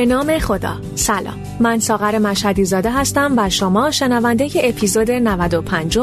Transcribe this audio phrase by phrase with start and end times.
[0.00, 0.76] به نام خدا.
[0.94, 1.49] سلام.
[1.60, 5.98] من ساغر مشهدی زاده هستم و شما شنونده اپیزود 95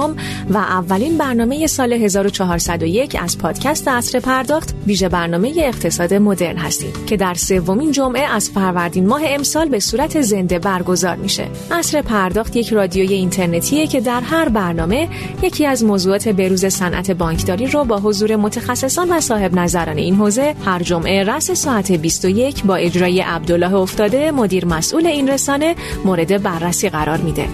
[0.50, 7.18] و اولین برنامه سال 1401 از پادکست اصر پرداخت ویژه برنامه اقتصاد مدرن هستید که
[7.18, 11.48] در سومین جمعه از فروردین ماه امسال به صورت زنده برگزار میشه.
[11.72, 15.10] اصر پرداخت یک رادیوی اینترنتیه که در هر برنامه
[15.42, 20.56] یکی از موضوعات بروز صنعت بانکداری رو با حضور متخصصان و صاحب نظران این حوزه
[20.66, 25.76] هر جمعه رأس ساعت 21 با اجرای عبدالله افتاده مدیر مسئول این رسانه
[26.06, 27.48] مورد بررسی قرار میده.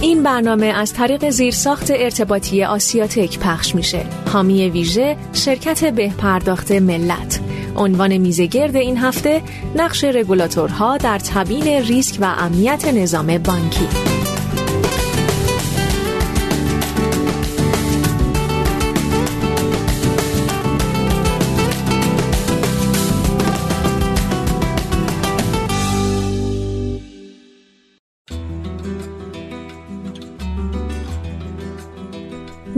[0.00, 4.06] این برنامه از طریق زیرساخت ارتباطی آسیاتک پخش میشه.
[4.32, 7.40] حامی ویژه شرکت به پرداخت ملت.
[7.76, 9.42] عنوان میزگرد این هفته
[9.76, 14.17] نقش رگولاتورها در تبیین ریسک و امنیت نظام بانکی.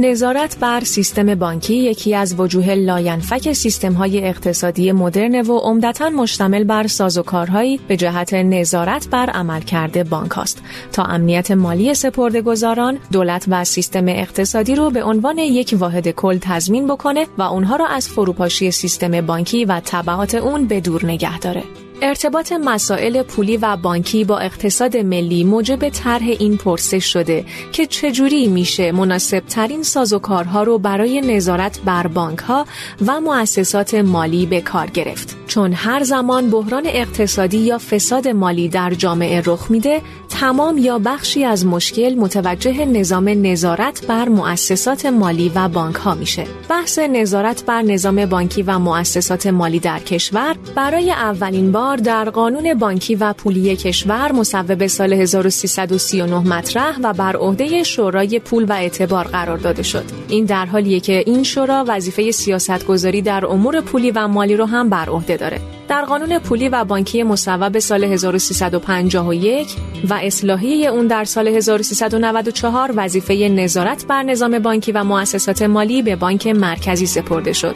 [0.03, 6.65] نظارت بر سیستم بانکی یکی از وجوه لاینفک سیستم های اقتصادی مدرن و عمدتا مشتمل
[6.65, 10.63] بر سازوکارهایی به جهت نظارت بر عملکرد بانک است.
[10.93, 16.87] تا امنیت مالی سپردهگذاران دولت و سیستم اقتصادی رو به عنوان یک واحد کل تضمین
[16.87, 21.63] بکنه و اونها را از فروپاشی سیستم بانکی و تبعات اون به دور نگه داره.
[22.03, 28.49] ارتباط مسائل پولی و بانکی با اقتصاد ملی موجب طرح این پرسش شده که چجوری
[28.49, 32.67] میشه مناسب ترین سازوکارها رو برای نظارت بر بانک ها
[33.07, 35.37] و مؤسسات مالی به کار گرفت.
[35.47, 41.45] چون هر زمان بحران اقتصادی یا فساد مالی در جامعه رخ میده تمام یا بخشی
[41.45, 46.47] از مشکل متوجه نظام نظارت بر مؤسسات مالی و بانک ها میشه.
[46.69, 52.75] بحث نظارت بر نظام بانکی و مؤسسات مالی در کشور برای اولین بار در قانون
[52.75, 59.25] بانکی و پولی کشور مصوب سال 1339 مطرح و بر عهده شورای پول و اعتبار
[59.25, 60.05] قرار داده شد.
[60.29, 64.89] این در حالیه که این شورا وظیفه سیاستگذاری در امور پولی و مالی رو هم
[64.89, 65.80] بر عهده داره.
[65.91, 69.77] در قانون پولی و بانکی مصوب سال 1351
[70.09, 76.17] و اصلاحیه اون در سال 1394 وظیفه نظارت بر نظام بانکی و مؤسسات مالی به
[76.17, 77.75] بانک مرکزی سپرده شد.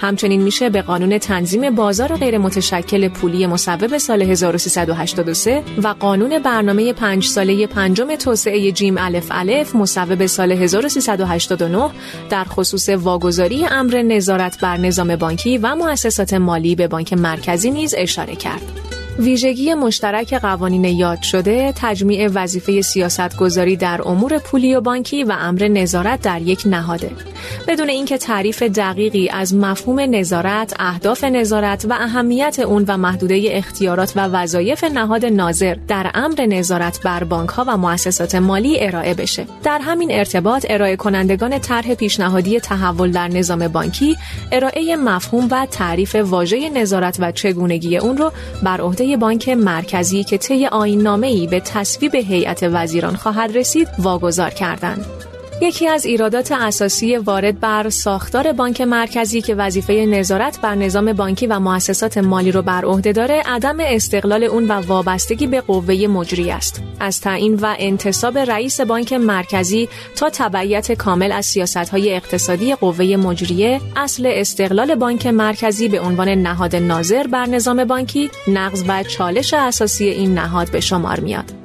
[0.00, 6.92] همچنین میشه به قانون تنظیم بازار غیر متشکل پولی مصوب سال 1383 و قانون برنامه
[6.92, 11.90] پنج ساله پنجم توسعه جیم الف الف مصوب سال 1389
[12.30, 17.94] در خصوص واگذاری امر نظارت بر نظام بانکی و مؤسسات مالی به بانک مرکزی نیز
[17.98, 18.62] اشاره کرد.
[19.18, 25.36] ویژگی مشترک قوانین یاد شده تجمیع وظیفه سیاست گذاری در امور پولی و بانکی و
[25.40, 27.10] امر نظارت در یک نهاده
[27.68, 34.12] بدون اینکه تعریف دقیقی از مفهوم نظارت، اهداف نظارت و اهمیت اون و محدوده اختیارات
[34.16, 39.46] و وظایف نهاد ناظر در امر نظارت بر بانک ها و مؤسسات مالی ارائه بشه.
[39.62, 44.16] در همین ارتباط ارائه کنندگان طرح پیشنهادی تحول در نظام بانکی
[44.52, 48.32] ارائه مفهوم و تعریف واژه نظارت و چگونگی اون رو
[48.62, 50.66] بر عهده بانک مرکزی که طی
[51.22, 55.29] ای به تصویب هیئت وزیران خواهد رسید واگذار کردند.
[55.62, 61.46] یکی از ایرادات اساسی وارد بر ساختار بانک مرکزی که وظیفه نظارت بر نظام بانکی
[61.46, 66.50] و مؤسسات مالی رو بر عهده داره عدم استقلال اون و وابستگی به قوه مجری
[66.50, 66.82] است.
[67.00, 71.56] از تعیین و انتصاب رئیس بانک مرکزی تا تبعیت کامل از
[71.92, 78.30] های اقتصادی قوه مجریه اصل استقلال بانک مرکزی به عنوان نهاد ناظر بر نظام بانکی
[78.48, 81.59] نقض و چالش اساسی این نهاد به شمار میاد.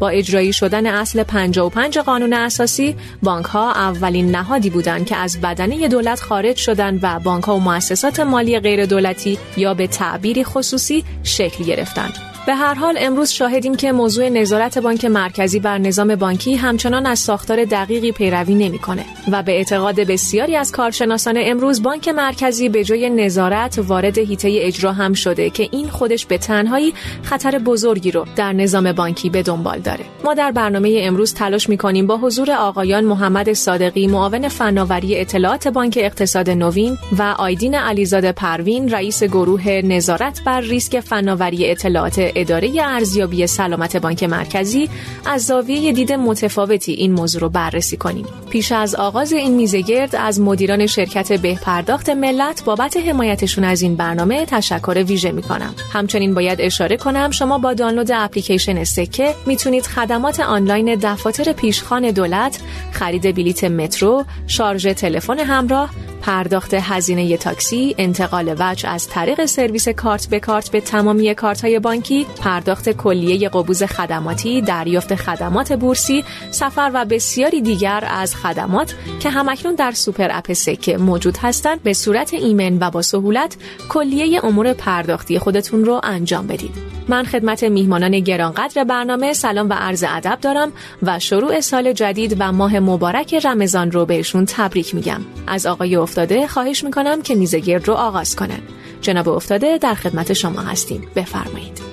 [0.00, 5.88] با اجرایی شدن اصل 55 قانون اساسی بانک ها اولین نهادی بودند که از بدنه
[5.88, 11.04] دولت خارج شدند و بانک ها و مؤسسات مالی غیر دولتی یا به تعبیری خصوصی
[11.22, 12.29] شکل گرفتند.
[12.46, 17.18] به هر حال امروز شاهدیم که موضوع نظارت بانک مرکزی بر نظام بانکی همچنان از
[17.18, 23.10] ساختار دقیقی پیروی نمی‌کنه و به اعتقاد بسیاری از کارشناسان امروز بانک مرکزی به جای
[23.10, 28.52] نظارت وارد هیته اجرا هم شده که این خودش به تنهایی خطر بزرگی رو در
[28.52, 30.04] نظام بانکی به دنبال داره.
[30.24, 35.98] ما در برنامه امروز تلاش می‌کنیم با حضور آقایان محمد صادقی معاون فناوری اطلاعات بانک
[36.02, 43.46] اقتصاد نوین و آیدین علیزاده پروین رئیس گروه نظارت بر ریسک فناوری اطلاعات اداره ارزیابی
[43.46, 44.90] سلامت بانک مرکزی
[45.26, 48.26] از زاویه دید متفاوتی این موضوع رو بررسی کنیم.
[48.50, 53.96] پیش از آغاز این میزگرد از مدیران شرکت به پرداخت ملت بابت حمایتشون از این
[53.96, 55.74] برنامه تشکر ویژه می کنم.
[55.92, 62.58] همچنین باید اشاره کنم شما با دانلود اپلیکیشن سکه می‌تونید خدمات آنلاین دفاتر پیشخان دولت،
[62.92, 65.90] خرید بلیت مترو، شارژ تلفن همراه
[66.22, 71.78] پرداخت هزینه تاکسی، انتقال وجه از طریق سرویس کارت به کارت به تمامی کارت های
[71.78, 79.30] بانکی، پرداخت کلیه قبوز خدماتی، دریافت خدمات بورسی، سفر و بسیاری دیگر از خدمات که
[79.30, 81.82] همکنون در سوپر اپ سکه موجود هستند.
[81.82, 83.56] به صورت ایمن و با سهولت
[83.88, 86.74] کلیه امور پرداختی خودتون رو انجام بدید.
[87.08, 90.72] من خدمت میهمانان گرانقدر برنامه سلام و عرض ادب دارم
[91.02, 95.20] و شروع سال جدید و ماه مبارک رمضان رو بهشون تبریک میگم.
[95.46, 98.60] از آقای افتاده خواهش می‌کنم که میزه گرد رو آغاز کنن.
[99.00, 101.08] جناب افتاده در خدمت شما هستیم.
[101.16, 101.89] بفرمایید.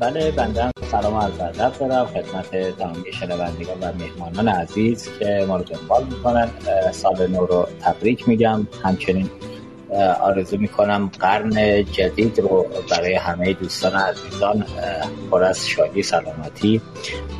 [0.00, 2.06] بله بنده سلام عرض ادب دارم.
[2.06, 6.50] خدمت تمامی شنوندگان و مهمانان عزیز که ما رو دنبال می‌کنن.
[6.92, 8.66] سال نو رو تبریک میگم.
[8.82, 9.30] همچنین
[10.20, 14.66] آرزو می‌کنم قرن جدید رو برای همه دوستان عزیزان
[15.30, 16.80] پر از شادی سلامتی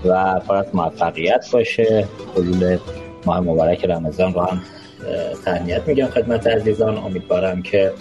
[0.05, 2.09] و پر از موفقیت باشه.
[2.37, 2.79] حلول
[3.27, 4.63] ماه مبارک رمضان رو هم
[5.45, 6.97] تهنیت میگم خدمت عزیزان.
[6.97, 7.93] امیدوارم که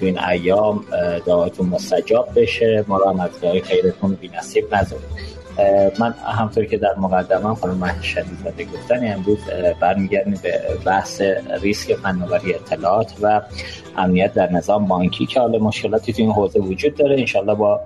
[0.00, 0.84] تو این ایام
[1.26, 2.84] دعایتون مستجاب بشه.
[2.88, 3.30] ما رو هم از
[3.62, 5.36] خیرتون بی نصیب نذارید
[5.98, 9.38] من همطور که در مقدمه خانم شدیدزاده گفتن امروز
[9.80, 11.22] برمیگردیم به بحث
[11.62, 13.42] ریسک فناوری اطلاعات و
[13.96, 17.18] امنیت در نظام بانکی که حالا مشکلاتی تو این حوزه وجود داره.
[17.18, 17.80] انشالله با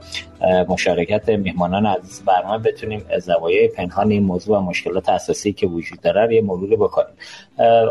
[0.69, 6.25] مشارکت میهمانان عزیز برنامه بتونیم زوایای پنهان این موضوع و مشکلات اساسی که وجود داره
[6.25, 7.15] رو یه مروری بکنیم.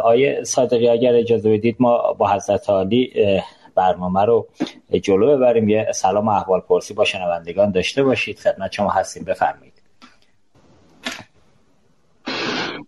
[0.04, 3.12] آیه صادقی اگر اجازه بدید ما با حضرت عالی
[3.76, 4.48] برنامه رو
[5.04, 5.70] جلو ببریم.
[5.70, 8.40] یه سلام و احوال پرسی با شنوندگان داشته باشید.
[8.40, 9.24] خدمت شما هستیم.
[9.24, 9.74] بفرمایید.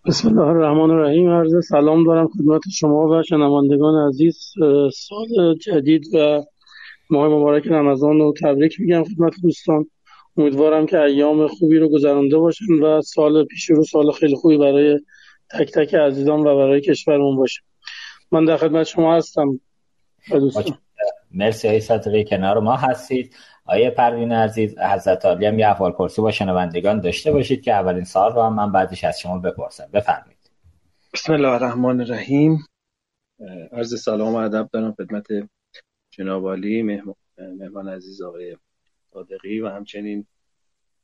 [0.06, 1.30] بسم الله الرحمن الرحیم.
[1.30, 4.52] عرض سلام دارم خدمت شما و شنوندگان عزیز.
[4.94, 6.44] سال جدید و
[7.10, 9.86] ماه مبارک رمضان رو تبریک میگم خدمت دوستان.
[10.36, 15.00] امیدوارم که ایام خوبی رو گذرانده باشن و سال پیش رو سال خیلی خوبی برای
[15.50, 17.60] تک تک عزیزان و برای کشورمون باشه.
[18.32, 19.60] من در خدمت شما هستم.
[21.30, 23.36] مرسی های سطری کنار ما هستید.
[23.64, 28.04] آیه پروین عزیز حضرت عالی هم یه احوال پرسی با شنوندگان داشته باشید که اولین
[28.04, 29.88] سال رو هم من بعدش از شما بپرسم.
[29.92, 30.50] بفرمایید.
[31.14, 32.66] بسم الله الرحمن الرحیم.
[33.72, 35.26] عرض سلام و ادب دارم خدمت
[36.10, 36.82] جناب عالی
[37.38, 38.56] مهمان عزیز آقای
[39.12, 40.26] صادقی و همچنین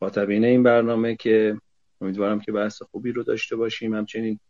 [0.00, 1.56] خاطبین این برنامه که
[2.00, 3.94] امیدوارم که بحث خوبی رو داشته باشیم.
[3.94, 4.40] همچنین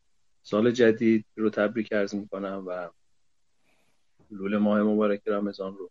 [0.42, 2.88] سال جدید رو تبریک عرض می‌کنم و
[4.30, 5.90] لول ماه مبارک رمضان رو.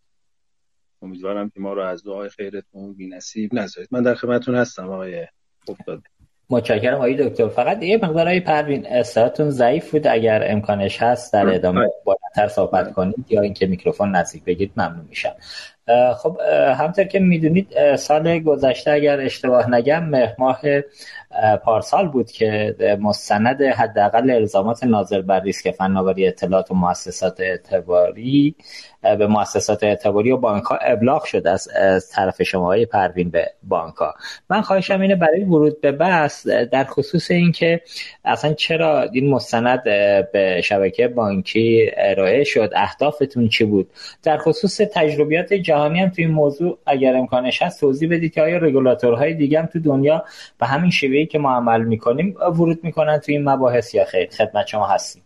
[1.02, 3.90] امیدوارم که ما رو از دعای خیرتون بی نصیب نذارید.
[3.92, 5.28] من در خدمتتون هستم آقای
[5.70, 6.02] افتاده
[6.50, 7.48] متشکرم آقای دکتر.
[7.48, 10.08] فقط یه مقدار پروین صداتون ضعیف بود.
[10.08, 15.36] اگر امکانش هست در ادامه بالاتر صحبت کنید یا اینکه میکروفون نزدیک بگید ممنون میشم.
[16.18, 16.38] خب
[16.78, 20.62] همطور که می‌دونید سال گذشته اگر اشتباه نگم ماه
[21.64, 28.56] پارسال بود که مستند حداقل الزامات ناظر بر ریسک فناوری اطلاعات و مؤسسات اعتباری
[29.02, 31.68] به مؤسسات اعتباری و بانک ها ابلاغ شد از
[32.12, 34.14] طرف شما های پروین به بانک ها
[34.50, 37.82] من خواهشم اینه برای ورود به بحث در خصوص اینکه
[38.26, 39.84] اصلا چرا این مستند
[40.34, 43.90] به شبکه بانکی ارائه شد اهدافتون چی بود؟
[44.24, 48.58] در خصوص تجربیات جهانی هم توی این موضوع اگر امکانش هست توضیح بدید که آیا
[48.58, 50.24] رگولاتورهای دیگه هم تو دنیا
[50.60, 54.68] به همین شیوهی که ما عمل می‌کنیم ورود می‌کنن توی این مباحث یا خیر خدمت
[54.68, 55.22] شما هستیم.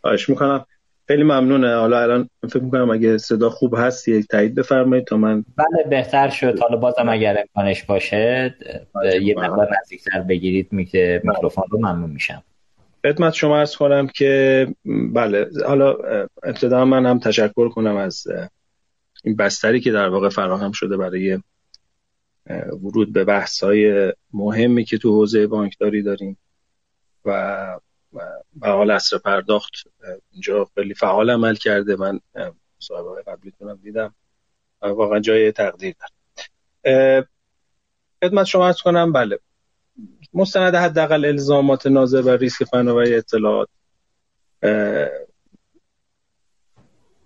[0.00, 0.66] خواهش می‌کنم.
[1.08, 1.76] خیلی ممنونه.
[1.76, 6.28] حالا الان فکر می‌کنم اگه صدا خوب هست یک تایید بفرمایید تا من بله بهتر
[6.28, 6.58] شد.
[6.58, 8.54] حالا بازم اگر امکانش باشه
[9.22, 12.42] یه مقدار نزدیکتر بگیرید میکروفون رو ممنون میشم.
[13.06, 14.66] خدمت شما ارز کنم که
[15.12, 15.96] بله حالا
[16.42, 18.26] ابتدا من هم تشکر کنم از
[19.24, 21.38] این بستری که در واقع فراهم شده برای
[22.82, 26.38] ورود به بحث های مهمی که تو حوزه بانکداری داریم
[27.24, 27.80] و
[28.54, 29.72] به حال اصر پرداخت
[30.30, 31.96] اینجا خیلی فعال عمل کرده.
[31.96, 32.20] من
[32.78, 34.14] صاحبه قبلیتونم دیدم
[34.82, 37.28] واقعا جای تقدیر دارم.
[38.24, 39.38] خدمت شما ارز کنم بله.
[40.34, 43.68] مستند حداقل الزامات ناظر بر ریسک فناوری اطلاعات.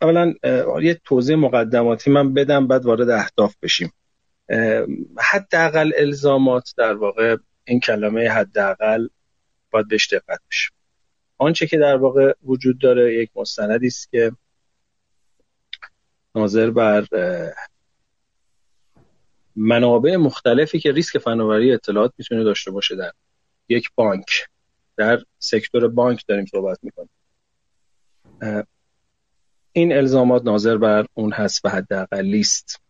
[0.02, 0.34] اولا
[0.82, 3.92] یه توضیح مقدماتی من بدم بعد وارد اهداف بشیم.
[5.18, 9.08] حداقل الزامات در واقع این کلمه حداقل
[9.70, 10.70] باید بهش دقت بشه.
[11.38, 14.32] آنچه که در واقع وجود داره یک مستندی است که
[16.34, 17.06] ناظر بر
[19.56, 23.12] منابع مختلفی که ریسک فناوری اطلاعات می‌تونه داشته باشه در
[23.68, 24.26] یک بانک
[24.96, 27.10] در سکتور بانک داریم صحبت می‌کنیم.
[29.72, 32.81] این الزامات ناظر بر اون هست و حداقل لیست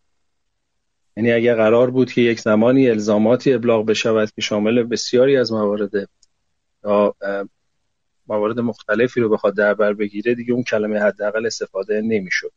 [1.17, 5.91] یعنی اگر قرار بود که یک زمانی الزاماتی ابلاغ بشود که شامل بسیاری از موارد
[6.83, 7.15] یا
[8.27, 12.51] موارد مختلفی رو بخواد در بر بگیره دیگه اون کلمه حداقل استفاده نمی‌شد.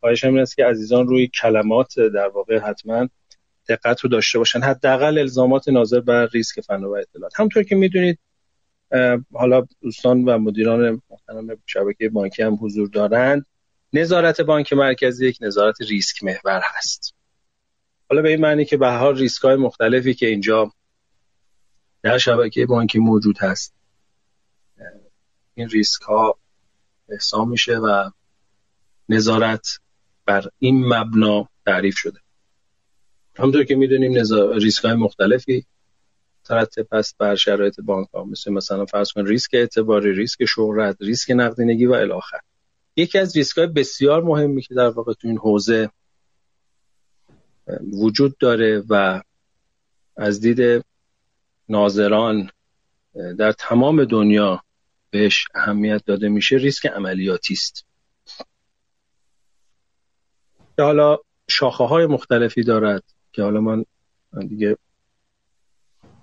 [0.00, 3.08] خواهشم این است که عزیزان روی کلمات در واقع حتما
[3.68, 4.60] دقت رو داشته باشن.
[4.60, 7.40] حداقل الزامات ناظر بر ریسک فنا و اطلاعات.
[7.40, 8.18] همونطور که می‌دونید
[9.32, 13.46] حالا دوستان و مدیران محترم شبکه بانکی هم حضور دارند.
[13.92, 17.14] نظارت بانک مرکزی یک نظارت ریسک محور هست.
[18.12, 20.72] حالا به این معنی که به هر ریسک های مختلفی که اینجا
[22.02, 23.74] در شبکه بانکی موجود هست
[25.54, 26.38] این ریسک ها
[27.08, 28.10] احسا میشه و
[29.08, 29.66] نظارت
[30.26, 32.18] بر این مبنا تعریف شده.
[33.36, 34.12] همونطور که می‌دونیم
[34.54, 35.66] ریسک های مختلفی
[36.44, 41.30] ترتب است بر شرایط بانک ها مثل مثلا فرض کن ریسک اعتباری ریسک شهرت ریسک
[41.30, 42.40] نقدینگی و الاخر
[42.96, 45.90] یکی از ریسک های بسیار مهمی که در واقع تو این حوزه
[47.92, 49.22] وجود داره و
[50.16, 50.84] از دید
[51.68, 52.50] ناظران
[53.38, 54.62] در تمام دنیا
[55.10, 57.86] بهش اهمیت داده میشه ریسک عملیاتی است.
[60.76, 63.02] که حالا شاخه های مختلفی دارد
[63.32, 63.84] که حالا من
[64.48, 64.76] دیگه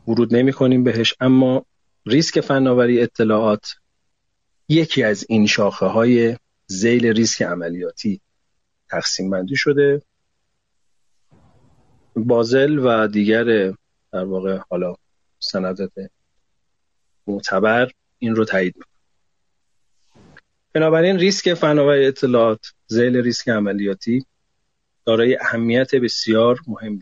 [0.07, 1.65] ورود نمی کنیم بهش اما
[2.05, 3.75] ریسک فناوری اطلاعات
[4.69, 8.21] یکی از این شاخه های زیل ریسک عملیاتی
[8.89, 10.01] تقسیم بندی شده.
[12.23, 13.73] بازل و دیگر
[14.11, 14.95] در واقع حالا
[15.39, 15.91] سندات
[17.27, 18.89] معتبر این رو تایید می‌کنه
[20.73, 24.25] بنابراین ریسک فناوری اطلاعات زیل ریسک عملیاتی
[25.05, 26.99] دارای اهمیت بسیار مهم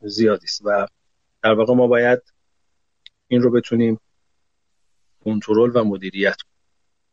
[0.00, 0.86] زیادی است و
[1.42, 2.22] در واقع ما باید
[3.28, 4.00] این رو بتونیم
[5.24, 6.54] کنترل و مدیریت کنیم.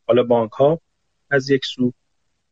[0.08, 0.82] حالا بانک ها
[1.30, 1.94] از یک سو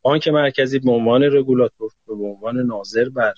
[0.02, 3.34] بانک مرکزی به عنوان رگولاتور به عنوان ناظر بر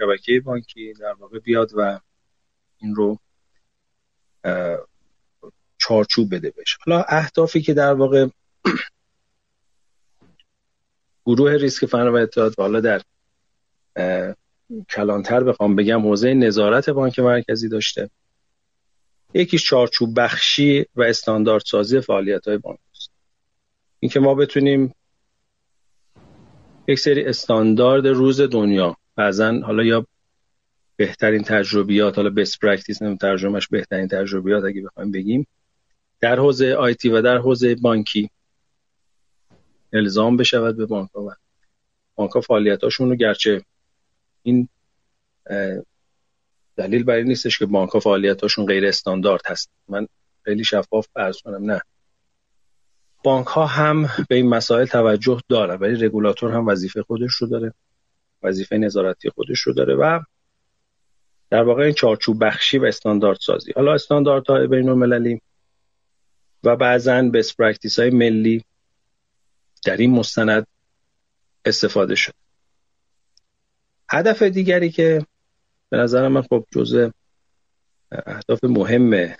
[0.00, 2.00] شبکه بانکی در واقع بیاد و
[2.78, 3.18] این رو
[5.78, 8.26] چارچوب بده بشه حالا اهدافی که در واقع
[11.26, 13.02] گروه ریسک فنا و اطلاعات حالا در
[14.90, 18.10] کلانتر بخوام بگم حوزه نظارت بانک مرکزی داشته.
[19.34, 22.78] یکیش چارچوب بخشی و استاندارد سازی فعالیت های بانک.
[22.96, 23.10] است
[24.00, 24.94] اینکه ما بتونیم
[26.88, 30.06] یک سری استاندارد روز دنیا بعضا حالا یا
[30.96, 35.46] بهترین تجربیات حالا best practice نمی ترجمهش بهترین تجربیات اگه بخوایم بگیم
[36.20, 38.30] در حوزه IT و در حوزه بانکی
[39.92, 41.30] الزام بشود به بانک ها و
[42.14, 43.64] بانک ها فعالیتاشون رو گرچه
[44.42, 44.68] این
[46.76, 49.70] دلیل برای نیستش که بانک ها فعالیتاشون غیر استاندارد هست.
[49.88, 50.06] من
[50.44, 51.80] خیلی شفاف عرض کنم نه.
[53.24, 57.74] بانک ها هم به این مسائل توجه داره ولی رگولاتور هم وظیفه خودش رو داره.
[58.42, 60.20] وظیفه نظارتی خودش رو داره و
[61.50, 63.72] در واقع این چارچوب بخشی و استاندارد سازی.
[63.72, 63.96] حالا
[64.48, 65.40] های بین المللی
[66.64, 68.64] و بعضا best practice های ملی
[69.84, 70.66] در این مستند
[71.64, 72.32] استفاده شد.
[74.08, 75.26] هدف دیگری که
[75.88, 77.10] به نظر من خب جزء
[78.12, 79.36] اهداف مهم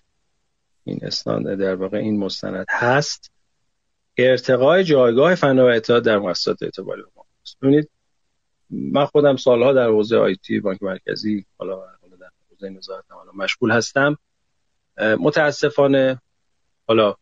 [0.84, 3.30] این استاند در واقع این مستند هست
[4.16, 7.02] ارتقای جایگاه فنا و اطلاعات در مؤسسات اعتباری
[7.62, 7.90] ببینید
[8.70, 11.76] من خودم سالها در حوزه آیتی بانک مرکزی حالا
[12.20, 14.18] در حوزه نظارت حالا مشغول هستم.
[14.98, 16.20] متاسفانه
[16.88, 17.14] حالا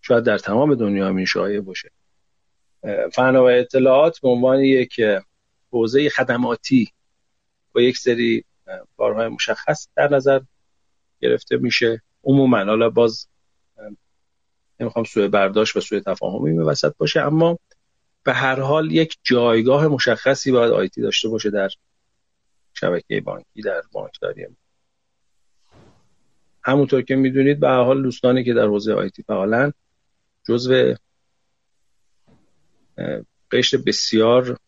[0.00, 1.90] شاید در تمام دنیا همین شایع باشه.
[3.12, 5.00] فنا و اطلاعات به عنوان یک
[5.70, 6.92] حوزه خدماتی
[7.72, 8.44] با یک سری
[8.96, 10.40] کارهای مشخص در نظر
[11.20, 12.02] گرفته میشه.
[12.24, 13.28] عموما حالا باز
[14.80, 17.58] نمی‌خوام سوء برداشت و سوء تفاهمی به وسط باشه اما
[18.24, 21.68] به هر حال یک جایگاه مشخصی باید آیتی داشته باشه در
[22.74, 24.46] شبکه بانکی در بانکداری
[26.62, 29.72] همونطور که می‌دونید به هر حال دوستانی که در حوزه آیتی فعالن
[30.48, 30.94] جزو
[33.50, 34.58] قشر بسیار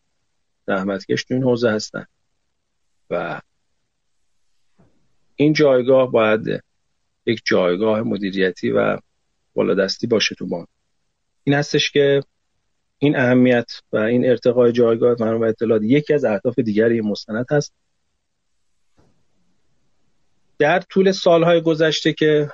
[0.67, 2.05] زحمتکش تو این حوزه هستن
[3.09, 3.41] و
[5.35, 6.63] این جایگاه باید
[7.25, 8.97] یک جایگاه مدیریتی و
[9.53, 10.67] بالادستی باشه تو بانک.
[11.43, 12.23] این هستش که
[13.03, 17.73] این اهمیت و این ارتقای جایگاه منابع اطلاعات یکی از اهداف دیگری مستند هست.
[20.57, 22.49] در طول سالهای گذشته که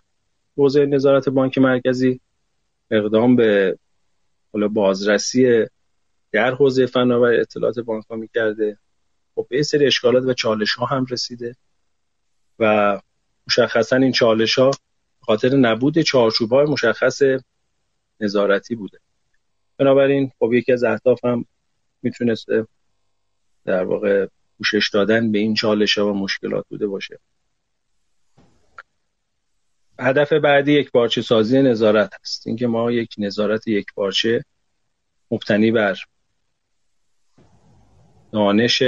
[0.57, 2.21] حوزه نظارت بانک مرکزی
[2.91, 3.77] اقدام به
[4.73, 5.65] بازرسی
[6.31, 8.77] در حوزه فناوری اطلاعات بانک ها می‌کرده
[9.35, 11.55] خب به سری اشکالات و چالش ها هم رسیده
[12.59, 12.99] و
[13.47, 14.71] مشخصا این چالش ها
[15.21, 17.21] خاطر نبود چارچوب های مشخص
[18.19, 18.99] نظارتی بوده.
[19.79, 21.45] بنابراین خب یکی از اهداف هم
[22.01, 22.67] می‌تونسته
[23.65, 27.19] در واقع پوشش دادن به این چالش ها و مشکلات بوده باشه.
[30.00, 32.48] هدف بعدی یک پارچه سازی نظارت است.
[32.48, 34.43] اینکه ما یک نظارت یک پارچه
[35.31, 35.98] مبتنی بر
[38.31, 38.83] دانش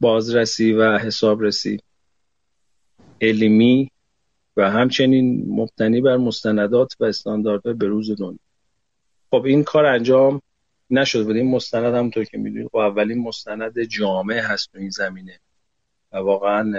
[0.00, 1.80] بازرسی و حسابرسی
[3.20, 3.90] علمی
[4.56, 8.49] و همچنین مبتنی بر مستندات و استانداردهای بروز دنیا.
[9.30, 10.42] خب این کار انجام
[10.90, 11.36] نشد بود.
[11.36, 15.40] این مستند همونطور که می‌دونید خب اولین مستند جامع هست تو این زمینه.
[16.12, 16.70] و واقعا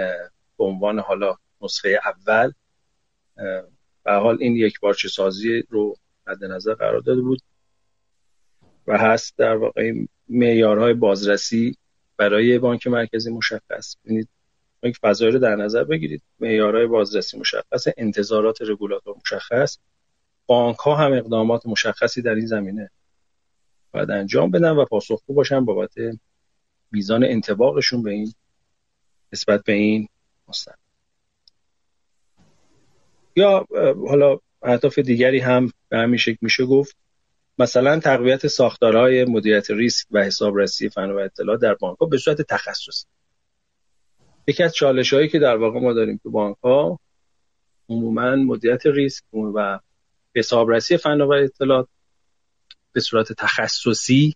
[0.58, 2.52] به عنوان حالا نسخه اول
[4.04, 7.42] به حال این یک بارچه سازی رو مد نظر قرار داده بود
[8.86, 9.92] و هست در واقع
[10.28, 11.76] معیارهای بازرسی
[12.16, 13.96] برای بانک مرکزی مشخص.
[14.04, 14.28] ببینید
[14.82, 16.22] یک فضایی رو در نظر بگیرید.
[16.40, 19.78] معیارهای بازرسی مشخص انتظارات رگولاتور مشخص.
[20.46, 22.90] بانک ها هم اقدامات مشخصی در این زمینه.
[23.92, 25.94] باید انجام بدن و پاسخگو باشن بابت
[26.92, 28.32] میزان انتباقشون به این
[29.32, 30.08] نسبت به این
[30.48, 30.78] مستند.
[33.36, 33.66] یا
[34.08, 36.96] حالا اهداف دیگری هم به همین شکل میشه گفت.
[37.58, 42.42] مثلا تقویت ساختارهای مدیریت ریسک و حسابرسی فن و اطلاع در بانک ها به صورت
[42.42, 43.06] تخصصی.
[44.46, 47.00] یکی از چالش هایی که در واقع ما داریم تو بانک ها
[47.88, 49.78] عموما مدیریت ریسک و
[50.36, 51.88] حسابرسی فن و اطلاعات
[52.92, 54.34] به صورت تخصصی.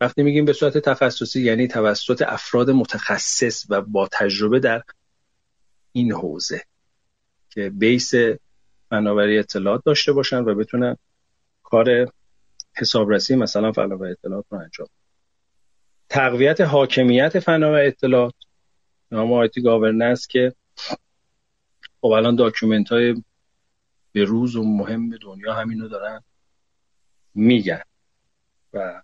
[0.00, 4.82] وقتی میگیم به صورت تخصصی یعنی توسط افراد متخصص و با تجربه در
[5.92, 6.64] این حوزه
[7.50, 8.12] که base
[8.90, 10.96] فناوری اطلاعات داشته باشن و بتونن
[11.62, 12.12] کار
[12.76, 14.88] حسابرسی مثلا فناوری اطلاعات رو انجام
[16.08, 18.34] تقویت حاکمیت فناوری اطلاعات.
[19.12, 20.54] نام IT governance که
[22.00, 23.22] خب الان document های
[24.12, 26.22] به روز و مهم دنیا همینو دارن
[27.34, 27.82] میگن.
[28.72, 29.02] و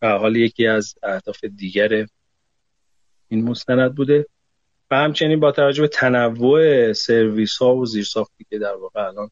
[0.00, 2.06] به حال یکی از اهداف دیگر
[3.28, 4.26] این مستند بوده.
[4.90, 9.30] و همچنین با توجه به تنوع سرویس ها و زیرساختی که در واقع الان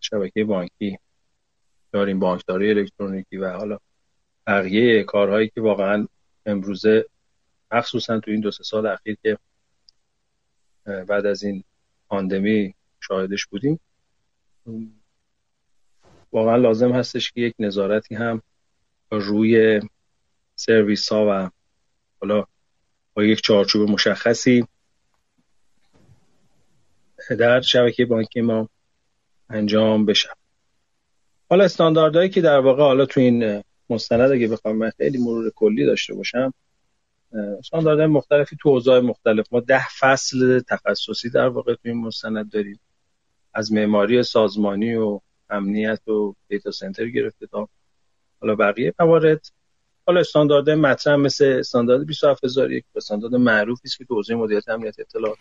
[0.00, 0.98] شبکه بانکی
[1.92, 3.78] داریم بانکداری الکترونیکی و حالا
[4.46, 6.06] بقیه کارهایی که واقعا
[6.46, 7.06] امروزه
[7.70, 9.38] مخصوصا تو این دو سه سال اخیر که
[10.84, 11.64] بعد از این
[12.08, 13.80] پاندمی شاهدش بودیم.
[16.32, 18.42] واقعا لازم هستش که یک نظارتی هم
[19.10, 19.80] روی
[20.54, 21.50] سرویس ها و
[22.20, 22.44] حالا
[23.14, 24.66] با یک چارچوب مشخصی
[27.38, 28.68] در شبکه بانکی ما
[29.50, 30.28] انجام بشه.
[31.50, 35.86] حالا استانداردهایی که در واقع حالا تو این مستند اگه بخوام من خیلی مرور کلی
[35.86, 36.54] داشته باشم
[37.58, 39.46] استانداردهای مختلفی تو حوزه‌های مختلف.
[39.52, 42.80] ما ده فصل تخصصی در واقع تو این مستند داریم.
[43.58, 47.68] از معماری سازمانی و امنیت و دیتا سنتر گرفته تا
[48.40, 49.40] حالا بقیه موارد.
[50.06, 55.38] حالا استاندارد مطرح مثل استاندارد 27001 استاندارد معروفی است که تو حوزه مدیریت امنیت اطلاعات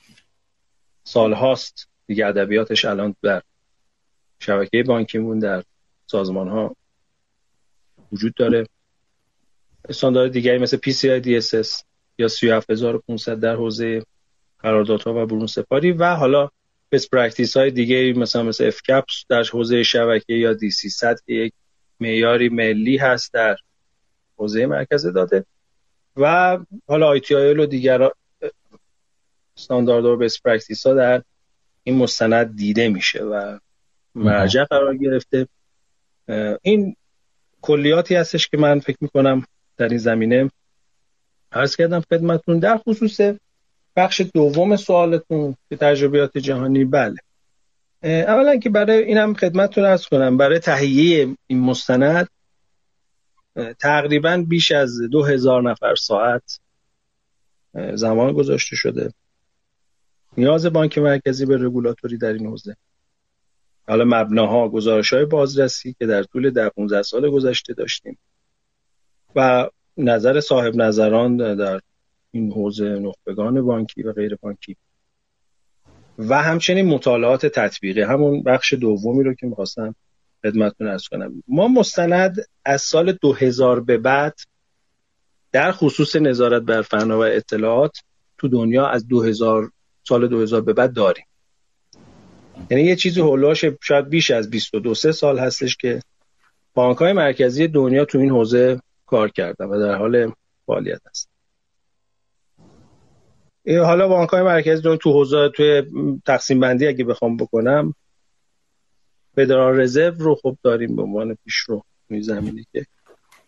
[1.03, 3.41] سال هاست دیگه ادبیاتش الان در
[4.39, 5.63] شبکه بانکیمون در
[6.05, 6.75] سازمان ها
[8.11, 8.67] وجود داره.
[9.89, 11.83] استاندارد دیگری مثل PCI DSS
[12.17, 14.03] یا 37500 در حوزه
[14.59, 16.49] قراردادها و برون سپاری و حالا
[16.91, 21.33] best practice های دیگه مثلا مثل اف کپس در حوزه شبکه یا دی سی که
[21.33, 21.53] یک
[21.99, 23.55] معیاری ملی هست در
[24.37, 25.45] حوزه مرکز داده.
[26.17, 28.09] و حالا آی و دیگر
[29.57, 31.23] استاندارد و best practice ها در
[31.83, 33.59] این مستند دیده میشه و
[34.15, 35.47] مرجع قرار گرفته.
[36.61, 36.95] این
[37.61, 39.45] کلیاتی هستش که من فکر می‌کنم
[39.77, 40.51] در این زمینه
[41.51, 43.21] عرض کردم خدمتون در خصوص
[43.97, 47.15] بخش دوم سوالتون که تجربیات جهانی بله.
[48.03, 52.27] اولا که برای اینم خدمتتون ارز کنم برای تهیه این مستند
[53.79, 56.59] تقریبا بیش از دو هزار نفر ساعت
[57.93, 59.13] زمان گذاشته شده.
[60.37, 62.75] نیاز بانک مرکزی به رگولاتوری در این حوزه.
[63.87, 68.17] حالا مبناها گزارش های بازرسی که در طول ده 15 سال گذشته داشتیم.
[69.35, 71.79] و نظر صاحب نظران در
[72.31, 74.75] این حوزه نخبگان بانکی و غیر بانکی.
[76.17, 79.95] و همچنین مطالعات تطبیقی همون بخش دومی رو که می‌خواستم
[80.43, 81.43] خدمتتون ارز کنم.
[81.47, 84.39] ما مستند از سال 2000 به بعد
[85.51, 87.97] در خصوص نظارت بر فنا و اطلاعات
[88.37, 89.71] تو دنیا از 2000
[90.07, 91.25] سال 2000 به بعد داریم.
[92.71, 95.99] یعنی یه چیزی هولاش شاید بیش از 22 سال هستش که
[96.73, 100.31] بانک های مرکزی دنیا تو این حوزه کار کردن و در حال
[100.65, 101.36] فعالیت هست
[103.67, 105.83] حالا بانک های مرکزی دنیا تو حوزه توی
[106.25, 107.93] تقسیم بندی اگه بخوام بکنم
[109.35, 112.85] فدرال رزرو رو خوب داریم به عنوان پیشرو می زمینی که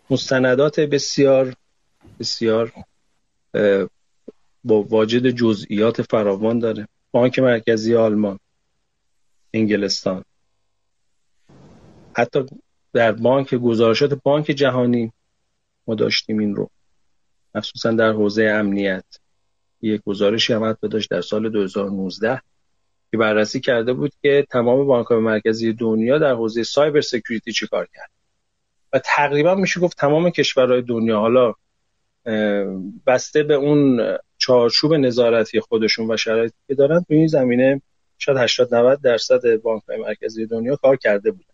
[0.10, 1.53] مستندات بسیار
[2.19, 2.73] بسیار
[4.63, 6.88] با واجد جزئیات فراوان داره.
[7.12, 8.39] بانک مرکزی آلمان
[9.53, 10.23] انگلستان.
[12.13, 12.45] حتی
[12.93, 15.12] در بانک گزارشات بانک جهانی
[15.88, 16.69] ما داشتیم این رو.
[17.55, 19.05] مخصوصا در حوزه امنیت.
[19.81, 22.41] یک گزارشی هم حتی داشت در سال 2019
[23.11, 28.09] که بررسی کرده بود که تمام بانک مرکزی دنیا در حوزه سایبر سکیوریتی چیکار کرد.
[28.93, 31.53] و تقریبا میشه گفت تمام کشورهای دنیا حالا
[33.07, 34.01] بسته به اون
[34.37, 37.81] چارچوب نظارتی خودشون و شرایطی که دارن تو این زمینه
[38.17, 41.53] شاید 80 90 درصد بانک های مرکزی دنیا کار کرده بودن.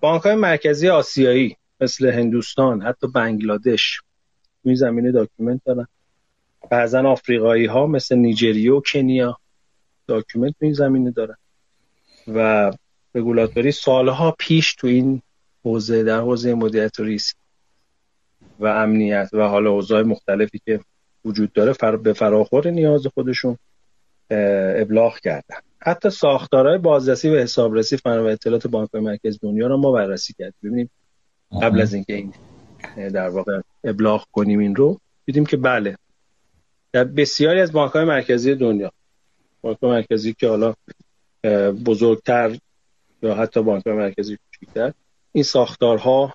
[0.00, 4.00] بانک های مرکزی آسیایی مثل هندوستان حتی بنگلادش
[4.62, 5.86] تو این زمینه document دارن.
[6.70, 9.38] بعضا آفریقایی ها مثل نیجریه و کنیا
[10.06, 11.36] document این زمینه دارن.
[12.28, 12.72] و
[13.14, 15.22] رگولاتوری سالها پیش تو این
[15.64, 17.36] حوزه در حوزه مدیریت ریسک
[18.60, 20.80] و امنیت و حالا اوضاع مختلفی که
[21.24, 21.96] وجود داره فر...
[21.96, 23.58] به فراخور نیاز خودشون
[24.30, 25.56] ابلاغ کردن.
[25.78, 30.54] حتی ساختارهای بازرسی و حسابرسی فناوری اطلاعات بانک مرکز دنیا رو ما بررسی کردیم.
[30.62, 30.90] ببینیم
[31.62, 32.32] قبل از اینکه این
[33.08, 35.96] در واقع ابلاغ کنیم این رو دیدیم که بله
[36.92, 38.92] در بسیاری از بانک های مرکزی دنیا
[39.60, 40.74] بانک مرکزی که حالا
[41.86, 42.58] بزرگتر
[43.22, 44.92] یا حتی بانک مرکزی کوچکتر
[45.32, 46.34] این ساختارها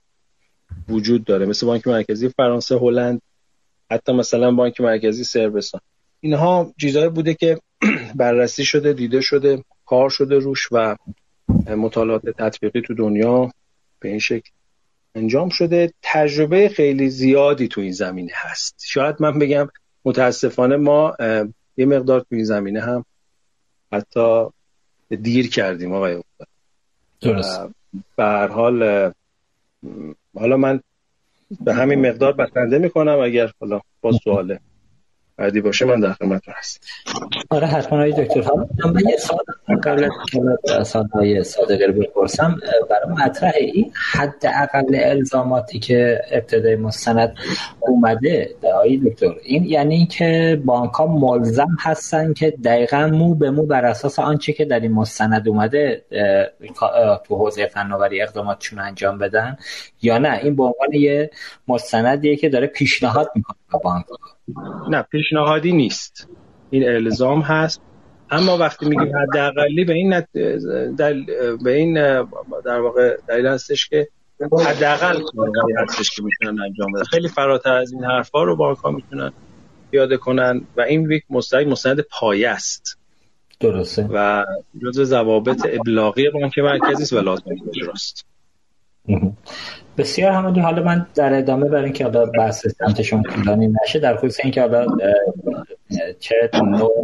[0.89, 1.45] وجود داره.
[1.45, 3.21] مثل بانک مرکزی فرانسه هلند
[3.91, 5.81] حتی مثلا بانک مرکزی سربستان
[6.19, 7.59] اینها چیزهایی بوده که
[8.15, 10.95] بررسی شده دیده شده کار شده روش و
[11.67, 13.51] مطالعات تطبیقی تو دنیا
[13.99, 14.49] به این شکل
[15.15, 15.93] انجام شده.
[16.01, 18.83] تجربه خیلی زیادی تو این زمینه هست.
[18.85, 19.69] شاید من بگم
[20.07, 21.15] متاسفانه ما
[21.77, 23.05] یه مقدار تو این زمینه هم
[23.91, 24.47] حتی
[25.21, 26.23] دیر کردیم آقای
[27.21, 27.61] درست.
[28.15, 29.11] به هر حال
[30.35, 30.79] حالا من
[31.61, 34.59] به همین مقدار بسنده می‌کنم اگر حالا با سواله
[35.37, 36.83] بعدی باشه من در خدمتتون هست
[37.49, 40.09] آره حتما های دکتر حالا من یه سوال قبل
[40.79, 47.35] از های صادقی رو بپرسم برای مطرح این حد اقل الزاماتی که ابتدای مستند
[47.79, 53.65] اومده آقای دکتر این یعنی که بانک ها ملزم هستن که دقیقا مو به مو
[53.65, 56.05] بر اساس آنچه که در این مستند اومده
[57.23, 59.57] تو حوزه فناوری اقداماتشون انجام بدن
[60.01, 61.29] یا نه؟ این به عنوان یه
[61.67, 64.05] مستندیه که داره پیشنهاد می‌کنه به بانک
[64.89, 66.27] نه پیشنهادی نیست.
[66.69, 67.81] این الزام هست.
[68.29, 70.19] اما وقتی میگیم حداقلی به این
[70.95, 71.23] دل...
[71.63, 71.93] به این
[72.65, 74.07] در واقع دلیل هستش که
[74.65, 77.03] حداقل کارهایی هستش که می‌تونن انجام بدن.
[77.03, 79.31] خیلی فراتر از این حرفا رو بانک ها می‌تونن
[79.91, 82.97] پیاده کنن و این یک مستند مستند پایه است.
[83.59, 84.07] درسته.
[84.13, 84.45] و
[84.83, 88.25] جزء ضوابط ابلاغی بانک مرکزی است و لازم اجراست
[89.97, 94.17] بسیار همونی حالا من در ادامه برای اینکه حالا بحث سمت شما طولانی نشه در
[94.17, 94.85] خصوص اینکه حالا
[96.19, 96.35] چه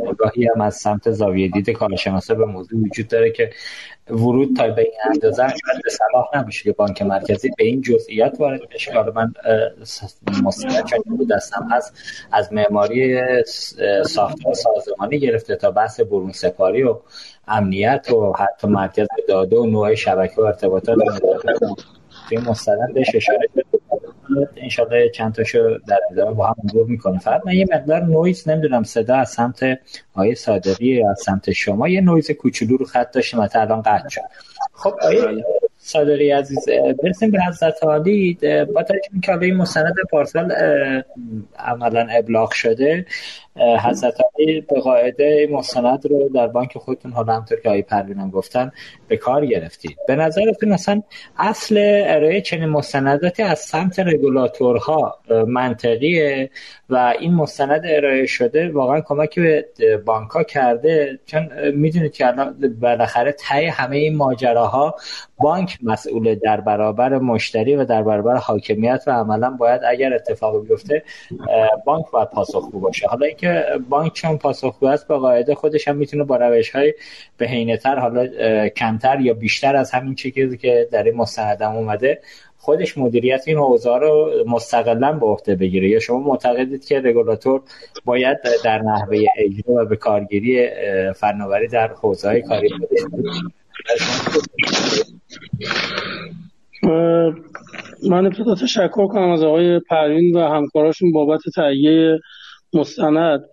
[0.10, 3.50] نگاهی هم از سمت زاویه دید کارشناسا به موضوع وجود داره که
[4.10, 5.48] ورود تا به این اندازه
[5.84, 8.94] به صلاح نمیشه که بانک مرکزی به این جزئیات وارد بشه.
[8.94, 9.34] حالا من
[10.44, 11.94] مستند دستم هست.
[12.32, 13.22] از معماری
[14.06, 17.00] ساختار سازمانی گرفته تا بحث برون سپاری و
[17.48, 20.98] امنیت و حتی مرکز داده و نوع شبکه و ارتباطات
[22.34, 23.50] توی مستند بهش اشاره
[24.58, 27.20] انشالله چند تاشو در ادامه با هم مرور می‌کنه.
[27.20, 29.80] فقط من یه مقدار نویز نمی‌دونم صدا از سمت
[30.14, 34.10] آیه صادقی یا از سمت شما یه نویز کوچولو رو خط داشتیم و الان قطع
[34.10, 34.22] شد.
[34.74, 35.46] خب آیه
[35.78, 36.70] صادقی عزیز
[37.04, 38.38] برسیم به حضرت عالی.
[38.74, 40.52] با توجه که این مستند پارسال
[41.60, 43.06] عملا ابلاغ شده
[43.56, 48.72] حضرت علی به قاعده مستند رو در بانک خودتون حالا همطور که آقای پروین گفتن
[49.08, 49.98] به کار گرفتید.
[50.08, 51.02] به نظرتون اصلا
[51.38, 56.50] اصل ارائه چنین مستنداتی از سمت رگولاتورها منطقیه
[56.90, 59.66] و این مستند ارائه شده واقعا کمکی به
[60.06, 64.96] بانک کرده؟ چون می‌دونید که الان بالاخره تای همه این ماجراها
[65.38, 71.04] بانک مسئول در برابر مشتری و در برابر حاکمیت و عملا باید اگر اتفاقی بیفته
[71.86, 73.08] بانک باید پاسخگو باشه.
[73.08, 76.94] حالا که بانک چون پاسخگو است به قاعده خودش هم می‌تونه با روش های
[77.38, 78.28] بهینه تر حالا
[78.70, 82.22] کمتر یا بیشتر از همین چیزی که در این مستندم اومده
[82.58, 85.90] خودش مدیریت این اوضاع رو مستقلا به عهده بگیره.
[85.90, 87.62] یا شما معتقدید که رگولاتور
[88.06, 90.70] باید در نحوه اجرا و به کارگیری
[91.16, 93.00] فناوری در حوزه های کاری خودش
[98.10, 102.20] من ابتدا تشکر کنم از آقای پروین و همکاراشون بابت تهیه
[102.74, 103.44] مستند.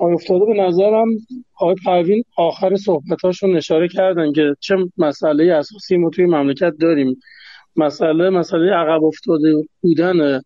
[0.00, 1.08] افتاده به نظرم
[1.56, 7.20] آقای پروین آخر صحبتاشون اشاره کردن که چه مسئله اساسی ما توی مملکت داریم.
[7.76, 10.40] مسئله مسئله عقب افتاده بودن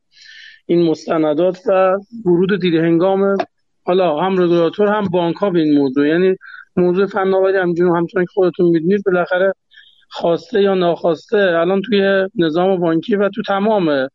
[0.66, 3.36] این مستندات و ورود دیر هنگام
[3.84, 6.08] حالا هم رگولاتور هم بانک ها به این موضوع.
[6.08, 6.36] یعنی
[6.76, 9.52] موضوع فناوری همچون همچنان که خودتون می‌دونید بالاخره
[10.08, 14.08] خواسته یا ناخواسته الان توی نظام بانکی و تو تمام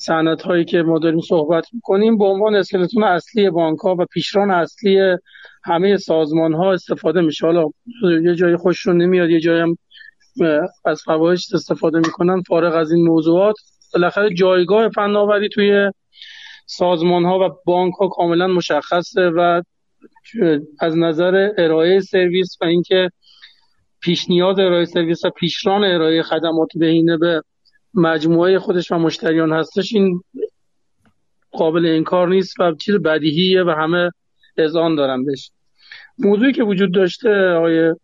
[0.00, 4.50] صنعت هایی که ما داریم صحبت می‌کنیم به عنوان اسکلتون اصلی بانک ها و پیشران
[4.50, 5.16] اصلی
[5.64, 7.46] همه سازمان ها استفاده میشه.
[7.46, 7.70] حالا
[8.22, 9.76] یه جایی خوششون نمیاد یه جایی هم
[10.84, 13.56] از فواهش استفاده می‌کنن فارغ از این موضوعات.
[13.94, 15.90] بالاخره جایگاه فناوری توی
[16.66, 19.62] سازمان ها و بانک ها کاملا مشخصه و
[20.80, 23.10] از نظر ارائه سرویس و اینکه
[24.00, 27.42] پیش نیاز ارائه سرویس و پیشران ارائه خدمات بهینه به
[27.94, 30.22] مجموعه خودش و مشتریان هستش این
[31.52, 34.10] قابل انکار نیست و چیز بدیهیه و همه
[34.56, 35.50] اذعان دارن بهش.
[36.18, 37.94] موضوعی که وجود داشته آقای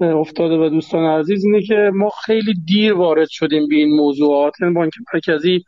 [0.00, 4.74] افتاده و دوستان عزیز اینه که ما خیلی دیر وارد شدیم به این موضوعات یعنی
[4.74, 5.64] بانک مرکزی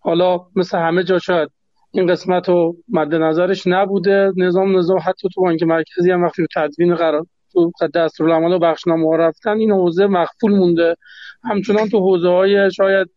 [0.00, 1.50] حالا مثل همه جا شاید
[1.90, 6.94] این قسمت رو مد نظرش نبوده نظام نظام حتی تو بانک مرکزی هم وقتی تدوین
[6.94, 7.26] قرار
[7.56, 10.96] تو دستورالعمل و بخشنامه رفتن این حوزه مخفول مونده.
[11.44, 13.08] همچنان تو حوزه های شاید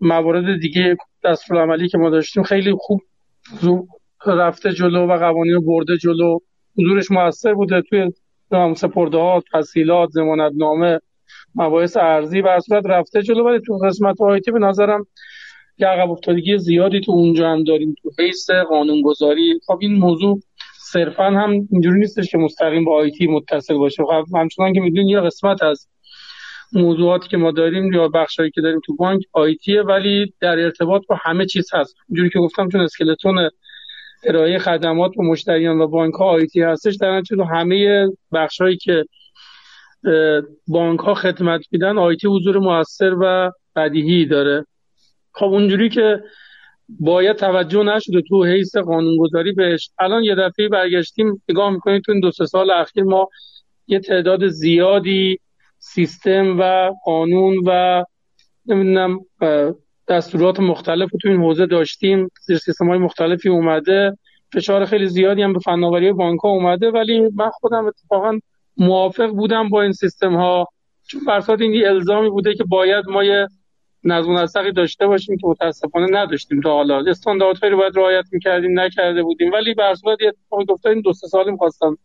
[0.00, 3.00] موارد دیگه دستورالعملی که ما داشتیم خیلی خوب
[4.26, 6.38] رفته جلو و قوانین برده جلو.
[6.78, 8.12] حضورش موثر بوده توی
[8.76, 11.00] سپرده ها تسهیلات زمانت نامه
[11.54, 13.44] مباحث ارزی و صورت رفته جلو.
[13.44, 15.06] ولی تو قسمت آیتی به نظرم
[15.78, 17.94] یه عقب افتادگی زیادی تو اونجا هم داریم.
[18.02, 20.40] تو حیث قانونگذاری خب این موضوع
[20.96, 24.02] صرفا هم اینجوری نیستش که مستقیم با آیتی متصل باشه.
[24.04, 25.88] خب همچنان که می‌دونید یه قسمت از
[26.72, 31.18] موضوعاتی که ما داریم یا بخشایی که داریم تو بانک آیتیه ولی در ارتباط با
[31.22, 31.96] همه چیز هست.
[32.08, 33.50] اینجوری که گفتم چون اسکلتون
[34.24, 39.04] ارائه خدمات به مشتریان و بانک ها آیتی هستش در نتیجه همه بخشایی که
[40.68, 44.66] بانک ها خدمت میدن آیتی حضور موثر و بدیهی داره.
[45.32, 46.20] خب اونجوری که
[46.88, 49.90] باید توجه نشده تو حیث قانونگذاری بهش.
[49.98, 53.28] الان یه دفعه برگشتیم نگاه می‌کنیم تو این دو سه سال اخیر ما
[53.86, 55.38] یه تعداد زیادی
[55.78, 58.04] سیستم و قانون و
[58.66, 59.20] نمی‌دونم
[60.08, 62.30] دستورات مختلف تو این حوزه داشتیم.
[62.46, 64.18] زیر سیستم های مختلفی اومده.
[64.52, 66.90] فشار خیلی زیادی هم به فناوری بانک ها اومده.
[66.90, 68.38] ولی من خودم اتفاقا
[68.76, 70.68] موافق بودم با این سیستم ها
[71.06, 73.46] چون فرصت این الزامی بوده که باید ما یه
[74.04, 77.04] نظم نسقی داشته باشیم که متاسفانه نداشتیم تا حالا.
[77.10, 79.52] استانداردهایی رو باید رعایت می‌کردیم نکرده بودیم.
[79.52, 81.98] ولی به صورت یه اتفاقی این دو سه سالی می‌خواستم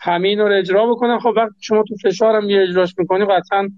[0.00, 1.18] همین رو اجرا بکنم.
[1.18, 3.68] خب وقتی شما تو فشارم یه اجراش می‌کنی قطعا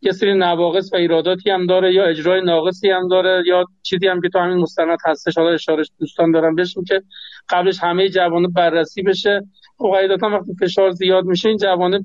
[0.00, 4.20] یه سری نواقص و ایراداتی هم داره یا اجرای ناقصی هم داره یا چیزی هم
[4.20, 5.38] که تو همین مستند هستش.
[5.38, 7.02] حالا اشاره دوستان دارم بشیم که
[7.48, 9.42] قبلش همه جوانب بررسی بشه.
[9.78, 12.04] خب وقتی فشار زیاد میشه این جوانب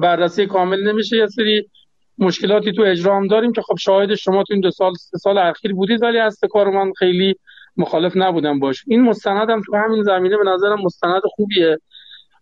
[0.00, 1.16] بررسی کامل نمیشه.
[1.16, 1.68] یه سری
[2.18, 5.38] مشکلاتی تو اجرا هم داریم که خب شاهد شما تو این دو سال سه سال
[5.38, 7.34] اخیر بودید ولی از کار من خیلی
[7.76, 8.84] مخالف نبودم باش.
[8.86, 11.78] این مستند هم تو همین زمینه به نظرم مستند خوبیه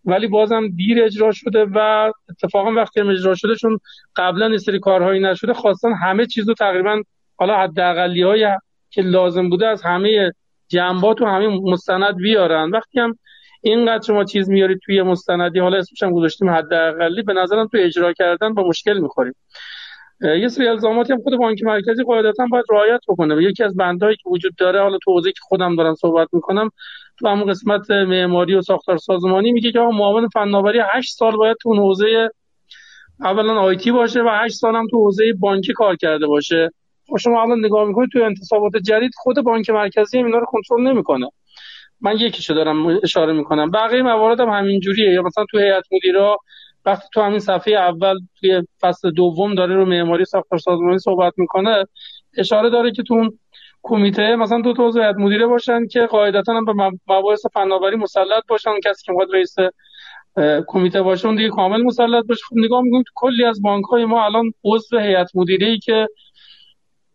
[0.05, 3.79] ولی بازم دیر اجرا شده و اتفاقا وقتی هم اجرا شده چون
[4.15, 7.01] قبلا این سری کارهایی نشده خواستن همه چیز رو تقریبا
[7.35, 8.47] حالا حداقلی های
[8.89, 10.31] که لازم بوده از همه
[10.67, 12.69] جنبات و همه مستند بیارن.
[12.69, 13.17] وقتی هم
[13.65, 18.13] اینقدر شما چیز میارید توی مستندی حالا اسمش هم گذاشتیم حداقلی به نظرم توی اجرا
[18.13, 19.33] کردن با مشکل می‌خوریم
[20.21, 24.29] یه سری الزاماتی هم خود بانک مرکزی قاعدتا باید رعایت بکنه یکی از بندهایی که
[24.29, 26.69] وجود داره حالا تو که خودم دارم صحبت می‌کنم
[27.19, 31.73] تو همون قسمت معماری و ساختار سازمانی میگه که معاون فناوری 8 سال باید تو
[31.73, 32.29] حوزه
[33.21, 36.71] اولا آیتی باشه و 8 سال هم تو حوزه بانکی کار کرده باشه.
[37.09, 41.29] خب شما الان نگاه می‌کنید تو انتصابات جدید خود بانک مرکزی اینا رو کنترل نمی‌کنه.
[42.01, 43.71] من یکیشو دارم اشاره می‌کنم.
[43.71, 45.13] بقیه موارد هم همین جوریه.
[45.13, 46.35] یا مثلا تو هیئت مدیره
[46.85, 51.85] وقتی تو همین صفحه اول توی فصل دوم داره رو معماری ساختار سازمانی صحبت می‌کنه
[52.37, 53.29] اشاره داره که تو
[53.83, 56.73] کمیته مثلا دو تا عضو مدیره باشن که قاعدتا هم به
[57.07, 58.79] مباحث فناوری مسلط باشن.
[58.85, 59.55] کسی که می‌خواد رئیس
[60.67, 62.41] کمیته باشه اون دیگه کامل مسلط باشه.
[62.49, 66.07] خب نگاه می‌کنیم تو کلی از بانک های ما الان عضو هیئت مدیره ای که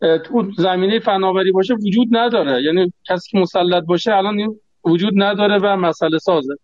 [0.00, 2.62] تو زمینه فناوری باشه وجود نداره.
[2.62, 6.54] یعنی کسی که مسلط باشه الان وجود نداره و مسئله سازه.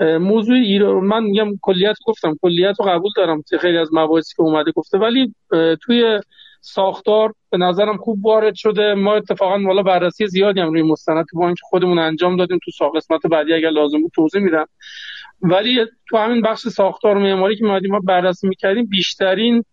[0.00, 4.72] موضوع ایران من میگم کلیت گفتم کلیت رو قبول دارم خیلی از مباحثی که اومده
[4.72, 5.34] گفته ولی
[5.82, 6.20] توی
[6.60, 8.94] ساختار به نظرم خوب وارد شده.
[8.94, 12.58] ما اتفاقا والا بررسی زیادی هم روی مستند بانک خودمون انجام دادیم.
[12.64, 14.66] تو ساخت قسمت بعدی اگر لازم بود توضیح میدم.
[15.42, 19.64] ولی تو همین بخش ساختار معماری که ما بررسی می‌کردیم بیشترین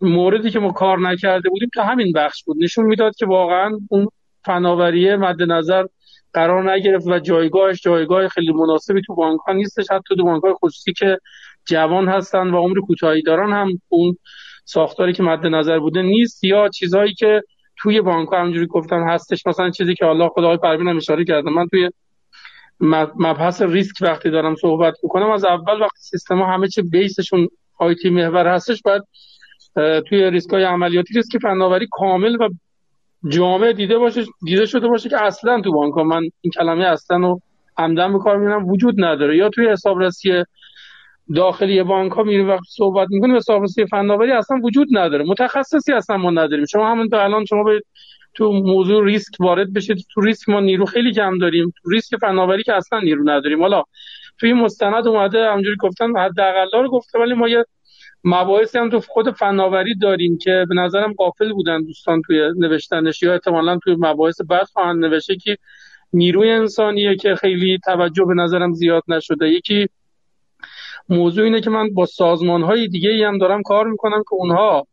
[0.00, 2.56] موردی که ما کار نکرده بودیم تو همین بخش بود.
[2.60, 4.08] نشون می‌داد که واقعا اون
[4.44, 5.84] فناوریه مد نظر
[6.36, 9.90] قرار نگرفت و جایگاهش جایگاه خیلی مناسبی تو بانک ها نیستش.
[9.90, 11.18] حتی تو بانک های خصوصی که
[11.68, 14.16] جوان هستن و عمر کوتاهی دارن هم اون
[14.64, 17.42] ساختاری که مد نظر بوده نیست یا چیزهایی که
[17.78, 19.46] توی بانک ها همجوری گفتن هستش.
[19.46, 21.50] مثلا چیزی که الله خدای پروین هم اشاره کرده.
[21.50, 21.90] من توی
[23.18, 28.10] مبحث ریسک وقتی دارم صحبت می‌کنم از اول وقتی سیستم ها همه چی بیسشون آیتی
[28.10, 29.02] محور هستش باید
[30.08, 32.48] توی ریسک های عملیاتی ریسک فناوری کامل و
[33.28, 37.40] جامع دیده باشه دیده شده باشه که اصلا تو بانک من این کلمه اصلا رو
[37.78, 39.36] عمدن به کار می‌بینم وجود نداره.
[39.36, 40.44] یا توی حسابرسی
[41.34, 45.24] داخلی بانک ها میریم وقتی صحبت می‌کنیم حسابرسی فناوری اصلا وجود نداره.
[45.24, 46.64] متخصصی اصلا ما نداریم.
[46.64, 47.82] شما همون تا الان شما به
[48.34, 51.72] تو موضوع ریسک وارد بشید تو ریسک ما نیرو خیلی کم داریم.
[51.82, 53.62] تو ریسک فناوری که اصلا نیرو نداریم.
[53.62, 53.82] حالا
[54.38, 57.64] توی مستند اومده همجوری گفتن حداقل رو گفته ولی ما یه
[58.28, 63.32] مباحثی هم تو خود فناوری داریم که به نظرم قافل بودن دوستان توی نوشتنش یا
[63.32, 65.58] احتمالا توی مباحث بعد خواهند نوشته که
[66.12, 69.48] نیروی انسانیه که خیلی توجه به نظرم زیاد نشده.
[69.48, 69.88] یکی
[71.08, 74.86] موضوع اینه که من با سازمان های دیگه ای هم دارم کار می‌کنم که اونها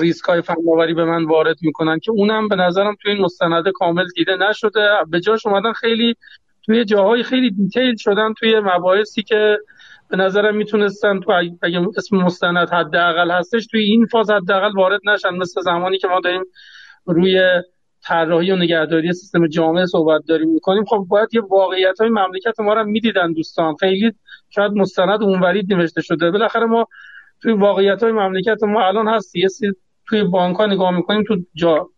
[0.00, 4.06] ریسک های فناوری به من وارد می‌کنن که اونم به نظرم توی این مستند کامل
[4.16, 4.88] دیده نشده.
[5.10, 6.14] به جاش اومدن خیلی
[6.62, 9.58] توی جاهای خیلی دیتیل شدن توی مباحثی که
[10.10, 15.30] به نظرم می‌تونستن تو اگه اسم مستند حداقل هستش توی این فاز حداقل وارد نشن.
[15.30, 16.42] مثل زمانی که ما داریم
[17.06, 17.62] روی
[18.02, 20.84] طراحی و نگهداری سیستم جامعه صحبت داریم می‌کنیم.
[20.84, 23.74] خب باید یه واقعیت های مملکت ما رو می‌دیدن دوستان.
[23.80, 24.12] خیلی
[24.50, 26.30] شاید مستند اونوری نوشته شده.
[26.30, 26.86] بالاخره ما
[27.42, 29.36] توی واقعیت های مملکت ما الان هست.
[29.36, 29.48] یه
[30.08, 31.88] توی بانک ها نگاه می‌کنیم تو جا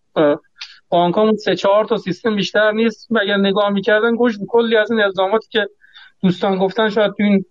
[0.89, 3.09] بانک ها سه چهار تا سیستم بیشتر نیست.
[3.11, 5.69] و اگر نگاه می‌کردن گوش کلی از این الزاماتی که
[6.23, 7.45] دوستان گفتن شاید تو این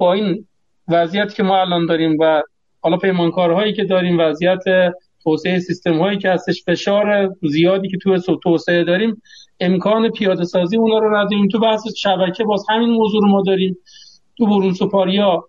[0.00, 0.46] با این
[0.88, 2.42] وضعیت که ما الان داریم و
[2.80, 4.64] حالا پیمانکارهایی که داریم وضعیت
[5.24, 9.22] توسعه سیستم هایی که هستش فشار زیادی که تو توسعه داریم
[9.60, 11.48] امکان پیاده سازی اونا رو نداریم.
[11.48, 13.78] تو بحث شبکه باز همین موضوع رو ما داریم.
[14.38, 15.44] تو برون سپاریا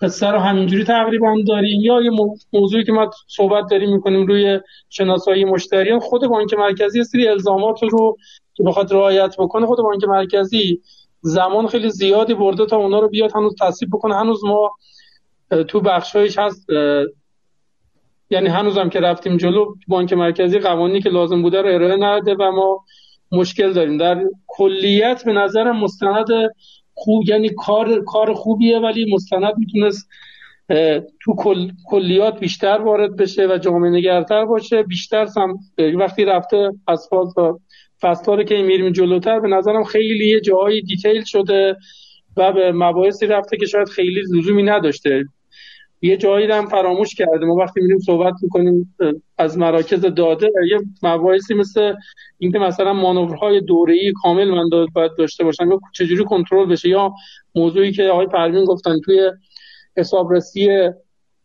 [0.00, 1.80] قصه رو همینجوری تقریبا داریم.
[1.80, 2.10] یا یه
[2.52, 8.16] موضوعی که ما صحبت داریم می‌کنیم روی شناسایی مشتریان خود بانک مرکزی سری الزامات رو
[8.54, 10.80] که بخواد رعایت بکنه خود بانک مرکزی
[11.20, 14.14] زمان خیلی زیادی برده تا اونا رو بیاد هنوز تصویب بکنه.
[14.14, 14.70] هنوز ما
[15.68, 16.66] تو بخشایش هست
[18.30, 22.34] یعنی هنوز هم که رفتیم جلو بانک مرکزی قوانینی که لازم بوده رو ارائه نده
[22.34, 22.84] و ما
[23.32, 23.98] مشکل داریم.
[23.98, 26.26] در کلیت به نظر مستند
[26.94, 30.08] خوب یعنی کار کار خوبیه ولی مستند می‌تونست
[31.20, 34.82] تو کل، کلیات بیشتر وارد بشه و جامعه نگرتر باشه.
[34.82, 35.58] بیشتر هم
[35.98, 37.58] وقتی رفته اسفالت و
[38.00, 41.76] فصلاره که میریم جلوتر به نظرم خیلی یه جاهایی دیتیل شده
[42.36, 45.24] و به مباحثی رفته که شاید خیلی لزومی نداشته.
[46.02, 47.46] یه جایی هم فراموش کرده.
[47.46, 48.94] ما وقتی میریم صحبت می‌کنیم
[49.38, 51.94] از مراکز داده یه مباحثی مثل
[52.38, 57.12] اینکه مثلا مانورهای دوره‌ای کامل من باید داشته باشم یا چجوری کنترل بشه یا
[57.54, 59.30] موضوعی که آقای پروین گفتن توی
[59.96, 60.68] حسابرسی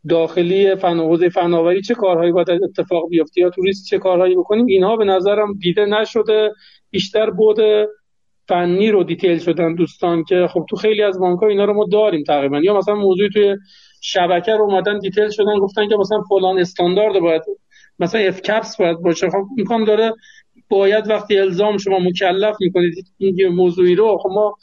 [0.09, 5.05] داخلی فن فناوری چه کارهایی باید اتفاق بیفته یا توریست چه کارهایی بکنیم اینها به
[5.05, 6.51] نظرم دیده نشده.
[6.89, 7.57] بیشتر بود
[8.47, 11.85] فنی رو detail شدن دوستان که خب تو خیلی از بانک ها اینا رو ما
[11.91, 12.59] داریم تقریبا.
[12.59, 13.55] یا مثلا موضوعی توی
[14.01, 17.41] شبکه رو اومدن detail شدن گفتن که مثلا فلان استاندارد باید
[17.99, 19.29] مثلا اف کپس باید باشه.
[19.29, 20.13] خب امکان داره
[20.69, 24.55] باید وقتی الزام شما مکلف می‌کنید این موضوعی رو خب ما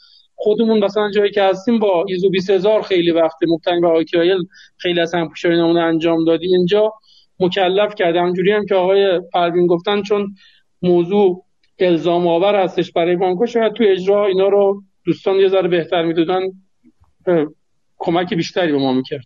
[0.43, 4.37] خودمون مثلا جایی که هستیم با ISO 20000 خیلی وقت مبتنی به ITIL
[4.77, 6.55] خیلی از همپوشانیمون انجام دادی.
[6.55, 6.93] اینجا
[7.39, 8.21] مکلف کرده.
[8.21, 10.35] همجوری هم که آقای پروین گفتن چون
[10.81, 11.45] موضوع
[11.79, 16.41] الزام آور هستش برای بانک‌ها شاید تو اجرا اینا رو دوستان یه ذره بهتر می‌دادن
[17.97, 19.25] کمک بیشتری به ما می‌کرد.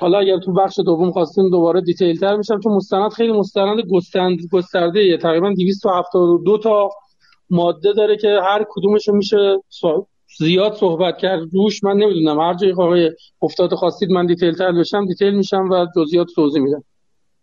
[0.00, 4.38] حالا اگر تو بخش دوم خواستیم دوباره دیتیل تر میشم چون مستند خیلی مستند گسترد
[4.52, 6.90] گسترده تقریبا 272 تا
[7.50, 9.62] ماده داره که هر کدومش میشه
[10.38, 11.40] زیاد صحبت کرد.
[11.52, 12.40] روش من نمی‌دونم.
[12.40, 13.10] هر جایی آقای
[13.42, 16.84] افتاد خواستید من دیتیل تر بشم دیتیل میشم و جزئیات توضیح میدم.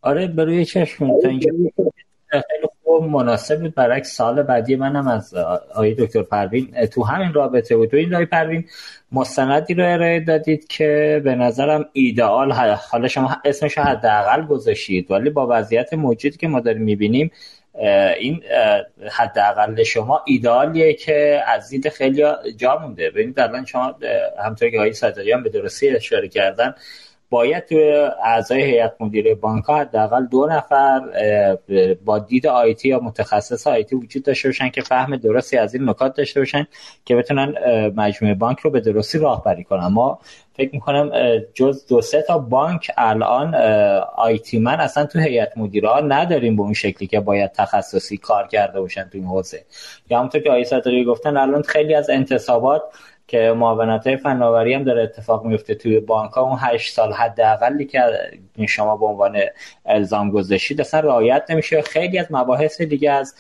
[0.02, 1.52] آره بروی چشم تا اینجا
[2.30, 3.76] خیلی خوب مناسب بود.
[3.76, 5.34] برعکس سال بعدی منم از
[5.74, 7.90] آقای دکتر پروین تو همین رابطه بود.
[7.90, 8.66] تو این رای پروین
[9.12, 12.52] مستندی رو ارائه دادید که به نظرم ایدئال
[12.92, 17.32] حالا شما اسمش حداقل گذاشتید ولی با وضعیت موجودی که ما داریم می‌بینیم
[18.20, 18.44] این
[19.12, 22.24] حداقل شما ایدالیه که از دید خیلی
[22.58, 23.10] جا مونده.
[23.10, 23.96] ببینید الان شما
[24.44, 26.76] همطور که آقای صدریان به درستی اشاره کردن
[27.30, 31.02] باید توی اعضای هیئت مدیره بانک ها حداقل دو نفر
[32.06, 36.16] با دید آیتی یا متخصص آیتی وجود داشته باشن که فهم درستی از این نکات
[36.16, 36.68] داشته باشن
[37.06, 37.54] که بتونن
[37.96, 39.88] مجموعه بانک رو به درستی راهبری کنن.
[39.88, 40.20] ما
[40.54, 41.12] فکر می‌کنم
[41.54, 43.56] جز دو سه تا بانک الان
[44.16, 48.48] آیتی من اصلا تو هیئت مدیره ها نداریم به اون شکلی که باید تخصصی کار
[48.48, 49.66] کرده باشن تو این حوزه.
[50.10, 52.84] یا همونطور که آیسا گفتن الان خیلی از انتصابات
[53.28, 58.02] که معاونت های فناوری هم داره اتفاق میفته توی بانک اون 8 سال حداقلی که
[58.68, 59.38] شما به عنوان
[59.86, 61.82] الزام گذاشتید اصلا رعایت نمیشه.
[61.82, 63.36] خیلی از مباحث دیگه از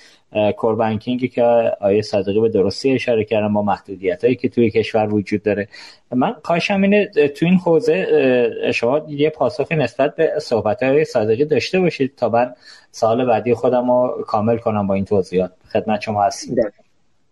[0.58, 1.44] کور بانکینگ که
[1.82, 5.68] آیه صادقی به درستی اشاره کردم با محدودیت هایی که توی کشور وجود داره.
[6.12, 11.80] من خواهشم اینه تو این حوزه شما یه پاسخی نسبت به صحبت های صادقی داشته
[11.80, 12.54] باشید تا من
[12.92, 15.52] سال بعدی خودم رو کامل کنم با این توضیحات.
[15.74, 16.56] خدمت شما هستیم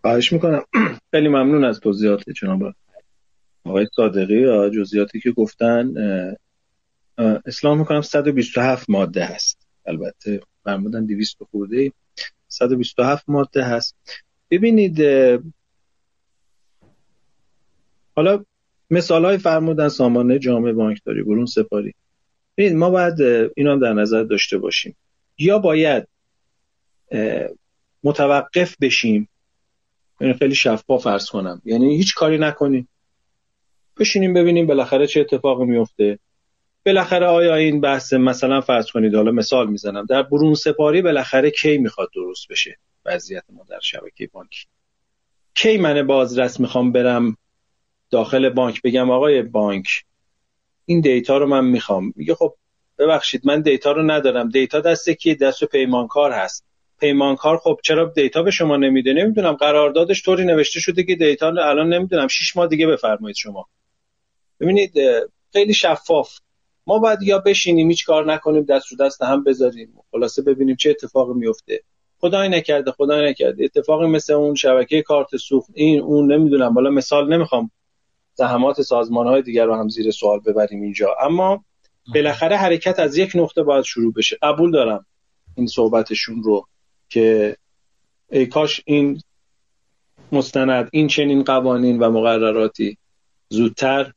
[0.05, 0.63] خواهش می‌کنم.
[1.11, 2.73] خیلی ممنون از توضیحات جناب
[3.63, 5.93] آقای صادقی و جزئیاتی که گفتن.
[7.45, 9.67] اسلام می‌کنم 127 ماده هست.
[9.85, 11.91] البته فرمودن 200 خورده
[12.47, 13.95] 127 ماده هست.
[14.51, 15.01] ببینید
[18.15, 18.45] حالا
[18.89, 21.93] مثال های فرمودن سامانه جامعه بانکداری برون سپاری.
[22.57, 23.21] ببینید ما باید
[23.55, 24.95] اینو هم در نظر داشته باشیم.
[25.37, 26.07] یا باید
[28.03, 29.29] متوقف بشیم
[30.19, 31.61] خیلی شفاف فرض کنم.
[31.65, 32.87] یعنی هیچ کاری نکنیم
[33.99, 36.19] بشینیم ببینیم بالاخره چه اتفاقی میفته.
[36.85, 40.05] بالاخره آیا این بحث مثلا فرض کنید حالا مثال می‌زنم.
[40.05, 44.65] در برون سپاری بالاخره کی می‌خواد درست بشه؟ وضعیت ما در شبکه بانکی
[45.55, 47.37] کی من بازرس می‌خوام برم
[48.11, 49.87] داخل بانک؟ بگم آقای بانک
[50.85, 52.13] این data رو من می‌خوام.
[52.15, 52.55] میگه خب
[52.97, 54.49] ببخشید من data رو ندارم.
[54.49, 56.65] data دست کی؟ دست پیمانکار هست.
[56.99, 61.93] پیمانکار خب چرا data به شما نمیده؟ نمی‌دونم قراردادش طوری نوشته شده که data الان
[61.93, 62.27] نمی‌دونم.
[62.27, 63.67] 6 ماه دیگه بفرمایید شما.
[64.59, 64.93] ببینید
[65.53, 66.39] خیلی شفاف.
[66.87, 69.93] ما باید یا بشینیم هیچ کار نکنیم دست رو دست هم بذاریم.
[70.11, 71.83] خلاصه ببینیم چه اتفاقی میفته.
[72.19, 73.63] خدای نکرده خدای نکرده.
[73.63, 76.73] اتفاقی مثل اون شبکه کارت سوخت این اون نمی‌دونم.
[76.73, 77.71] بالا مثال نمی‌خوام
[78.33, 81.15] زحمات سازمان های دیگر رو هم زیر سوال ببریم اینجا.
[81.21, 81.65] اما
[82.13, 84.37] بالاخره حرکت از یک نقطه باید شروع بشه.
[84.41, 85.05] قبول دارم
[85.57, 86.67] این صحبتشون رو.
[87.09, 87.57] که
[88.31, 89.21] ای کاش این
[90.31, 92.97] مستند این چنین قوانین و مقرراتی
[93.49, 94.11] زودتر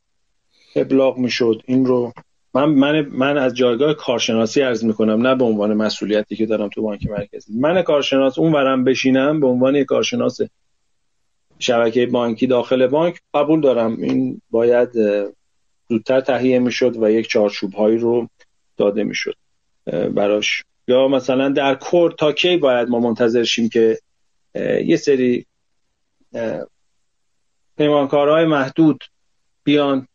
[0.77, 1.63] ابلاغ می‌شد.
[1.67, 2.13] این رو
[2.55, 6.83] من من من از جایگاه کارشناسی عرض می‌کنم نه به عنوان مسئولیتی که دارم تو
[6.83, 7.59] بانک مرکزی.
[7.59, 10.41] من کارشناس اون ورم بشینم به عنوان کارشناس
[11.59, 13.97] شبکه بانکی داخل بانک قبول دارم.
[13.97, 14.89] این باید
[15.89, 18.29] زودتر تهیه می‌شد و یک چارچوب هایی رو
[18.77, 19.35] داده می‌شد.
[20.15, 23.99] براش یا مثلا در کور تا کی باید ما منتظر شیم که
[24.85, 25.47] یه سری
[27.77, 29.05] پیمانکارهای محدود
[29.65, 30.09] بیان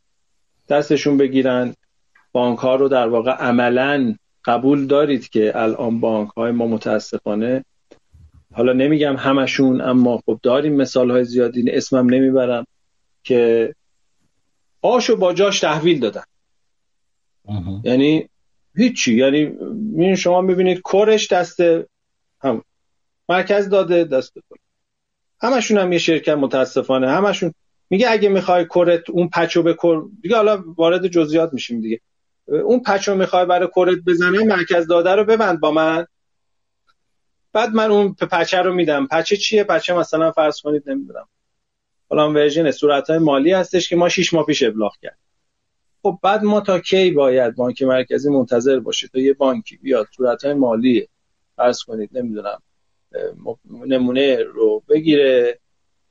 [0.70, 1.76] دستشون بگیرن.
[2.32, 4.16] بانک ها رو در واقع عملا
[4.46, 7.66] قبول دارید که الان بانک های ما متاسفانه
[8.54, 12.66] حالا نمیگم همشون اما خب داریم مثال های زیادی اسمم نمی‌برم
[13.24, 13.76] که
[14.82, 16.24] آشو با جاش تحویل دادن.
[17.84, 18.30] یعنی
[18.76, 19.16] هیچی.
[19.16, 21.60] یعنی شما می‌بینید کورش دست
[22.42, 22.64] هم
[23.30, 24.34] مرکز داده دست
[25.42, 27.10] همشون هم یه شرکت متاسفانه.
[27.10, 27.54] همشون
[27.90, 32.00] میگه اگه می‌خوای کورت اون پچو به کور دیگه حالا وارد جزئیات میشیم دیگه.
[32.48, 36.06] اون پچو می‌خوای برای کورت بزنه مرکز داده رو ببند با من.
[37.54, 39.08] بعد من اون پچه رو میدم.
[39.08, 41.28] پچه چیه؟ پچه مثلا فرض کنید نمی‌دونم.
[42.10, 45.18] حالا ورژن صورت های مالی هستش که ما 6 ماه پیش ابلاغ کرد
[46.04, 50.46] خب بعد ما تا کی باید بانک مرکزی منتظر باشه؟ تا یه بانکی بیاد صورت
[50.46, 51.08] های مالی
[51.56, 52.62] فرض کنید نمی‌دونم
[53.66, 55.60] نمونه رو بگیره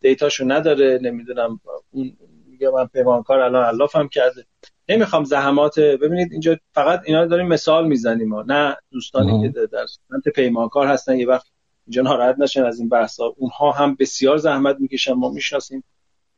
[0.01, 2.17] دیتاشو نداره نمی‌دونم اون
[2.47, 4.47] میگه من پیمانکار الان علافم کرده.
[4.89, 10.29] نمی‌خوام زحمات ببینید اینجا فقط اینا داریم مثال می‌زنیم ما نه دوستانی که در سمت
[10.35, 11.47] پیمانکار هستن یه وقت
[11.87, 15.85] اینجا ناراحت نشن از این بحثا اونها هم بسیار زحمت می‌کشن ما می‌شناسیم.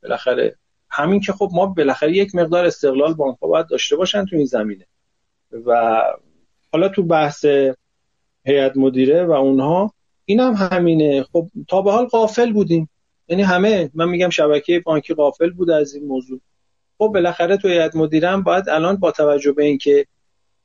[0.03, 0.57] بالاخره
[0.95, 4.87] همین که خب ما بالاخره یک مقدار استقلال بانک باید داشته باشن تو این زمینه.
[5.67, 6.03] و
[6.73, 7.45] حالا تو بحث
[8.45, 11.23] هیئت مدیره و اونها این هم همینه.
[11.23, 12.89] خب تا به حال قافل بودیم.
[13.29, 16.41] یعنی همه من میگم شبکه بانکی قافل بود از این موضوع.
[16.99, 20.07] خب بالاخره تو هیئت مدیره باید الان با توجه به اینکه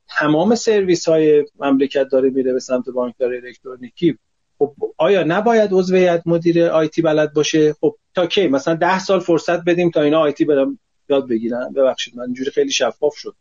[0.08, 4.18] تمام سرویس های مملکت داره میره به سمت بانکداری الکترونیکی
[4.58, 8.48] خب آیا نباید عضو هیئت مدیره آیتی بلد باشه؟ خب تا کی?
[8.48, 11.72] مثلا ده سال فرصت بدیم تا اینا آیتی برم یاد بگیرن.
[11.72, 13.34] ببخشید من اینجوری خیلی شفاف شد.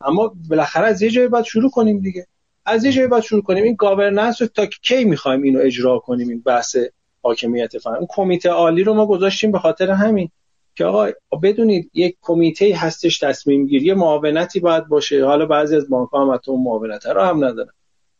[0.00, 2.26] اما بالاخره از یه جایی باید شروع کنیم دیگه.
[2.64, 3.64] از یه جایی باید شروع کنیم.
[3.64, 6.76] این گاورننس رو تا کی می‌خوایم اینو اجرا کنیم؟ این بحث
[7.22, 10.30] حاکمیت فرهنگ اون کمیته عالی رو ما گذاشتیم به خاطر همین
[10.74, 11.10] که آقا
[11.42, 15.24] بدونید یک کمیته هستش تصمیم گیری معاونتی باید باشه.
[15.24, 17.72] حالا بعضی از بانک هم اون معاونت رو هم ندارن.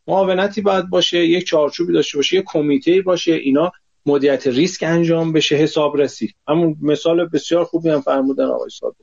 [0.07, 3.73] معاونتی باید باشه یک چارچوبی داشته باشه یک کمیته باشه اینا
[4.07, 8.95] مدیریت ریسک انجام بشه حسابرسی همون مثال بسیار خوبی هم فرمودن آقای صادق.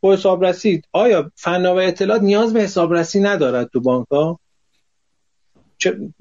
[0.00, 4.40] با حسابرسی آیا فناوری اطلاعات نیاز به حسابرسی ندارد تو بانک ها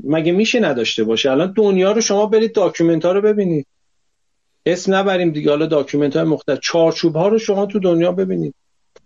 [0.04, 3.68] مگه میشه نداشته باشه؟ الان دنیا رو شما برید document ها رو ببینید.
[4.66, 5.50] اسم نبریم دیگه.
[5.50, 6.60] حالا document های مختلف.
[6.60, 8.56] چارچوب ها رو شما تو دنیا ببینید.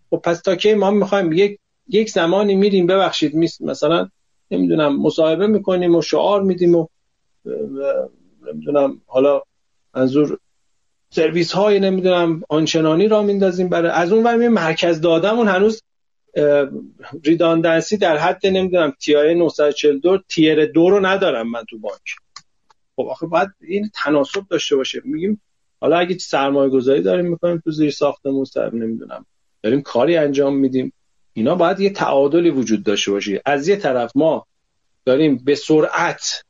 [0.10, 4.10] خب پس تا که ما می‌خوایم یک یک زمانی میریم ببخشید مثلا
[4.52, 6.88] نمی‌دونم مصاحبه می‌کنیم و شعار میدیم و
[8.52, 9.02] نمی‌دونم.
[9.06, 9.42] حالا
[9.96, 10.38] منظور
[11.10, 15.84] سرویس های نمی‌دونم آنچنانی را میندازیم برای از اون ور مرکز دادمون هنوز
[17.24, 22.16] redundancy در حد نمی‌دونم TIA 942 tier دو رو ندارم من تو بانک.
[22.96, 25.02] خب آخه باید این تناسب داشته باشه.
[25.06, 25.42] میگیم
[25.82, 29.26] حالا اگه سرمایه گذاری داریم می‌کنیم تو زیر ساختمون سر نمی‌دونم.
[29.64, 30.94] داریم کاری انجام میدیم.
[31.34, 33.42] اینا باید یه تعادلی وجود داشته باشه.
[33.46, 34.48] از یه طرف ما
[35.06, 36.44] داریم به سرعت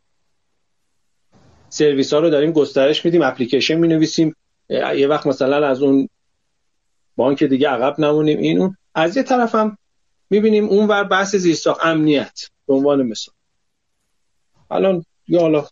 [1.74, 4.36] سرویس ها رو داریم گسترش میدیم اپلیکیشن می نویسیم
[4.70, 6.10] یه وقت مثلا از اون
[7.16, 8.78] بانک دیگه عقب نمونیم این اون.
[8.96, 9.78] از یه طرف هم
[10.30, 13.36] می‌بینیم اون ور بحث زیرساخت امنیت به عنوان مثال.
[14.72, 15.68] الان یا حالا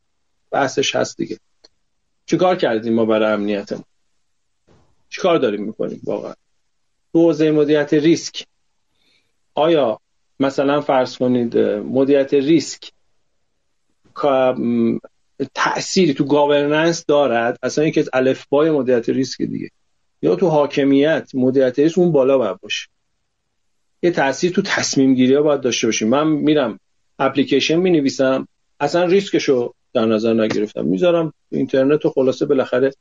[0.51, 1.39] بحثش هست دیگه.
[2.25, 3.83] چیکار کردیم ما برای امنیتمون؟
[5.09, 6.33] چیکار داریم می‌کنیم واقعا؟
[7.13, 8.45] تو حوزه مدیریت ریسک.
[9.53, 9.99] آیا
[10.39, 12.91] مثلا فرض کنید مدیریت ریسک
[15.55, 17.57] تأثیری تو governance دارد.
[17.63, 19.69] اصلا یکی از الفبای مدیریت ریسک دیگه.
[20.21, 22.87] یا تو حاکمیت مدیریت ریسک اون بالا باید باشه.
[24.03, 26.09] یه تاثیر تو تصمیم گیری ها باید داشته باشیم.
[26.09, 26.79] من میرم
[27.19, 28.47] اپلیکیشن می نویسم
[28.79, 30.85] اصلا ریسکشو در نظر نگرفتم.
[30.85, 32.91] می‌ذارم اینترنت و خلاصه بالاخره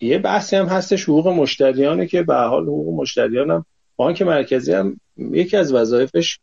[0.00, 1.04] یه بحثی هم هستش.
[1.04, 3.66] حقوق مشتریانه که به حال حقوق مشتریانم.
[3.96, 6.38] بانک مرکزی هم یکی از وظایفش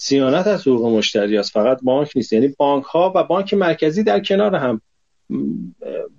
[0.00, 2.32] سیانت از حقوق مشتری است فقط بانک نیست.
[2.32, 4.80] یعنی بانک ها و بانک مرکزی در کنار هم.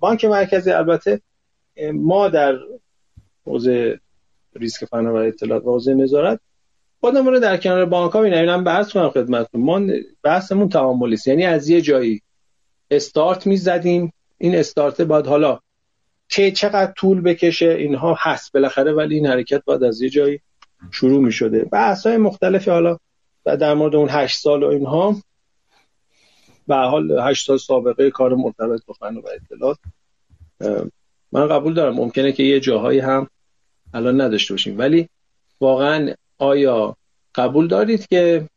[0.00, 1.20] بانک مرکزی البته
[1.92, 2.58] ما در
[3.46, 4.00] حوزه
[4.56, 6.40] ریسک فناوری اطلاعات و حوزه نظارت
[7.00, 9.60] خودمون رو در کنار بانک ها می‌بینیم بحث کنم خدمتتون.
[9.60, 9.80] ما
[10.22, 12.22] بحثمون تعاملی است یعنی از یه جایی
[12.90, 14.12] استارت می‌زدیم.
[14.38, 15.58] این استارت باید حالا
[16.28, 20.40] که چقدر طول بکشه اینها هست بالاخره ولی این حرکت باید از یه جایی
[20.90, 22.30] شروع می شده بحث های
[22.66, 22.98] حالا
[23.46, 25.16] و در مورد اون هشت سال و اینها
[26.68, 29.78] به حال هشت سال سابقه کار مرتبط با فن و اطلاعات
[31.32, 31.94] من قبول دارم.
[31.94, 33.28] ممکنه که یه جاهایی هم
[33.94, 34.78] الان نداشته باشیم.
[34.78, 35.08] ولی
[35.60, 36.96] واقعا آیا
[37.34, 38.48] قبول دارید که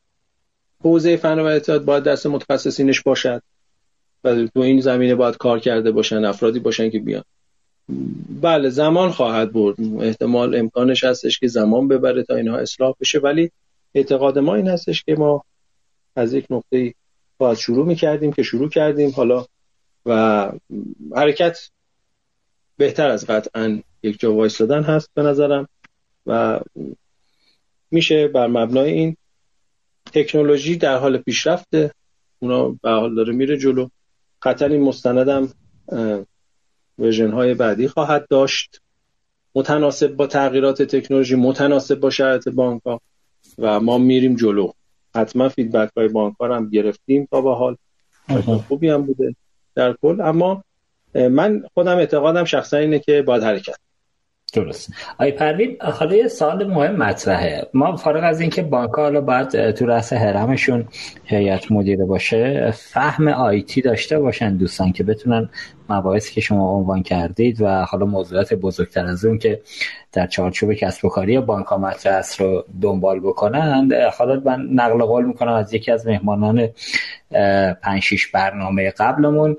[0.84, 3.42] حوزه فن و اطلاعات باید دست متخصصینش باشد
[4.24, 7.24] و تو این زمینه باید کار کرده باشن افرادی باشن که بیان؟
[8.42, 9.76] بله زمان خواهد برد.
[10.02, 13.20] احتمال امکانش هستش که زمان ببره تا اینها اصلاح بشه.
[13.20, 13.52] ولی
[13.96, 15.46] اعتقاد ما این هستش که ما
[16.16, 16.94] از یک نقطه
[17.38, 19.10] باید شروع می‌کردیم که شروع کردیم.
[19.10, 19.46] حالا
[20.06, 20.52] و
[21.16, 21.70] حرکت
[22.78, 25.68] بهتر از قطعا یک جا وایستادن هست به نظرم
[26.26, 26.60] و
[27.92, 29.18] میشه بر مبنای این
[30.14, 31.92] تکنولوژی در حال پیشرفته.
[32.40, 33.88] اونا به حال داره میره جلو.
[34.42, 35.54] قطعا این مستندم
[37.00, 38.82] ورژن های بعدی خواهد داشت.
[39.56, 43.02] متناسب با تغییرات تکنولوژی متناسب با شرایط بانک ها
[43.58, 44.72] و ما میریم جلو.
[45.16, 47.76] حتما feedback های بانک ها هم گرفتیم تا به حال.
[48.68, 49.36] خوبی هم بوده
[49.76, 50.22] در کل.
[50.22, 50.64] اما
[51.16, 53.78] من خودم اعتقادم شخصا اینه که باید حرکت
[54.54, 54.94] درست.
[55.18, 57.68] آقای پروین حالا یه سوال مهم مطرحه.
[57.74, 60.88] ما فارغ از اینکه بانک حالا باید تو رأس هرمشون
[61.26, 65.50] هیئت مدیره باشه فهم IT داشته باشن دوستان که بتونن
[65.90, 69.62] مباحثی که شما عنوان کردید و حالا موضوعات بزرگتر از اون که
[70.12, 73.94] در چارچوب کسب و کاری بانک مطرح است رو دنبال بکنند.
[73.94, 76.70] حالا من نقل قول می‌کنم از یکی از مهمانان
[77.82, 79.58] پنج شیش برنامه قبلمون.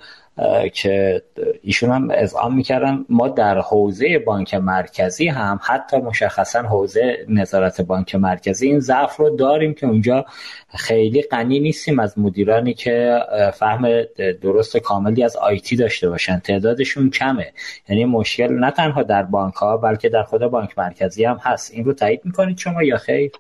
[0.73, 1.23] که
[1.63, 3.05] ایشون هم اذعان می‌کردن.
[3.09, 9.37] ما در حوزه بانک مرکزی هم حتی مشخصا حوزه نظارت بانک مرکزی این ضعف رو
[9.37, 10.25] داریم که اونجا
[10.69, 13.21] خیلی غنی نیستیم از مدیرانی که
[13.55, 14.03] فهم
[14.43, 16.39] درست کاملی از آیتی داشته باشن.
[16.39, 17.53] تعدادشون کمه.
[17.89, 21.75] یعنی مشکل نه تنها در بانک ها بلکه در خود بانک مرکزی هم هست.
[21.75, 23.31] این رو تایید می‌کنید شما یا خیر؟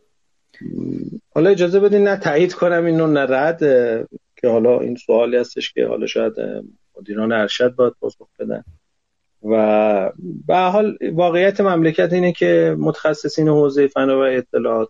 [1.34, 3.58] حالا اجازه بدین نه تایید کنم اینو نه رد
[4.36, 6.32] که حالا این سوالی هستش که حالا شاید
[7.00, 8.64] مدیران ارشد باید پاسخ بدن.
[9.42, 10.12] و
[10.46, 14.88] به حال واقعیت مملکت اینه که متخصصین حوزه فناوری اطلاعات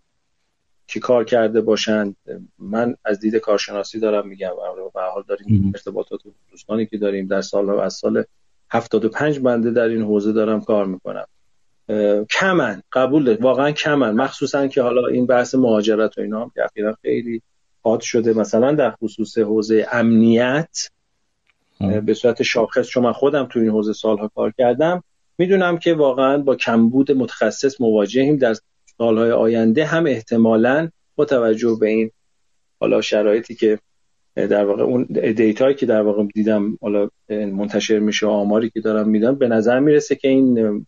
[0.87, 2.17] چی کار کرده باشند
[2.59, 4.51] من از دید کارشناسی دارم میگم.
[4.51, 8.25] و به حال داریم ارتباطات دوستانی که داریم در سال و از سال
[8.71, 11.27] 75 بنده در این حوزه دارم کار می‌کنم.
[12.31, 12.83] کمن.
[12.93, 14.15] قبول واقعا کمن.
[14.15, 17.43] مخصوصا که حالا این بحث مهاجرت و اینا هم که خیلی
[17.83, 18.33] حاد شده.
[18.33, 20.91] مثلا در خصوص حوزه امنیت
[21.81, 25.03] به صورت شاخص چون من خودم تو این حوزه سالها کار کردم
[25.39, 28.37] می‌دونم که واقعا با کمبود متخصص مواجهیم.
[28.37, 28.55] در
[28.99, 32.11] سالهای آینده هم احتمالا با توجه به این
[32.81, 33.79] حالا شرایطی که
[34.35, 35.05] در واقع اون
[35.37, 40.17] دیتایی که در واقع دیدم حالا منتشر میشه آماری که دارم میدم به نظر می‌رسه
[40.17, 40.87] که این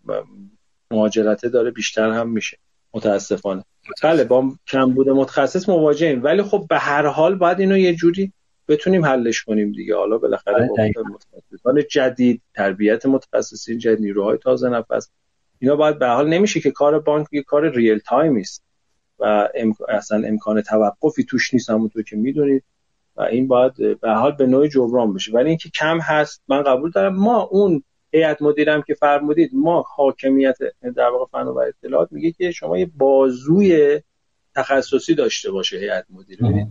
[0.91, 2.59] مهاجرته داره بیشتر هم میشه.
[2.95, 3.65] متاسفانه.
[4.03, 6.25] بله با کمبود متخصص مواجهیم.
[6.25, 8.33] ولی خب به هر حال باید اینو یه جوری
[8.69, 9.97] بتونیم حلش کنیم دیگه.
[9.97, 15.11] حالا بالاخره بله، متخصصان جدید تربیت متخصصین جدید نیروهای تازه نفس
[15.59, 18.65] اینا باید به حال نمیشه که کار بانک یه کار real time است.
[19.19, 19.49] و
[19.89, 22.63] اصلا امکان توقفی توش نیست همونطور که می‌دونید.
[23.17, 25.33] و این باید به حال به نوع جبران بشه.
[25.33, 27.15] ولی اینکه کم هست من قبول دارم.
[27.15, 30.57] ما اون هیئت مدیرم که فرمودید ما حاکمیت
[30.97, 34.01] در واقع فن و اطلاعات میگه که شما یه بازوی
[34.55, 36.69] تخصصی داشته باشه هیئت مدیره.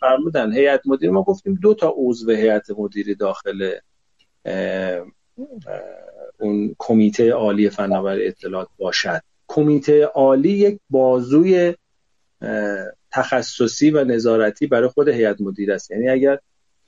[0.00, 0.52] فرمودن.
[0.52, 3.72] هیئت مدیر ما گفتیم دو تا عضو هیئت مدیره داخل
[6.38, 9.20] اون کمیته عالی فناوری اطلاعات باشد.
[9.48, 11.74] کمیته عالی یک بازوی
[13.10, 15.90] تخصصی و نظارتی برای خود هیئت مدیره است.
[15.90, 16.38] یعنی اگر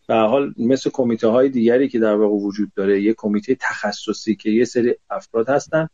[0.08, 4.50] به حال مثل کمیته های دیگری که در واقع وجود داره یک کمیته تخصصی که
[4.50, 5.88] یه سری افراد هستن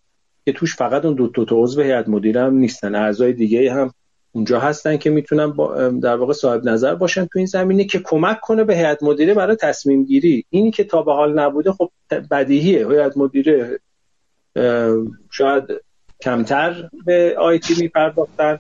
[0.45, 2.95] که توش فقط اون دو تا عضو هیئت مدیره هم نیستن.
[2.95, 3.93] اعضای دیگه هم
[4.37, 5.53] اونجا هستن که می‌تونن
[6.01, 9.57] در واقع صاحب نظر باشن تو این زمینه که کمک کنه به هیئت مدیره برای
[9.57, 10.45] تصمیم گیری.
[10.51, 11.91] اینی که تا به حال نبوده خب
[12.31, 12.89] بدیهیه.
[12.89, 13.81] هیئت مدیره
[15.31, 15.65] شاید
[16.23, 18.59] کمتر به آیتی میپرداختن.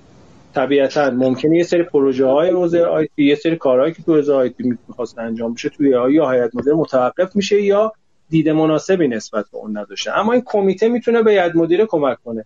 [0.55, 4.79] طبیعتا ممکنه یه سری پروژه های حوزه آیتی یه سری کارهایی که تو حوزه آیتی
[4.89, 7.93] می‌خواست انجام بشه توی یا هیئت مدیره متوقف میشه یا
[8.29, 10.19] دید مناسبی نسبت به اون نداشته.
[10.19, 12.45] اما این کمیته می‌تونه به هیئت مدیره کمک کنه.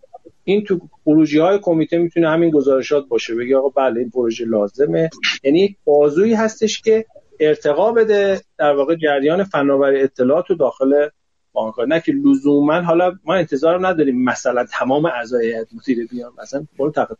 [0.50, 3.34] این تو خروجی های کمیته می‌تونه همین گزارشات باشه.
[3.34, 5.10] بگه آقا بله این پروژه لازمه.
[5.44, 7.04] یعنی بازویی هستش که
[7.40, 11.08] ارتقا بده در واقع جریان فناوری اطلاعات و داخل
[11.52, 16.32] بانک نه که لزوما حالا ما انتظار نداریم مثلا تمام اعضای هیئت مدیره بیان.
[16.42, 16.66] مثلا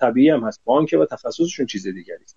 [0.01, 0.61] طبیعی هم هست.
[0.65, 2.37] بانک و تخصصشون چیز دیگری است.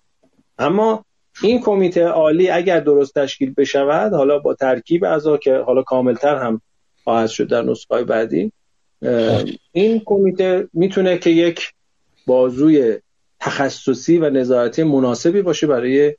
[0.58, 1.04] اما
[1.42, 6.60] این کمیته عالی اگر درست تشکیل بشود حالا با ترکیب اعضا که حالا کاملتر هم
[7.04, 8.52] خواهد شد در نسخه بعدی
[9.72, 11.72] این کمیته می‌تونه که یک
[12.26, 12.98] بازوی
[13.40, 16.16] تخصصی و نظارتی مناسبی باشه برای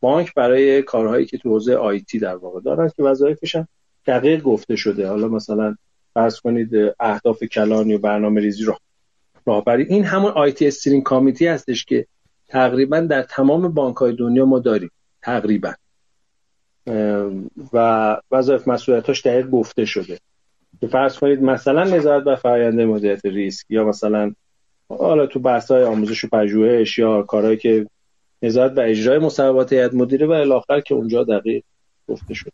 [0.00, 3.68] بانک برای کارهایی که تو حوزه آیتی در واقع دارن که وظایفش هم
[4.06, 5.08] دقیق گفته شده.
[5.08, 5.76] حالا مثلا
[6.14, 6.70] فرض کنید
[7.00, 8.76] اهداف کلانی و برنامه ریزی رو
[9.46, 9.82] راهبری.
[9.82, 12.06] این همون آیتی استرینگ کامیتی هستش که
[12.48, 14.90] تقریبا در تمام بانک های دنیا ما داریم.
[15.22, 15.72] تقریبا.
[17.72, 20.18] و وظایف مسئولیتاش دقیق گفته شده.
[20.80, 24.34] که فرض کنید مثلا نظارت بر فرآیند مدیریت ریسک یا مثلا
[24.88, 27.86] حالا تو بحث های آموزش و پژوهش یا کارهایی که
[28.42, 31.62] نظارت بر اجرای مصوبات هیئت مدیره و الی که اونجا دقیق
[32.08, 32.52] گفته شده.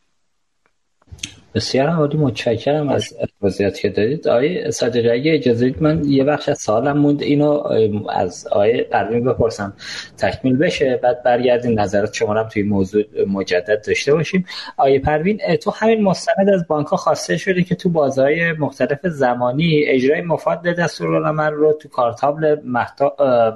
[1.55, 4.29] بسیار عالی متشکرم از توضیحاتی که دادید.
[4.29, 7.23] آقای صادقی اگه اجازه من یه بخش از سوالم موند.
[7.23, 7.63] اینو
[8.11, 9.73] از آقای پروین بپرسم.
[10.19, 14.47] تکمیل بشه بعد برگردیم نظرات شما هم توی موضوع مجدد داشته باشیم.
[14.77, 19.85] آقای پروین تو همین مستند از بانک ها خواسته شده که تو بازهای مختلف زمانی
[19.85, 22.57] اجرای مفاد دستورالعمل رو تو کارتابل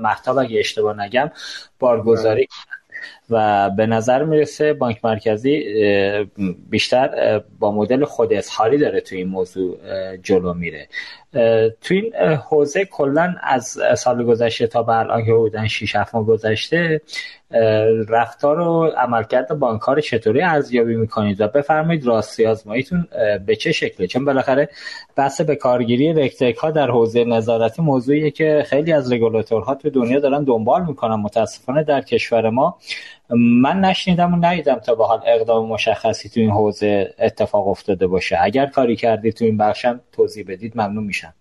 [0.01, 1.31] محتاب اگه اشتباه نگم
[1.79, 2.49] بارگذاری
[3.31, 5.65] و به نظر می‌رسه بانک مرکزی
[6.71, 9.77] بیشتر با مدل خود اظهاری داره تو این موضوع
[10.23, 10.89] جلو میره.
[11.81, 12.15] تو این
[12.49, 17.01] حوزه کلا از سال گذشته تا به الان که بودن 6 7 ماه گذشته
[18.09, 23.09] رفتار و عملکرد بانکار چطوری ارزیابی می‌کنید؟ و بفرمایید راستی آزماییتون
[23.47, 24.69] به چه شکله؟ چون بالاخره
[25.17, 30.21] بحث به کارگیری رکتک ها در حوزه نظارتی موضوعیه که خیلی از رگولاتورها تو دنیا
[30.21, 31.15] دارن دنبال می‌کنن.
[31.15, 32.79] متاسفانه در کشور ما
[33.31, 38.39] من نشنیدم و ندیدم تا به حال اقدام مشخصی تو این حوزه اتفاق افتاده باشه.
[38.41, 41.35] اگر کاری کردید تو این بخشم توضیح بدید ممنون میشم.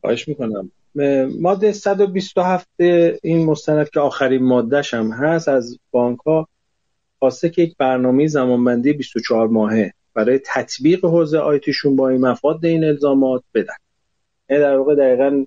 [0.00, 0.70] خواهش می‌کنم.
[1.40, 2.68] ماده 127
[3.22, 6.48] این مستند که آخرین مادهش هم هست از بانک ها
[7.18, 12.84] خواسته که یک برنامه زمانبندی 24 ماهه برای تطبیق حوزه آیتیشون با این مفاد این
[12.84, 13.74] الزامات بدن.
[14.50, 15.44] یعنی در واقع دقیقا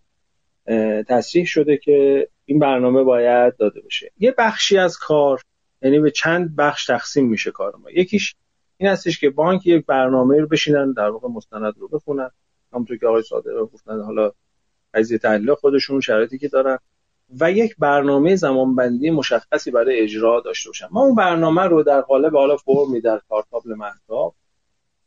[1.08, 5.42] تصریح شده که این برنامه باید داده بشه یه بخشی از کار
[5.82, 7.92] یعنی به چند بخش تقسیم میشه کار ما.
[7.92, 8.36] یکیش
[8.78, 12.30] این هستش که بانک یک برنامه رو بشینن در واقع مستند رو بخونن.
[12.74, 14.32] همونطور که آقای صادق گفتن حالا
[14.94, 16.80] قضیه تحلیل خودشون شرایطی که دارن.
[17.40, 20.88] و یک برنامه زمانبندی مشخصی برای اجرا داشته باشن.
[20.92, 24.36] ما اون برنامه رو در قالب حالا فرمی در کارتابل مهتاب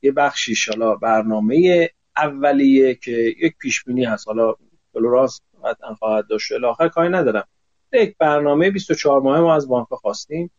[0.02, 4.28] یه بخشی حالا برنامه اولیه که یک پیش بینی هست.
[4.28, 4.54] حالا
[4.94, 7.44] راست قطعا خواهد داشت الاخر کاری ندارم.
[7.92, 10.50] یک برنامه 24 ماه ما از بانک خواستیم.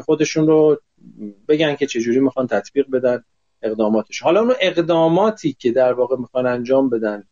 [0.00, 0.80] که خودشون رو
[1.48, 3.24] بگن که چجوری می‌خوان تطبیق بدن
[3.62, 4.22] اقداماتش.
[4.22, 7.24] حالا اون اقداماتی که در واقع می‌خوان انجام بدن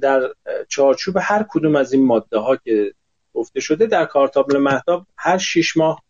[0.00, 0.20] در
[0.68, 2.92] چارچوب هر کدوم از این ماده ها که
[3.34, 6.02] گفته شده در کارتابل مهتاب هر شیش ماه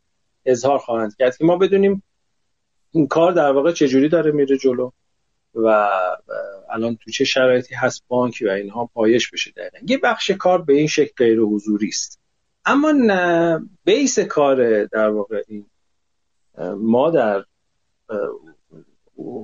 [0.44, 2.02] اظهار خواهند کرد که ما بدونیم
[2.90, 4.90] این کار در واقع چجوری داره میره جلو
[5.54, 5.88] و
[6.70, 9.78] الان تو چه شرایطی هست بانک و اینها پایش بشه دقیقا.
[9.88, 12.20] یه بخش کار به این شکل غیر حضوری است.
[12.66, 15.66] اما بیس کار در واقع این
[16.76, 17.44] ما در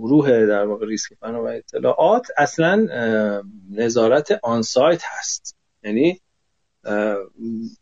[0.02, 2.88] روح در واقع ریسک فنا و اطلاعات اصلا
[3.70, 5.56] نظارت آنسایت هست.
[5.82, 6.20] یعنی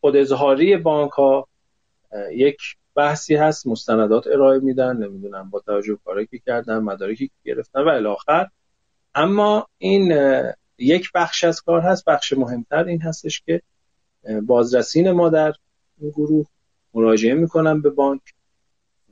[0.00, 1.48] خود اظهاری بانک ها
[2.32, 2.58] یک
[2.94, 7.88] بحثی هست مستندات ارائه میدن نمی‌دونم با توجه کاری که کردن مدارکی که گرفتن و
[7.88, 8.48] الاخر.
[9.14, 10.14] اما این
[10.78, 13.62] یک بخش از کار هست بخش مهمتر این هستش که
[14.46, 15.52] بازرسین ما در
[15.98, 16.46] این گروه
[16.94, 18.22] مراجعه می‌کنن به بانک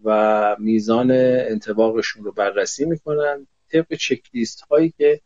[0.04, 3.46] و میزان انتباقشون رو بررسی می‌کنن.
[3.72, 5.20] طبق چکلیست هایی که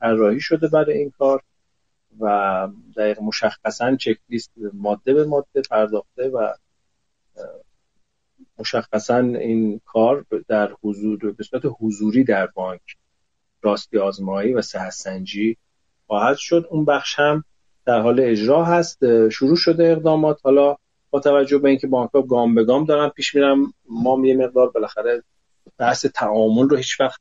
[0.00, 1.42] طراحی شده برای این کار
[2.20, 6.52] و دقیق مشخصا چکلیست ماده به ماده پرداخته و
[8.58, 12.80] مشخصا این کار در حضور به صورت حضوری در بانک
[13.62, 14.62] راستی آزمایی و
[14.92, 15.56] سنجی
[16.06, 16.66] خواهد شد.
[16.70, 17.44] اون بخش هم
[17.88, 20.40] در حال اجرا هست شروع شده اقدامات.
[20.44, 20.76] حالا
[21.10, 24.70] با توجه به اینکه بانک ها گام به گام دارن پیش میرم ما یه مقدار
[24.70, 25.22] بالاخره
[25.78, 27.20] بحث تعامل رو هیچ وقت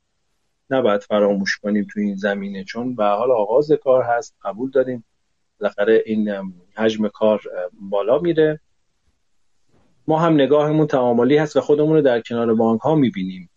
[0.70, 2.64] نباید فراموش کنیم تو این زمینه.
[2.64, 5.06] چون به حال آغاز کار هست قبول داریم.
[5.60, 6.30] بالاخره این
[6.76, 7.42] حجم کار
[7.90, 8.60] بالا میره.
[10.08, 13.50] ما هم نگاهمون تعاملی هست و خودمون رو در کنار بانک ها می‌بینیم.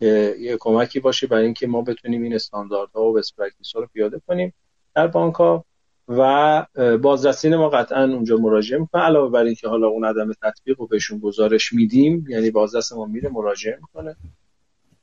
[0.00, 3.34] یه کمکی باشه برای اینکه ما بتونیم این استانداردها و بست
[3.74, 4.54] رو پیاده کنیم.
[4.94, 5.64] در بانک ها
[6.08, 6.66] و
[7.02, 9.02] بازرسین ما قطعا اونجا مراجعه می‌کنه.
[9.02, 13.28] علاوه بر اینکه حالا اون عدم تطبیق رو بهشون گزارش میدیم یعنی بازرس ما میره
[13.28, 14.16] مراجعه می‌کنه.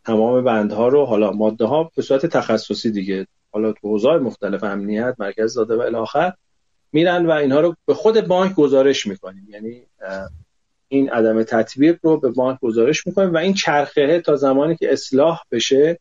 [0.05, 5.15] تمام بندها رو حالا ماده ها به صورت تخصصی دیگه حالا تو حوزه مختلف امنیت
[5.19, 6.33] مرکز داده و الاخر
[6.93, 9.47] میرن و اینها رو به خود بانک گزارش می‌کنیم.
[9.49, 9.81] یعنی
[10.87, 15.41] این عدم تطبیق رو به بانک گزارش می‌کنیم و این چرخه تا زمانی که اصلاح
[15.51, 15.99] بشه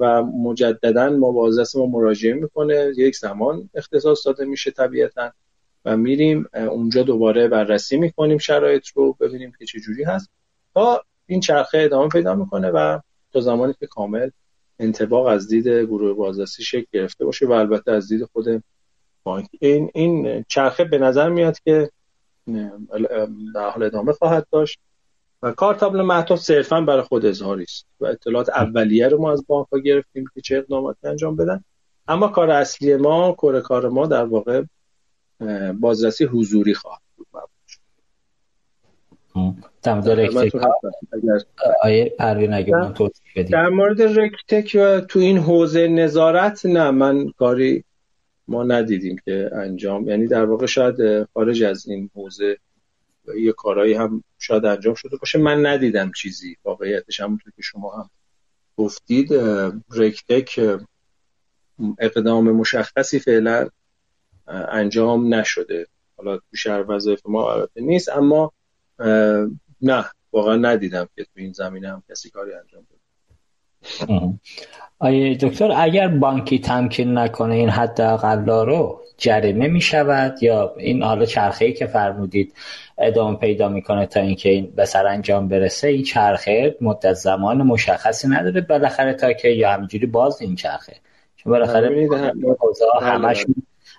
[0.00, 2.92] و مجددا ما بازرس ما مراجعه می‌کنه.
[2.96, 5.32] یک زمان اختصاص داده میشه طبیعتا
[5.84, 10.30] و میریم اونجا دوباره بررسی می‌کنیم شرایط رو ببینیم که چه جوری هست.
[10.74, 12.98] تا این چرخه ادامه پیدا می‌کنه و
[13.32, 14.30] تا زمانی که کامل
[14.78, 18.62] انتباق از دید گروه بازرسی شکل گرفته باشه و البته از دید خود
[19.22, 19.46] بانک.
[19.60, 21.90] این این چرخه به نظر میاد که
[23.54, 24.80] در حال ادامه خواهد داشت.
[25.42, 29.66] و کارتابل محتاط صرفا برای خود اظهاری است و اطلاعات اولیه رو ما از بانک
[29.72, 31.64] ها گرفتیم که چه اقداماتی انجام بدن.
[32.08, 34.62] اما کار اصلی ما کار کار ما در واقع
[35.80, 37.26] بازرسی حضوری خواهد بود.
[42.70, 42.94] من
[43.50, 47.84] در مورد رکتک و تو این حوزه نظارت نه من کاری
[48.48, 52.56] ما ندیدیم که انجام یعنی در واقع شاید خارج از این حوزه
[53.38, 55.38] یه کارهایی هم شاید انجام شده باشه.
[55.38, 56.56] من ندیدم چیزی.
[56.64, 58.10] واقعیتش همونطور که شما هم
[58.76, 59.28] گفتید
[59.90, 60.60] رکتک
[61.98, 63.68] اقدام مشخصی فعلا
[64.46, 65.86] انجام نشده.
[66.16, 68.52] حالا تو شهر وظایف ما البته نیست اما
[69.82, 73.00] نه واقعا ندیدم که تو این زمینه هم کسی کاری انجام بده.
[74.98, 81.02] آیه دکتر اگر بانکی تمکین نکنه این حد اقلا رو جریمه می شود یا این
[81.02, 82.54] حالا چرخه ای که فرمودید
[82.98, 88.28] ادامه پیدا می‌کنه تا اینکه این به سر انجام برسه این چرخه مدت زمان مشخصی
[88.28, 90.96] نداره بالاخره تا که یا همینجوری باز این چرخه.
[91.36, 92.08] چون بالاخره
[93.02, 93.46] همش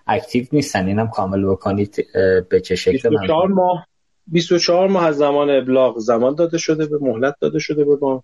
[0.08, 0.88] اکتیو نیستن.
[0.88, 2.08] اینم کامل بکنید
[2.50, 3.88] به چه شکل 24 ماه
[4.28, 8.22] 24 ماه از زمان ابلاغ زمان داده شده به مهلت داده شده به بانک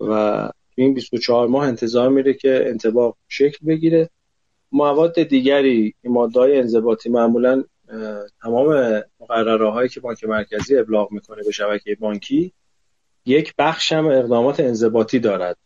[0.00, 4.10] و این 24 ماه انتظار میره که انتباق شکل بگیره.
[4.72, 7.64] مواد دیگری ماده های انضباطی معمولا
[8.42, 12.52] تمام مقرره هایی که بانک مرکزی ابلاغ می‌کنه به شبکه بانکی
[13.26, 15.56] یک بخش هم اقدامات انضباطی دارد.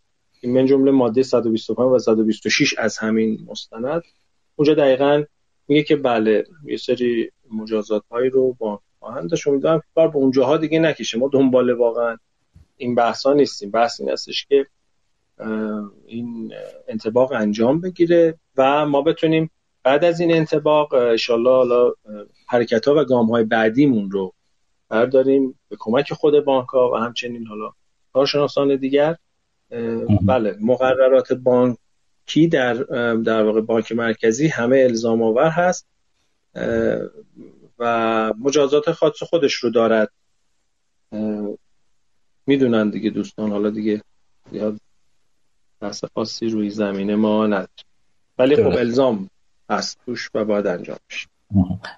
[0.41, 4.03] این من جمله ماده 125 و 126 از همین مستند.
[4.57, 5.25] اونجا دقیقا
[5.69, 9.49] میگه که بله یه سری مجازات هایی رو با خواهند داشت.
[9.49, 11.19] امیدوارم کار به اونجاها دیگه نکشه.
[11.19, 12.17] ما دنبال واقعا
[12.77, 13.71] این بحث ها نیستیم.
[13.71, 14.67] بحث این هستش که
[16.07, 16.53] این
[16.89, 18.39] انتباق انجام بگیره.
[18.57, 19.51] و ما بتونیم
[19.83, 21.93] بعد از این انتباق انشالله حالا
[22.49, 24.35] حرکت ها و گام های بعدیمون رو
[24.89, 27.73] برداریم به کمک خود بانک ها و همچنین حالا
[28.13, 29.17] کارشناسان دیگر.
[30.23, 32.75] بله مقررات بانکی در
[33.15, 35.87] در واقع بانک مرکزی همه الزام آور هست
[37.79, 40.11] و مجازات خاص خودش رو دارد.
[42.47, 44.03] می‌دونن دیگه دوستان حالا دیگه
[44.51, 44.81] زیاد
[45.81, 47.69] بحث خاصی روی زمینه ما نداره
[48.39, 49.31] ولی خب الزام
[49.71, 49.99] هست.
[50.07, 51.29] توش و باید انجام بشه.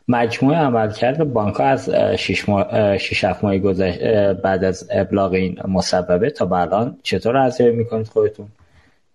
[0.09, 4.01] مجموع عملکرد بانک ها از 6 ماه 6 ماه گذشت
[4.43, 8.49] بعد از ابلاغ این مسببه تا به الان چطور ارزیابی می‌کنید خودتون؟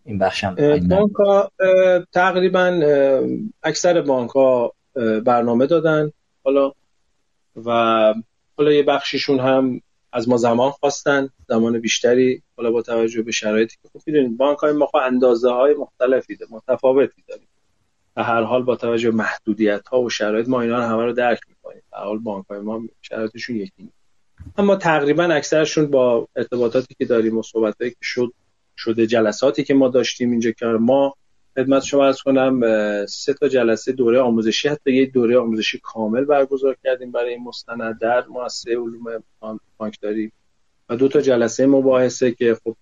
[0.06, 0.56] این بخش هم
[0.90, 1.52] بانک ها
[2.14, 2.82] تقریبا
[3.64, 4.74] اکثر بانک ها
[5.26, 6.12] برنامه دادن
[6.44, 6.72] حالا
[7.66, 7.72] و
[8.58, 9.82] حالا یه بخشیشون هم
[10.14, 14.58] از ما زمان خواستن زمان بیشتری حالا با توجه به شرایطی که خب می‌دونید بانک
[14.58, 16.46] های ما خب اندازه های مختلفی ده.
[16.50, 17.48] متفاوتی داریم
[18.16, 21.40] به هر حال با توجه به محدودیت ها و شرایط ما اینا همه رو درک
[21.50, 24.02] می‌کنیم به حال بانک های ما شرایطشون یکی نیست
[24.58, 28.34] اما تقریبا اکثرشون با ارتباطاتی که داریم و صحبتایی که شد
[28.78, 31.16] شده جلساتی که ما داشتیم اینجا که ما
[31.56, 32.62] خدمت شما ارز کنم
[33.06, 38.00] سه تا جلسه دوره آموزشی حتی یه دوره آموزشی کامل برگزار کردیم برای این مستند
[38.00, 39.24] در مؤسسه علوم
[39.78, 40.32] بانکداری
[40.90, 42.76] و دو تا جلسه مباحثه که خب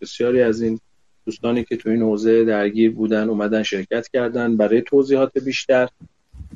[0.00, 0.80] بسیاری از این
[1.26, 4.56] دوستانی که تو این حوزه درگیر بودن اومدن شرکت کردن.
[4.56, 5.88] برای توضیحات بیشتر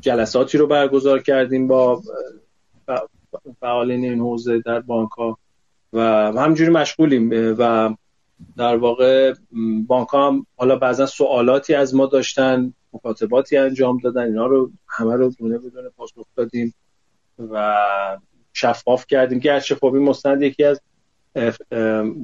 [0.00, 2.02] جلساتی رو برگزار کردیم با
[3.60, 5.38] فعالین این حوزه در بانک ها
[5.92, 6.00] و
[6.32, 7.94] همجوری مشغولیم و
[8.56, 9.34] در واقع
[9.86, 15.30] بانک هم حالا بعضا سوالاتی از ما داشتن مکاتباتی انجام دادن اینا رو همه رو
[15.38, 16.74] دونه بدونه پاسخ دادیم
[17.38, 17.76] و
[18.52, 20.80] شفاف کردیم گرچه خب این مستند یکی از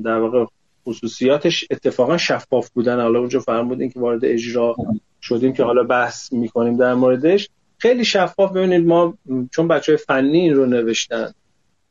[0.05, 0.45] در واقع
[0.87, 3.01] خصوصیاتش اتفاقا شفاف بودن.
[3.01, 4.77] حالا اونجا فرمودین که وارد اجرا
[5.23, 7.49] شدیم که حالا بحث می‌کنیم در موردش.
[7.79, 8.53] خیلی شفاف.
[8.53, 9.19] ببینید ما
[9.53, 11.33] چون بچه های فنی این رو نوشتن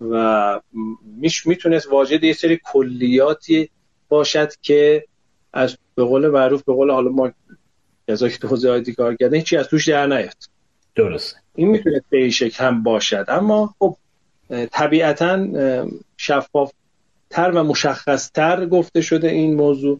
[0.01, 0.61] و
[1.17, 3.69] میش می‌تونست واجد یه سری کلیاتی
[4.09, 5.05] باشد که
[5.53, 7.31] از به قول معروف به قول حالا ما
[8.07, 10.35] کسایی که تو حوزه کار کردن هیچی از توش در نیاد.
[10.95, 11.37] درسته.
[11.55, 13.25] این می‌تونه به این شکل هم باشد.
[13.27, 13.97] اما خب
[14.71, 15.47] طبیعتا
[16.17, 16.71] شفاف
[17.29, 19.99] تر و مشخص تر گفته شده این موضوع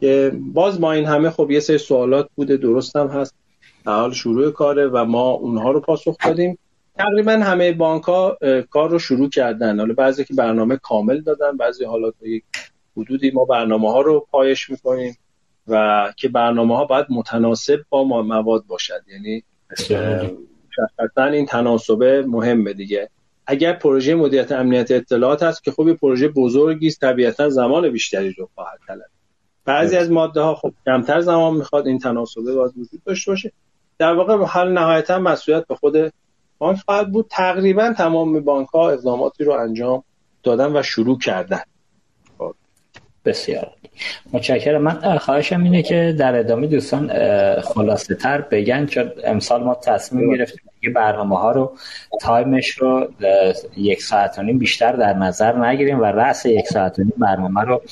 [0.00, 3.34] که باز ما این همه خب یه سری سوالات بوده درست هم هست.
[3.86, 6.58] در حال شروع کاره و ما اونها رو پاسخ دادیم.
[6.98, 8.38] تقریبا همه بانک ها
[8.70, 9.78] کار رو شروع کردن.
[9.78, 12.44] حالا بعضی که برنامه کامل دادن بعضی حالا یک
[12.96, 15.16] حدودی ما برنامه ها رو پایش می‌کنیم
[15.68, 19.02] و که برنامه ها باید متناسب با ما مواد باشد.
[19.12, 19.44] یعنی
[20.76, 23.10] شخصا این تناسبه مهمه دیگه.
[23.46, 28.48] اگر پروژه مدیریت امنیت اطلاعات هست که خب پروژه بزرگی است طبیعتا زمان بیشتری رو
[28.54, 29.06] خواهد طلب.
[29.64, 33.52] بعضی از ماده ها خب کمتر زمان می‌خواد این تناسبه باید وجود داشته باشه.
[33.98, 36.12] در واقع حل نهایتا مسئولیت به خود
[36.58, 37.26] بانک خواهد بود.
[37.30, 40.04] تقریبا تمام بانک ها اقداماتی رو انجام
[40.42, 41.62] دادن و شروع کردن.
[43.24, 43.70] بسیار.
[44.32, 44.82] متشکرم.
[44.82, 47.12] من خواهشم اینه که در ادامه دوستان
[47.60, 51.72] خلاصه تر بگن چون امسال ما تصمیم گرفتیم که برنامه ها رو
[52.20, 53.08] تایمش رو
[53.76, 57.60] یک ساعت و نیم بیشتر در نظر نگیریم و رأس یک ساعت و نیم برنامه
[57.60, 57.82] رو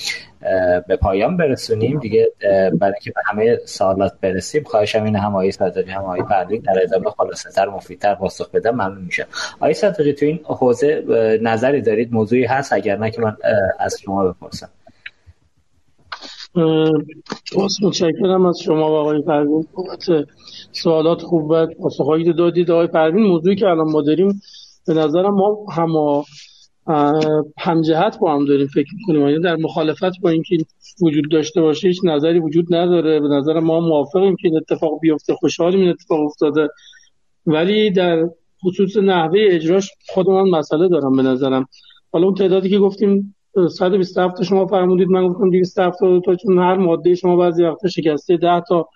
[0.88, 1.98] به پایان برسونیم.
[1.98, 2.28] دیگه
[2.72, 6.22] برای که به همه سوالات برسیم خواهشم این هم آقای صدقی هم آقای
[6.58, 9.26] در ادامه خلاصه تر مفیدتر پاسخ بدم ممنون میشم.
[9.56, 11.02] آقای صدقی تو این حوزه
[11.42, 13.36] نظری دارید؟ موضوعی هست؟ اگر نه که من
[13.78, 14.68] از شما بپرسم.
[17.54, 19.66] باز متشکرم از شما و آقای پروین.
[19.74, 20.26] بابت
[20.72, 22.70] سوالات خوب و پاسخهایی دادید.
[22.70, 24.40] آقای پروین موضوعی که الان ما داریم
[24.86, 26.22] به نظرم ما هم
[27.58, 29.28] همجهت با هم داریم فکر می‌کنیم.
[29.28, 30.56] یعنی در مخالفت با اینکه
[31.02, 33.20] وجود داشته باشه هیچ نظری وجود نداره.
[33.20, 36.68] به نظر ما موافقیم که این اتفاق بیفته خوشحالیم این اتفاق افتاده.
[37.46, 38.28] ولی در
[38.64, 41.66] خصوص نحوه اجراش خودمان مسئله دارم به نظرم.
[42.12, 45.08] حالا اون تعدادی که گفتیم 127 تا شما فرمودید.
[45.08, 48.88] من گفتم 270 تا چون هر ماده شما بعضی وقتا شکسته 10 تا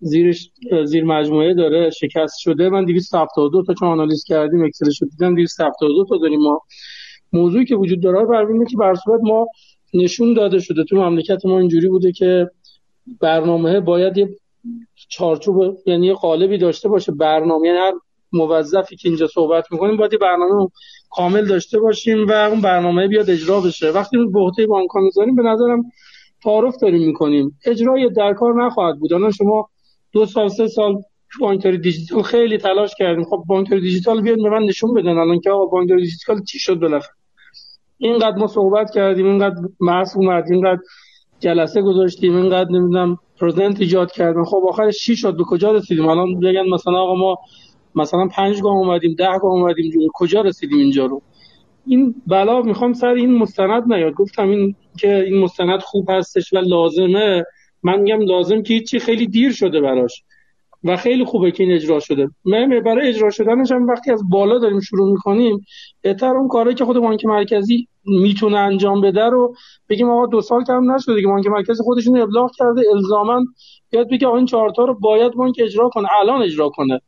[0.00, 0.50] زیرش
[0.84, 2.68] زیر مجموعه داره شکست شده.
[2.68, 6.60] من 272 تا چون آنالیز کردیم اکسل شد دیدم 272 تا داریم ما.
[7.32, 9.46] موضوعی که وجود داره پروینه که بر صورت ما
[9.94, 10.84] نشون داده شده.
[10.84, 12.50] تو مملکت ما اینجوری بوده که
[13.20, 14.28] برنامه باید یه
[15.08, 17.12] چارچوب یعنی یه قالبی داشته باشه.
[17.12, 17.92] برنامه یعنی هر
[18.34, 20.68] موظفی که اینجا صحبت می‌کنیم باید برنامه
[21.10, 23.90] کامل داشته باشیم و اون برنامه بیاد اجرا بشه.
[23.90, 25.82] وقتی به عهده بانک می‌ذاریم به نظرم
[26.42, 27.58] تعارف داریم می‌کنیم.
[27.66, 29.12] اجرای در کار نخواهد بود.
[29.12, 29.68] الان شما
[30.12, 31.02] دو سال سه سال
[31.40, 33.24] بانکداری دیجیتال خیلی تلاش کردیم.
[33.24, 35.18] خب بانکداری دیجیتال بیاد به من نشون بدن.
[35.18, 37.14] الان که آقا بانکداری دیجیتال چی شد بالاخره؟
[37.98, 39.56] اینقدر ما صحبت کردیم اینقدر
[39.88, 40.80] بحث اومد اینقدر
[41.40, 44.44] جلسه گذاشتیم اینقدر نمی‌دونم پرزنت ایجاد کردیم.
[44.44, 47.38] خب آخرش چی شد؟ به کجا رسیدیم؟ الان بگن مثلا آقا ما
[47.94, 51.22] مثلا پنج گام اومدیم ده گام اومدیم کجا رسیدیم اینجا رو؟
[51.86, 54.12] این بلا می‌خوام سر این مستند نیاد.
[54.12, 57.44] گفتم این که این مستند خوب هستش و لازمه.
[57.82, 60.22] من میگم لازم که هیچی خیلی دیر شده براش
[60.84, 62.28] و خیلی خوبه که این اجرا شده.
[62.44, 65.66] من برای اجرا شدنش هم وقتی از بالا داریم شروع می‌کنیم
[66.02, 69.54] بهتر اون کاری که خود بانک مرکزی می‌تونه انجام بده رو
[69.88, 73.44] بگیم آقا دو سال کم نشده که بانک مرکزی خودشون ابلاغ کرده الزاما
[73.90, 77.00] بیاد بگه این چهار تا رو باید بانک اجرا کنه الان اجرا کنه.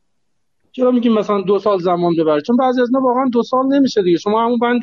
[0.77, 4.03] چرا میگیم مثلا دو سال زمان ببره؟ چون بعضی از اینا واقعا دو سال نمیشه
[4.03, 4.17] دیگه.
[4.17, 4.81] شما همون بند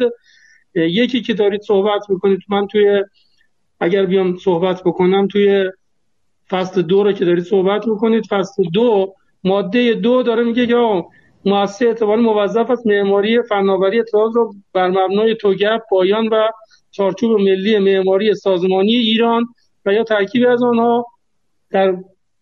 [0.75, 3.05] یکی که دارید صحبت می‌کنید من توی
[3.81, 5.71] اگر بیام صحبت بکنم توی
[6.51, 9.15] فصل دو رو که دارید صحبت می‌کنید فصل دو
[9.45, 11.05] ماده دو داره میگه که
[11.45, 16.49] مؤسسه اعتبار موظف است معماری فناوری اطلاعات رو بر مبنای توگپ پایان و
[16.91, 19.47] چارچوب ملی معماری سازمانی ایران
[19.87, 21.07] و یا ترکیب از آنها
[21.71, 21.97] در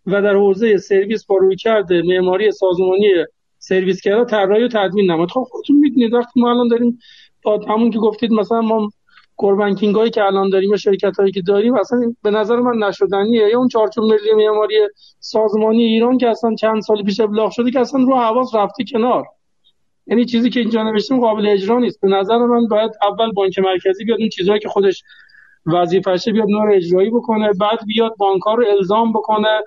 [0.06, 3.08] و در حوزه سرویس با کرده معماری سازمانی
[3.62, 6.98] سرویسگرا طراحی و تدوین نماد خب خودتون می‌دونید وقتی ما الان داریم
[7.42, 8.90] با همون که گفتید مثلا ما
[9.36, 13.48] کوربنکینگ هایی که الان داریم یا شرکت هایی که داریم اصلا به نظر من نشدنیه.
[13.48, 14.76] یا اون چارچوب ملی معماری
[15.20, 19.24] سازمانی ایران که اصلا چند سال پیش ابلاغ شده که اصلا رو حواس رفته کنار.
[20.06, 22.00] یعنی چیزی که اینجا نوشتیم قابل اجرا نیست.
[22.00, 25.02] به نظر من باید اول بانک مرکزی بیاد اون چیزهایی که خودش
[25.66, 29.60] وظیفشه بیاد نور اجرایی بکنه بعد بیاد بانک رو الزام بکنه.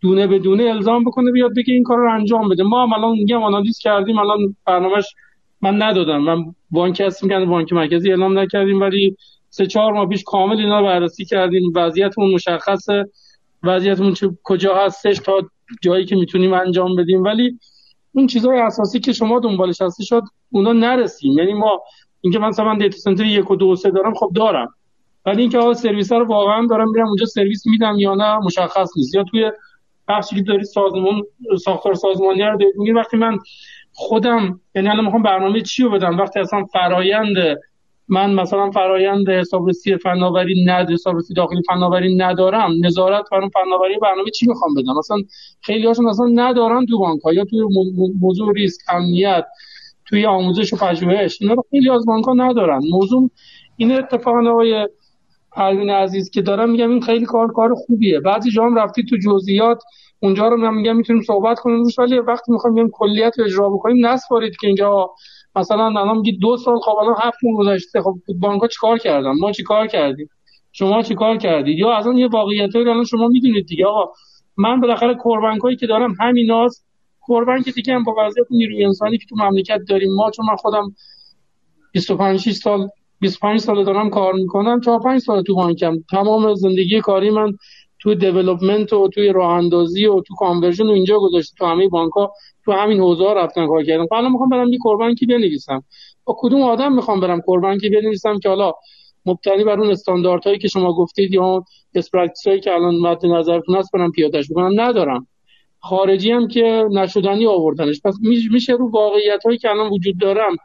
[0.00, 2.62] دونه به دونه الزام بکنه بیاد بگه این کار رو انجام بده.
[2.62, 5.14] ما هم الان میگم آنالیز کردیم الان برنامهش
[5.60, 6.18] من ندادم.
[6.18, 9.16] من بانک هستیم که بانک مرکزی اعلام نکردیم ولی
[9.50, 11.72] سه چهار ماه پیش کامل اینا رو بررسی کردیم.
[11.74, 13.08] وضعیتمون مشخصه.
[13.62, 15.32] وضعیتمون کجا هستش تا
[15.82, 17.24] جایی که می‌تونیم انجام بدیم.
[17.24, 17.58] ولی
[18.12, 21.38] اون چیزهای اساسی که شما دنبالش هستی شد اونا نرسیم.
[21.38, 21.82] یعنی ما
[22.20, 24.74] اینکه من مثلا دیتا سنتر یک و دو و سه دارم خب دارم.
[25.26, 29.14] ولی اینکه آقا سرویس رو واقعا دارم میرم اونجا سرویس میدم یا نه مشخص نیست.
[29.14, 29.52] یا توی
[30.08, 31.22] بخشی که داری سازمان
[31.64, 33.38] ساختار سازمانی رو دارید وقتی من
[33.92, 37.36] خودم یعنی الان می‌خوام برنامه چی رو بدم؟ وقتی اصلا فرایند
[38.08, 44.30] من مثلا فرایند حسابرسی فناوری ند حسابرسی داخلی فناوری ندارم نظارت بر اون فناوری برنامه
[44.30, 45.16] چی می‌خوام بدم؟ مثلا
[45.60, 47.60] خیلی هاشون اصلا ندارن تو بانک یا توی
[48.20, 49.44] موضوع ریسک امنیت
[50.08, 51.38] توی آموزش و پژوهش.
[51.40, 52.80] اینا رو خیلی از بانک ها ندارن.
[52.90, 53.30] موضوع
[53.76, 54.88] این اتفاقا آقای
[55.56, 58.20] پروین عزیز که دارم میگم این خیلی کار کار خوبیه.
[58.20, 59.82] بعضی جام رفتی تو جزئیات
[60.20, 61.82] اونجا رو من میگم می‌تونیم صحبت کنیم.
[61.82, 65.10] روش ولی وقتی می‌خوایم بیایم کلیت رو اجرا بکنیم نسپارید که اینجا
[65.56, 69.32] مثلا الان میگی دو سال خب الان هفت ماه گذشته خب بانک ها چیکار کردن؟
[69.40, 70.28] ما چیکار کردیم؟
[70.72, 73.86] شما چیکار کردید؟ یا از اون یه واقعیتایی الان شما می‌دونید دیگه.
[73.86, 74.12] آقا
[74.56, 76.86] من بالاخره core bank هایی که دارم همیناست
[77.20, 80.56] core bank دیگه هم با وضعیت نیروی انسانی که تو مملکت داریم ما چون من
[80.56, 80.94] خودم
[81.92, 82.88] 25 6 سال
[83.20, 85.98] 25 سال دارم کار می‌کنم 4 5 سال تو بانکم.
[86.10, 87.52] تمام زندگی کاری من
[87.98, 92.12] تو development و توی راه اندازی و تو conversion و اینجا گذشته تو همه بانک
[92.12, 92.32] ها
[92.64, 94.06] تو همین حوزه ها رفتن کار کردم.
[94.10, 95.82] حالا می‌خوام برم یه core bank ی بنویسم.
[96.24, 98.72] با کدوم آدم می‌خوام برم core bank ی بنویسم که حالا
[99.26, 101.64] مبتنی بر اون استانداردهایی که شما گفتید یا
[101.94, 105.26] best practice هایی که الان مد نظرتون هست برم پیادهش بکنم؟ ندارم.
[105.80, 108.00] خارجی هم که نشدنی آوردنش.
[108.04, 108.14] پس
[108.50, 110.56] میشه رو واقعیت هایی که الان وجود دارم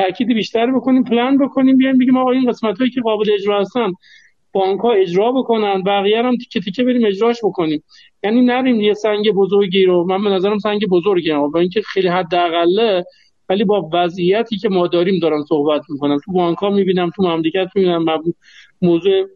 [0.00, 3.92] تاکید بیشتر بکنیم پلان بکنیم بیایم بگیم آقا این قسمت هایی که قابل اجرا هستن
[4.52, 7.82] بانک ها اجرا بکنن بقیه هم تیکه تیکه بریم اجراش بکنیم.
[8.22, 12.08] یعنی نریم یه سنگ بزرگی رو من به نظرم سنگ بزرگی هم با اینکه خیلی
[12.08, 13.04] حداقله
[13.48, 16.18] ولی با وضعیتی که ما داریم دارن صحبت می‌کنم.
[16.24, 18.04] تو بانک ها می‌بینم تو مملکت می‌بینم
[18.82, 19.28] موضوع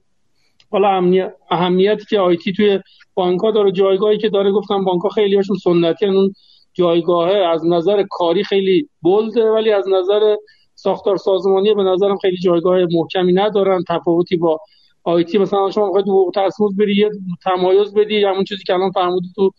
[0.71, 2.81] حالا اهمیتی که آیتی توی
[3.15, 6.33] بانک ها داره جایگاهی که داره گفتم بانک ها خیلی هاشون سنتی اون
[6.75, 10.37] جایگاهه از نظر کاری خیلی بلده ولی از نظر
[10.75, 13.85] ساختار سازمانی به نظرم خیلی جایگاه محکمی ندارن.
[13.89, 14.61] تفاوتی با
[15.05, 17.11] آیتی مثلا شما می‌خواید حقوق تصمیم بری یه
[17.45, 19.51] تمایز بدی همون چیزی که الان فرمودی تو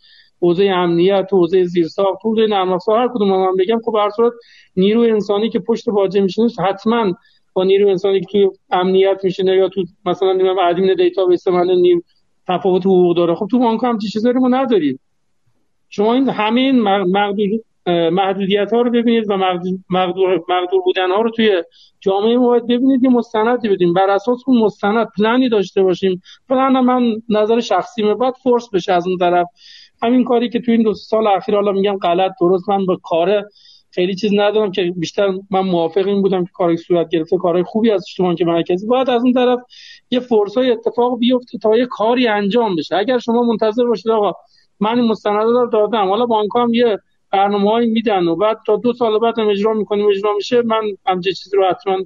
[0.42, 4.10] حوزه امنیت تو حوزه زیرساخت تو حوزه نرم افزار هر کدوم من بگم خب هر
[4.10, 4.34] صورت
[4.76, 7.14] نیرو انسانی که پشت باجه میشینه حتما
[7.54, 11.68] با نیرو انسانی که توی امنیت میشینه یا تو مثلا نمی‌دونم admin database من
[12.48, 13.36] تفاوت حقوق داره.
[13.36, 15.00] خب تو بانک هم چیزی ما نداریم.
[15.96, 16.80] شما این همه این
[18.10, 19.38] محدودیت ها رو ببینید و
[19.90, 21.64] مقدور, مقدور بودن ها رو توی
[22.00, 23.94] جامعه ما باید ببینید یه مستندی بدیم.
[23.94, 26.22] بر اساس اون مستند پلنی داشته باشیم.
[26.50, 29.48] پلن من نظر شخصی باید فورس بشه از اون طرف.
[30.02, 33.44] همین کاری که توی این دو سال اخیر حالا میگم غلط درست من به کار
[33.92, 37.92] خیلی چیز ندارم که بیشتر من موافق این بودم که کاری صورت گرفته کارهای خوبی
[37.92, 38.06] از
[38.38, 39.60] که مرکزی باید از اون طرف
[40.12, 42.96] یه فرصای اتفاق بیفته تا یه کاری انجام بشه.
[42.96, 44.34] اگر شما منتظر باشید آقا
[44.80, 46.10] من این مستند رو دادم.
[46.10, 47.00] حالا بانک هم یه
[47.32, 50.62] برنامه میدن و بعد تا دو سال بعد هم اجرا می‌کنیم اجرا میشه.
[50.62, 51.98] من همچه چیزی رو حتما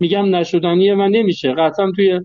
[0.00, 1.54] میگم نشدنیه و نمیشه.
[1.54, 2.20] قطعا توی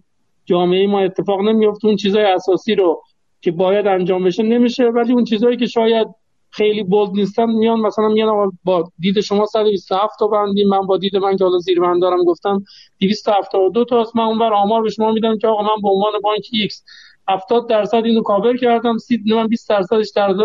[0.45, 3.03] جامعه ما اتفاق نمیفته اون چیزای اساسی رو
[3.41, 4.83] که باید انجام بشه نمیشه.
[4.83, 6.07] ولی اون چیزهایی که شاید
[6.51, 10.63] خیلی bold نیستن میان مثلا میان با دید شما 127 تا بندی.
[10.63, 12.63] من با دید من که حالا زیر بند دارم گفتم
[12.99, 14.15] 272 تا است.
[14.15, 16.83] من اونور آمار به شما میدم که آقا من به عنوان بانک X
[17.29, 20.35] 70 درصد اینو کاور کردم 30 من 20 درصدش در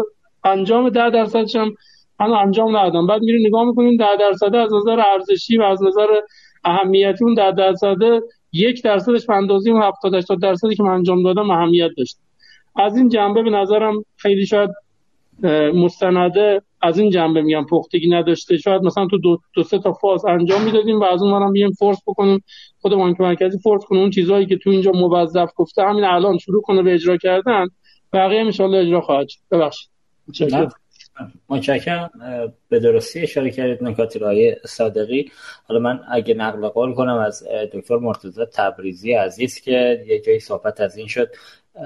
[0.45, 1.75] انجام 10 درصدش هم
[2.21, 3.07] هنوز انجام ندادم.
[3.07, 6.07] بعد میری نگاه می‌کنیم 10 درصد از نظر ارزشی و از نظر
[6.65, 7.97] اهمیتی اون 10 درصد
[8.53, 12.17] یک درصدش به اندازه اون 70 درصدی که من انجام دادم اهمیت داشت.
[12.77, 14.71] از این جنبه به نظرم خیلی شاید
[15.75, 18.57] مستنده از این جنبه میگم پختگی نداشته.
[18.57, 21.73] شاید مثلا تو دو, دو سه تا فاز انجام می‌دادیم و از اون هم بیایم
[21.73, 22.45] فورس بکنیم
[22.81, 23.99] خود بانک مرکزی فورس کنه.
[23.99, 27.67] اون چیزهایی که تو اینجا موظف گفته همین الان شروع کنه به اجرا کردن.
[28.13, 29.41] بقیه ان اجرا خواهد شد.
[29.51, 29.91] ببخشید.
[31.49, 32.11] متشکرم.
[32.69, 35.31] به درستی اشاره کردید نکات رای صادقی.
[35.69, 40.81] حالا من اگه نقل قول کنم از دکتر مرتضی تبریزی عزیز که یه جایی صحبت
[40.81, 41.29] از این شد.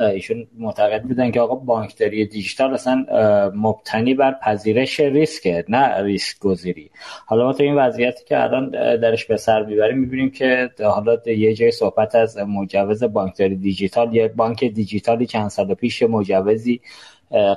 [0.00, 3.06] ایشون معتقد بودن که آقا بانکداری دیجیتال اصلا
[3.54, 6.90] مبتنی بر پذیرش ریسک نه ریسک گذیری.
[7.26, 11.54] حالا ما تو این وضعیتی که الان درش به سر می‌بریم می‌بینیم که حالا یه
[11.54, 16.80] جای صحبت از مجوز بانکداری دیجیتال یه بانک دیجیتالی چند سال پیش مجوزی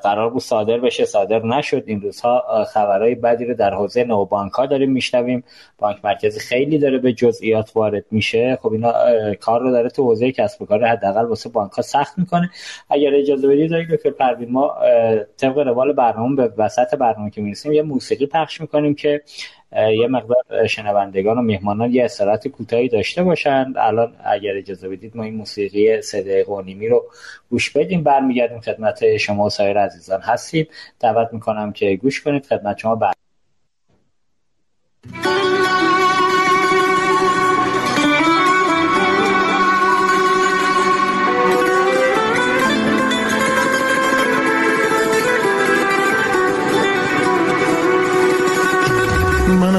[0.03, 1.05] قرار بود صادر بشه.
[1.05, 1.83] صادر نشد.
[1.85, 5.43] این روزها خبرهای بدی رو در حوزه نوبانک ها داریم میشنویم.
[5.77, 8.59] بانک مرکزی خیلی داره به جزئیات وارد میشه.
[8.61, 8.93] خب اینا
[9.39, 12.49] کار رو داره تو حوزه کسب و کار حداقل واسه بانک ها سخت می‌کنه.
[12.89, 14.75] اگر اجازه بدید دکتر پروین ما
[15.37, 19.21] طبق روال برنامه به وسط برنامه که می‌رسیم یه موسیقی پخش می‌کنیم که
[19.71, 23.73] یه مقدار شنوندگان و مهمانان یه استراحت کوتاهی داشته باشن.
[23.77, 27.03] الان اگر اجازه بدید ما این موسیقی سه دقیقه و نیمی رو
[27.49, 28.03] گوش بدیم.
[28.03, 30.67] برمیگردیم خدمت شما و سایر عزیزان هستیم.
[30.99, 32.45] دعوت می‌کنم که گوش کنید.
[32.45, 33.15] خدمت شما بعد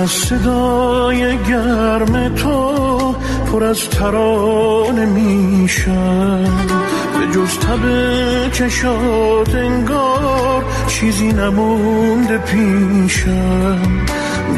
[0.03, 3.15] از صدای گرم تو
[3.53, 6.67] پر از ترانه میشم.
[7.19, 7.83] به جز تب
[8.53, 14.07] چشات انگار چیزی نمونده پیشم.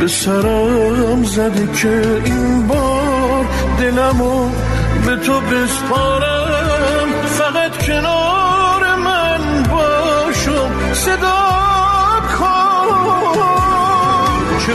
[0.00, 3.44] به سرم زده که این بار
[3.80, 4.48] دلمو
[5.06, 7.08] به تو بسپارم.
[7.26, 11.44] فقط کنار من باشم صدا
[14.66, 14.74] چه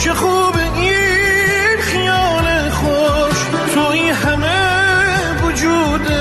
[0.00, 3.38] چه خوب این خیال خوش.
[3.74, 6.12] توی همه وجود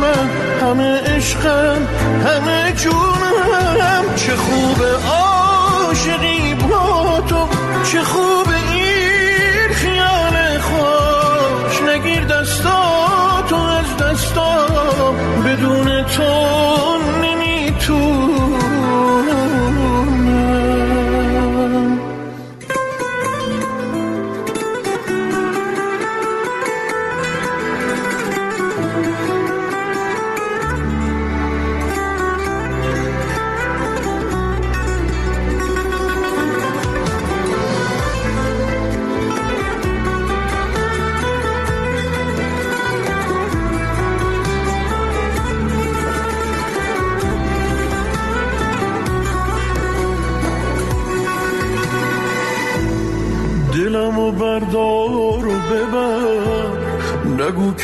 [0.00, 0.30] من
[0.62, 1.88] همه عشقم
[2.26, 4.04] همه جونم.
[4.16, 7.48] چه خوب عاشقی با تو.
[7.92, 11.82] چه خوب این خیال خوش.
[11.90, 16.93] نگیر دستاتو از دستام بدون تو.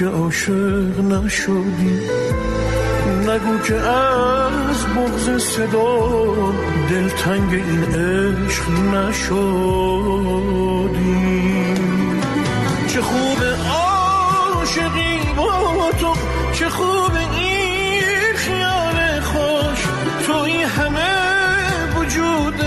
[0.00, 2.00] که عاشق نشدی.
[3.26, 6.08] نگو که از بغز صدا
[6.90, 9.34] دلتنگ این عشق نشدی.
[12.88, 13.38] چه خوب
[13.70, 16.14] عاشقی با تو
[16.52, 19.84] چه خوب این خیال خوش.
[20.26, 21.14] توی همه
[21.96, 22.64] وجود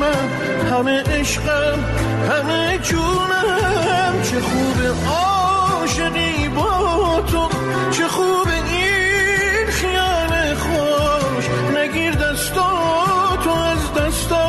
[0.00, 0.28] من
[0.70, 1.78] همه عشقم
[2.30, 4.22] همه جونم.
[4.22, 4.76] چه خوب
[5.08, 6.29] عاشقی
[7.20, 7.48] تو
[7.90, 11.44] چه خوب این خیال خوش.
[11.76, 14.46] نگیر دستاتو از دستا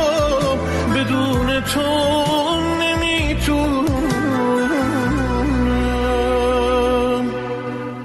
[0.95, 2.11] بدون تو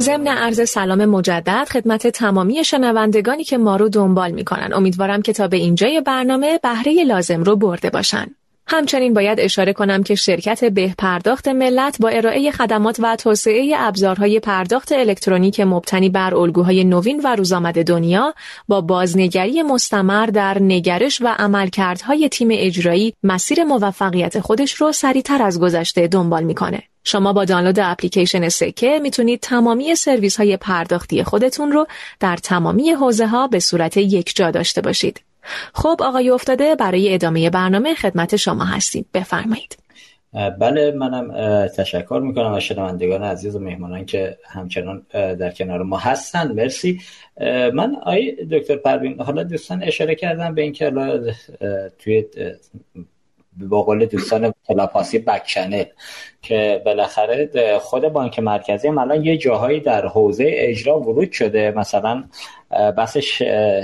[0.07, 4.73] ضمن عرض سلام مجدد خدمت تمامی شنوندگانی که ما رو دنبال می‌کنن.
[4.73, 8.36] امیدوارم که تا به اینجای برنامه بهره لازم رو برده باشن.
[8.69, 14.41] همچنین باید اشاره کنم که شرکت به پرداخت ملت با ارائه خدمات و توسعه ابزارهای
[14.41, 18.35] پرداخت الکترونیک مبتنی بر الگوهای نوین و روزآمد دنیا
[18.69, 25.61] با بازنگری مستمر در نگرش و عملکردهای تیم اجرایی مسیر موفقیت خودش رو سریعتر از
[25.61, 26.83] گذشته دنبال می‌کنه.
[27.05, 31.87] شما با دانلود اپلیکیشن سکه می‌تونید تمامی سرویس های پرداختی خودتون رو
[32.21, 35.21] در تمامی حوزه ها به صورت یک جا داشته باشید.
[35.74, 39.06] خب آقای افتاده برای ادامه برنامه خدمت شما هستیم.
[39.14, 39.77] بفرمایید.
[40.60, 46.52] بله منم تشکر می‌کنم از شنوندگان عزیز و مهمانان که همچنان در کنار ما هستن.
[46.52, 47.01] مرسی.
[47.74, 50.93] من آقای دکتر پروین حالا دوستان اشاره کردم به اینکه
[51.98, 52.24] توی
[53.57, 55.85] به قول دوستان تلاپاسی بکچنل
[56.43, 61.70] که بالاخره خود بانک مرکزی الان یه جاهایی در حوزه اجرا ورود شده.
[61.70, 62.24] مثلا
[62.97, 63.16] بحث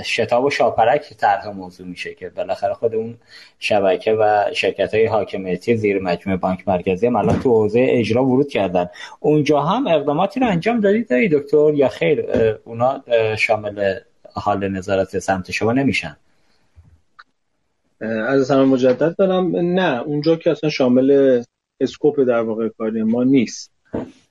[0.03, 3.17] شتاب و شاپرک طرح موضوع میشه که بالاخره خود اون
[3.59, 8.49] شبکه و شرکت های حاکمیتی زیر مجموعه بانک مرکزی هم الان تو حوزه اجرا ورود
[8.49, 8.89] کردن.
[9.19, 12.25] اونجا هم اقداماتی رو انجام دادید دکتر؟ یا خیر
[12.63, 13.03] اونا
[13.37, 13.95] شامل
[14.33, 16.17] حال نظارت سمت شما نمیشن؟
[18.03, 19.55] از همه مجدد دارم.
[19.55, 21.41] نه اونجا که اصلا شامل
[21.79, 23.71] اسکوپ در واقع کاری ما نیست.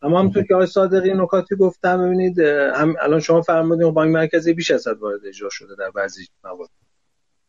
[0.03, 2.39] اما همونطور که آقای صادقی نکاتی گفتم ببینید
[2.75, 6.71] هم الان شما فرمودین بانک مرکزی بیش از وارد اجرا شده در بعضی موارد.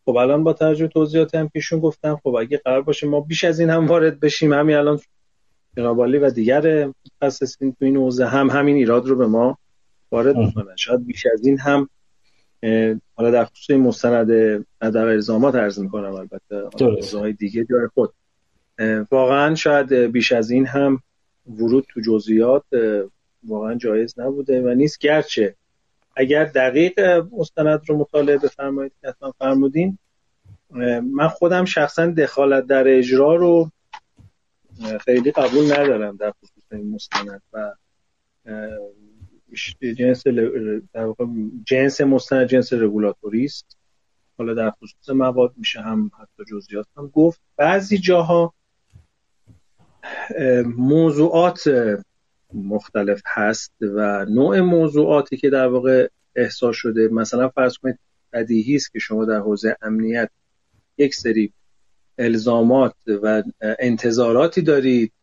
[0.06, 3.60] خب الان با توجه توضیحات هم پیشون گفتم خب اگه قرار باشه ما بیش از
[3.60, 5.00] این هم وارد بشیم همین الان
[5.78, 6.92] جنابالی و دیگر
[7.22, 9.58] متخصصین تو این حوزه هم همین ایراد رو به ما
[10.12, 10.76] وارد می‌کنن.
[10.76, 11.90] شاید بیش از این هم
[13.16, 14.28] حالا در خصوص این مستند
[14.80, 17.18] در الزامات عرض می‌کنم البته.
[17.18, 18.14] های دیگه جای خود.
[19.12, 21.00] واقعا شاید بیش از این هم
[21.48, 22.64] ورود تو جزئیات
[23.48, 25.00] واقعا جایز نبوده و نیست.
[25.00, 25.56] گرچه
[26.16, 27.00] اگر دقیق
[27.32, 29.98] مستند رو مطالعه بفرمایید که حتما فرمودین
[31.04, 33.72] من خودم شخصا دخالت در اجرا رو
[35.06, 37.72] خیلی قبول ندارم در خصوص این مستند و
[39.98, 40.28] جنس
[40.94, 41.26] در واقع
[41.66, 43.78] جنس مستند جنس رگولاتوری است.
[44.38, 47.42] حالا در خصوص مواد میشه هم حتی جزئیات هم گفت.
[47.58, 48.54] بعضی جاها
[50.66, 51.62] موضوعات
[52.54, 57.08] مختلف هست و نوع موضوعاتی که در واقع احساس شده.
[57.08, 58.00] مثلا فرض کنید
[58.34, 60.30] بدیهی است که شما در حوزه امنیت
[60.98, 61.54] یک سری
[62.18, 63.44] الزامات و
[63.80, 65.14] انتظاراتی دارید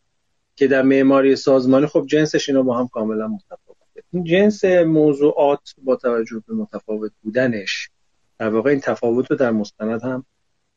[0.57, 3.69] که در معماری سازمانی خب جنسش اینا با هم کاملا متفاوته
[4.12, 7.90] این جنس موضوعات با توجه به متفاوت بودنش
[8.38, 10.24] در واقع این تفاوت رو در مستند هم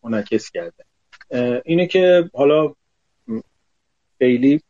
[0.03, 0.83] منعکس کرده.
[1.65, 2.73] اینه که حالا
[4.17, 4.61] خیلی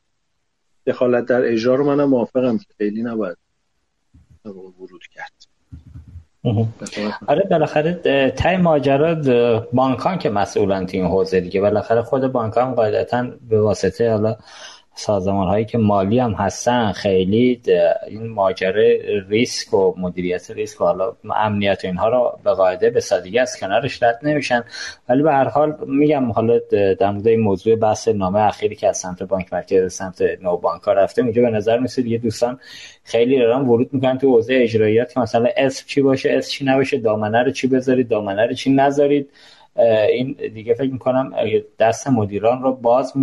[0.88, 3.38] دخالت در اجرا رو منم موافقم که خیلی نباید
[4.46, 5.34] ورود کرد.
[7.28, 7.94] آره بالاخره
[8.38, 9.16] تای ماجرا
[9.74, 14.38] بانکان که مسئولن این حوزه دیگه بالاخره خود بانکان قاعدتا به واسطه حالا
[14.96, 17.62] سازمان هایی که مالی هم هستن خیلی
[18.08, 19.00] این ماجره
[19.30, 24.04] ریسک و مدیریت ریسک و حالا امنیت اینها رو به قاعده به سادگی از کنارش
[24.04, 24.64] رد نمیشن.
[25.10, 26.60] ولی به هر حال میگم حالا
[27.00, 30.82] در مورد این موضوع بحث نامه اخیری که از سمت بانک مرکزی سمت نو بانک
[30.82, 32.60] ها رفته اینجا به نظر میسه دیگه دوستان
[33.04, 36.98] خیلی دارن ورود می‌کنن تو حوزه اجراییات که مثلا اسم چی باشه اسم چی نباشه
[36.98, 39.30] دامنه رو چی بذارید دامنه رو چی نذارید.
[39.76, 41.34] این دیگه فکر می‌کنم
[41.80, 43.14] دست مدیران رو باز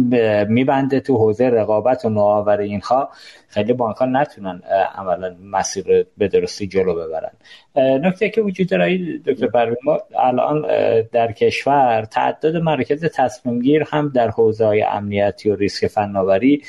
[0.49, 3.09] میبنده تو حوزه رقابت و نوآوری اینها
[3.49, 4.63] خیلی بانک ها نتونن
[4.95, 7.31] عملا مسیر به درستی جلو ببرن.
[7.77, 10.67] نکته که وجود داره دکتر پروین ما الان
[11.13, 16.63] در کشور تعداد مراکز تصمیم گیر هم در حوزه های امنیتی و ریسک فناوری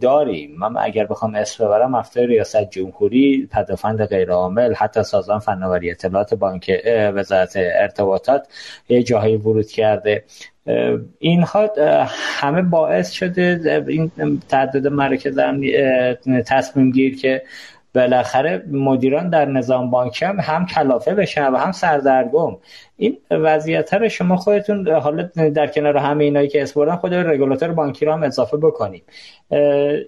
[0.00, 0.56] داریم.
[0.58, 6.82] من اگر بخوام اسم ببرم هفته ریاست جمهوری پدافند غیرعامل حتی سازمان فناوری اطلاعات بانک
[7.14, 8.48] وزارت ارتباطات
[8.88, 10.24] یه جاهایی ورود کرده.
[11.18, 11.70] اینها
[12.08, 14.10] همه باعث شده این
[14.48, 15.38] تعداد مراکز
[16.46, 17.42] تصمیم گیر که
[17.94, 22.56] بالاخره مدیران در نظام بانکی هم هم کلافه بشن و هم سردرگم.
[22.96, 25.22] این وضعیت رو شما خودتون حالا
[25.54, 29.02] در کنار همه اینایی که اسپردن خود رگولاتور بانکی رو هم اضافه بکنیم.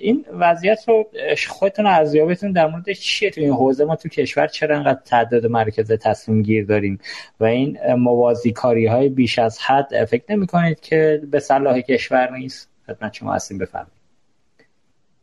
[0.00, 1.06] این وضعیت رو
[1.48, 5.92] خودتون ارزیابیتون در مورد چیه تو این حوزه؟ ما تو کشور چرا انقدر تعداد مرکز
[5.92, 6.98] تصمیم گیر داریم
[7.40, 12.30] و این موازی کاری های بیش از حد؟ فکر نمی کنید که به صلاح کشور
[12.30, 13.92] نیست؟ خدمت شما هستیم بفرمایید.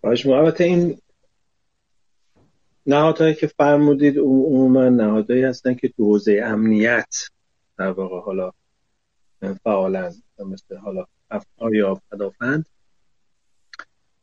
[0.01, 0.25] باش
[0.61, 0.97] این
[2.85, 7.15] نهادهایی که فرمودید عموما نهادهایی هستن که تو حوزه امنیت
[7.77, 8.51] در واقع حالا
[9.63, 11.05] فعالن مثل حالا
[11.71, 12.65] یا پدافند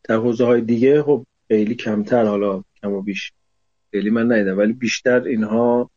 [0.05, 3.33] در حوزه های دیگه خب خیلی کمتر حالا کم و بیش
[3.91, 5.91] خیلی من ندیدم ولی بیشتر اینها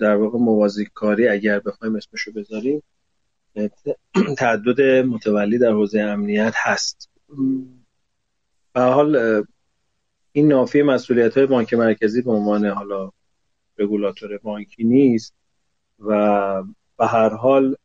[0.00, 2.82] در واقع موازی کاری اگر بخوایم اسمشو بذاریم
[4.38, 7.10] تعدد متولی در حوزه امنیت هست.
[8.72, 9.42] به حال
[10.38, 13.10] این نافی مسئولیت های بانک مرکزی به عنوان حالا
[13.78, 15.34] رگولاتور بانکی نیست
[15.98, 16.12] و
[16.98, 17.76] به هر حال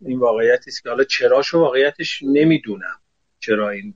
[0.00, 3.00] این واقعیتی است که حالا چراشو واقعیتش نمی‌دونم
[3.38, 3.94] چرا این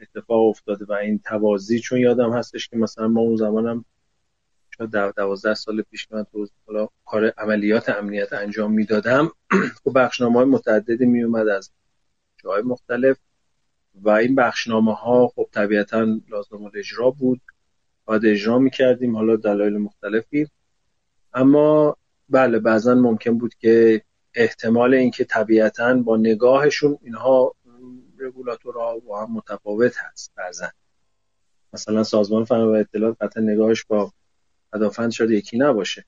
[0.00, 3.84] اتفاق افتاده و این توازی چون یادم هستش که مثلا ما اون زمانم
[4.78, 9.30] شاید دوازده سال پیش من تو حالا کار عملیات امنیت انجام می‌دادم
[9.84, 11.70] خب بخشنامه های متعددی می اومد از
[12.44, 13.16] جای مختلف.
[13.94, 17.40] و این بخشنامه ها خب طبیعتا لازم اجرا بود.
[18.04, 20.48] باید اجرا می‌کردیم حالا دلایل مختلفی.
[21.34, 21.96] اما
[22.28, 24.02] بله بعضا ممکن بود که
[24.34, 27.54] احتمال اینکه طبیعتا با نگاهشون اینها
[28.18, 30.66] رگولاتورها با هم متفاوت هست بعضا.
[31.72, 34.12] مثلا سازمان فناوری اطلاعات قطعا نگاهش با
[34.72, 36.04] پدافند شده یکی نباشه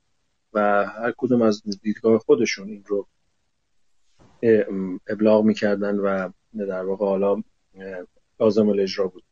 [0.52, 3.06] و هر کدوم از دیدگاه خودشون این رو
[5.08, 7.42] ابلاغ می‌کردن و در واقع حالا
[8.40, 9.22] لازم الاجرا بود.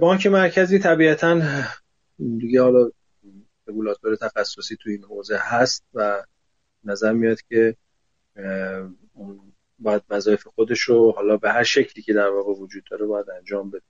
[0.00, 1.42] بانک مرکزی طبیعتا
[2.18, 2.90] دیگه حالا
[3.66, 6.22] رگولاتور تخصصی تو این حوزه هست و
[6.84, 7.76] نظر میاد که
[9.78, 13.70] باید وظایف خودش رو حالا به هر شکلی که در واقع وجود داره باید انجام
[13.70, 13.82] بده.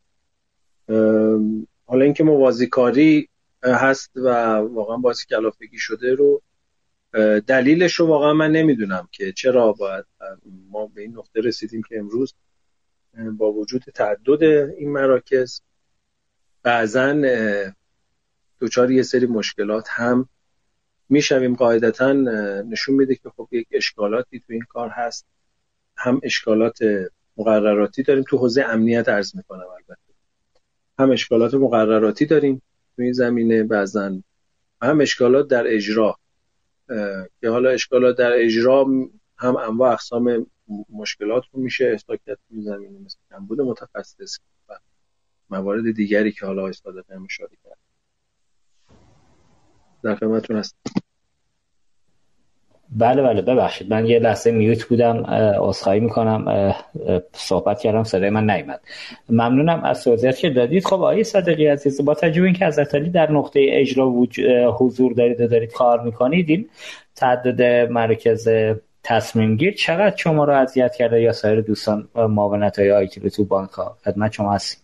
[1.86, 3.28] حالا اینکه موازی کاری
[3.62, 6.42] هست و واقعا بازی کلافگی شده رو
[7.46, 10.04] دلیلش رو واقعا من نمی‌دونم که چرا باید
[10.70, 12.34] ما به این نقطه رسیدیم که امروز
[13.38, 14.42] با وجود تعدد
[14.78, 15.60] این مراکز
[16.62, 17.22] بعضا
[18.58, 20.28] دوچار یه سری مشکلات هم
[21.08, 21.54] می‌شویم.
[21.54, 22.12] قاعدتا
[22.62, 25.26] نشون میده که خب یک اشکالاتی تو این کار هست.
[25.96, 26.78] هم اشکالات
[27.36, 28.24] مقرراتی داریم.
[28.28, 30.14] تو حوزه امنیت ارز می‌کنم البته.
[30.98, 32.62] هم اشکالات مقرراتی داریم
[32.96, 34.20] تو این زمینه بعضا
[34.82, 36.16] هم اشکالات در اجرا.
[37.40, 38.86] که حالا اشکالات در اجرا
[39.38, 40.46] هم انواع اقسام
[40.92, 44.38] مشکلات رو میشه احساس کرد تو زمینه مثل کمبود متخصص
[44.68, 44.72] و
[45.50, 47.78] موارد دیگری که حالا استاد اشاره کرد.
[50.02, 50.76] در خدمتتون هست
[52.92, 53.90] بله بله ببخشید.
[53.90, 55.24] من یه لحظه میوت بودم
[55.60, 56.74] عذرخواهی می‌کنم.
[57.32, 58.80] صحبت کردم صدای من نیومد.
[59.28, 60.84] ممنونم از توضیحات که دادید.
[60.84, 64.10] خب آقای صدقی عزیز با تجربه اینکه از علی در نقطه اجرا
[64.78, 66.68] حضور دارید و دارید کار می‌کنید این
[67.16, 68.48] تعدد مرکز
[69.02, 73.70] تصمیم گیر چقدر شما رو اذیت کرده یا سایر دوستان معاونت های آیتی تو بانک
[73.70, 74.80] ها؟ خدمت شما هستیم.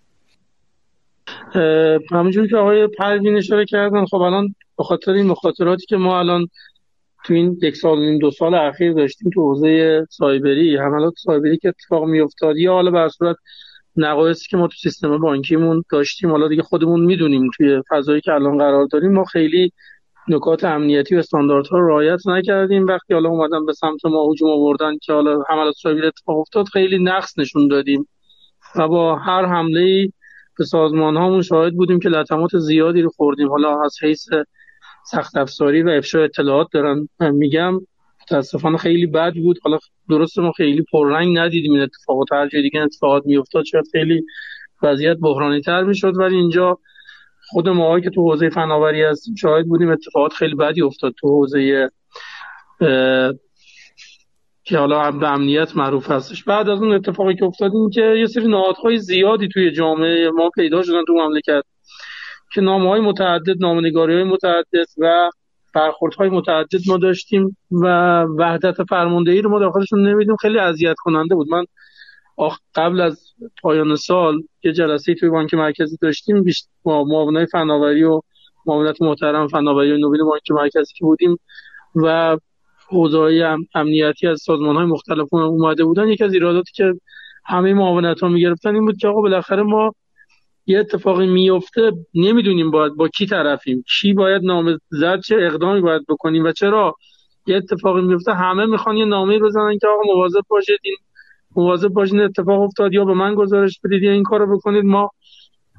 [2.12, 6.48] همونجوری که آقای پروین اشاره کردن خب الان به خاطر این مخاطراتی که ما الان
[7.24, 11.68] تو این یک سال این دو سال اخیر داشتیم تو حوزه سایبری حملات سایبری که
[11.68, 13.36] اتفاق میافتاد یا حالا به صورت
[13.96, 18.58] نقایصی که ما تو سیستم بانکیمون داشتیم حالا دیگه خودمون می‌دونیم توی فضایی که الان
[18.58, 19.72] قرار داریم ما خیلی
[20.28, 22.86] نکات امنیتی و استانداردها رو رعایت نکردیم.
[22.86, 26.98] وقتی حالا اومدن به سمت ما هجوم آوردن که حالا حملات سایبری اتفاق افتاد خیلی
[26.98, 28.08] نقص نشون دادیم.
[28.76, 30.08] و با هر حمله
[30.58, 33.48] به سازمان هامون شاهد بودیم که لطمات زیادی رو خوردیم.
[33.48, 34.28] حالا از حیث
[35.10, 37.80] سخت افزاری و افشای اطلاعات دارن میگم
[38.22, 39.58] متاسفانه خیلی بد بود.
[39.62, 39.78] حالا
[40.08, 44.22] درست ما خیلی پررنگ ندیدیم این اتفاقات هر جای دیگه اتفاقات میافتاد شاید خیلی
[44.82, 46.16] وضعیت بحرانی تر می‌شد.
[46.16, 46.78] ولی اینجا
[47.48, 51.90] خود ما که تو حوزه فناوری هستیم شاهد بودیم اتفاقات خیلی بدی افتاد تو حوزه
[54.64, 56.44] که حالا به امنیت معروف هستش.
[56.44, 60.50] بعد از اون اتفاقی که افتاد این که یه سری نهادهای زیادی توی جامعه ما
[60.50, 61.62] پیدا شدن تو مملکت
[62.52, 65.30] که نامه های متعدد نامنگاری های متعدد و
[66.18, 67.86] های متعدد ما داشتیم و
[68.22, 71.48] وحدت فرماندهی رو ما داخلشون نمیدیم خیلی اذیت کننده بود.
[71.50, 71.64] من
[72.74, 73.32] قبل از
[73.62, 76.44] پایان سال یه جلسه توی بانک مرکزی داشتیم
[76.82, 78.20] با معاونای فناوری و
[78.66, 81.38] معاونت محترم فناوری و نوین بانک مرکزی که بودیم
[81.94, 82.38] و
[82.88, 86.08] حوزه امنیتی از سازمان های مختلف اومده بودن.
[86.08, 86.94] یکی از ایراداتی که
[87.44, 89.94] همه معاونت ها می‌گرفتن این بود که آقا بالاخره ما
[90.66, 96.44] یه اتفاقی میفته نمی‌دونیم باید با کی طرفیم کی باید نامزد چه اقدامی باید بکنیم
[96.44, 96.94] و چرا
[97.46, 100.96] یه اتفاقی میفته همه می‌خوان یه نامه بزنن که آقا مواظب باشید این
[101.56, 104.84] مواظب باشید اتفاق افتاد یا به من گزارش بدید یا این کارو بکنید.
[104.84, 105.10] ما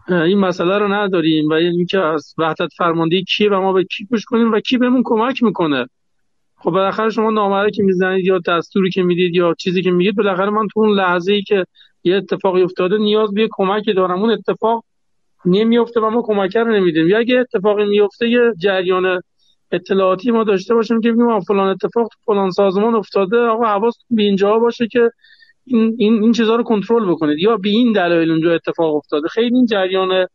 [0.09, 4.25] این مسئله رو نداریم و اینکه از وحدت فرماندهی کیه و ما به کی گوش
[4.25, 5.87] کنیم و کی بهمون کمک می‌کنه.
[6.57, 10.49] خب بالاخره شما نامه که می‌زنید یا دستوری که می‌دید یا چیزی که میگید بالاخره
[10.49, 11.65] من تو اون لحظه ای که
[12.03, 14.21] یه اتفاقی افتاده نیاز به کمکی دارم.
[14.21, 14.83] اون اتفاق
[15.45, 17.07] نمیفته و ما کمک رو نمیدیم.
[17.07, 19.21] یا اگه اتفاقی میفته یه جریان
[19.71, 24.21] اطلاعاتی ما داشته باشیم که بگیم فلان اتفاق تو فلان سازمان افتاده آقا حواس به
[24.21, 25.11] اینجا باشه که
[25.67, 27.39] این این این چیزا رو کنترل بکنید.
[27.39, 29.27] یا به این دلایل اونجا اتفاق افتاده.
[29.27, 30.27] خیلی این جریان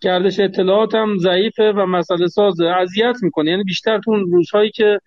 [0.00, 3.50] گردش اطلاعات هم ضعیفه و مسئله ساز اذیت می‌کنه.
[3.50, 4.98] یعنی بیشتر تو اون روزهایی که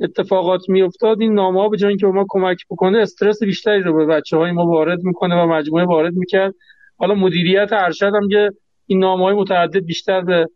[0.00, 3.96] اتفاقات میافتاد این نامه ها به جای اینکه به ما کمک بکنه استرس بیشتری رو
[3.96, 6.54] به بچه های ما وارد می‌کنه و مجموعه وارد می‌کرد.
[6.98, 8.50] حالا مدیریت ارشد هم که
[8.86, 10.46] این نامه های متعدد بیشتر به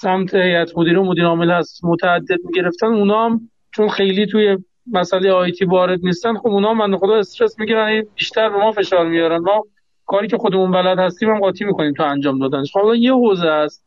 [0.00, 2.86] سمت هیئت مدیره و مدیر عامل هست متعدد می‌گرفتن.
[2.86, 3.40] اونا هم
[3.74, 4.56] چون خیلی توی
[4.92, 9.38] مسئله آیتی وارد نیستن خب اونا من خدا استرس می‌گیرن بیشتر به ما فشار میارن.
[9.38, 9.64] ما
[10.06, 12.72] کاری که خودمون بلد هستیم هم قاطی می‌کنیم تو انجام دادنش.
[12.72, 13.84] خب یه حوزه است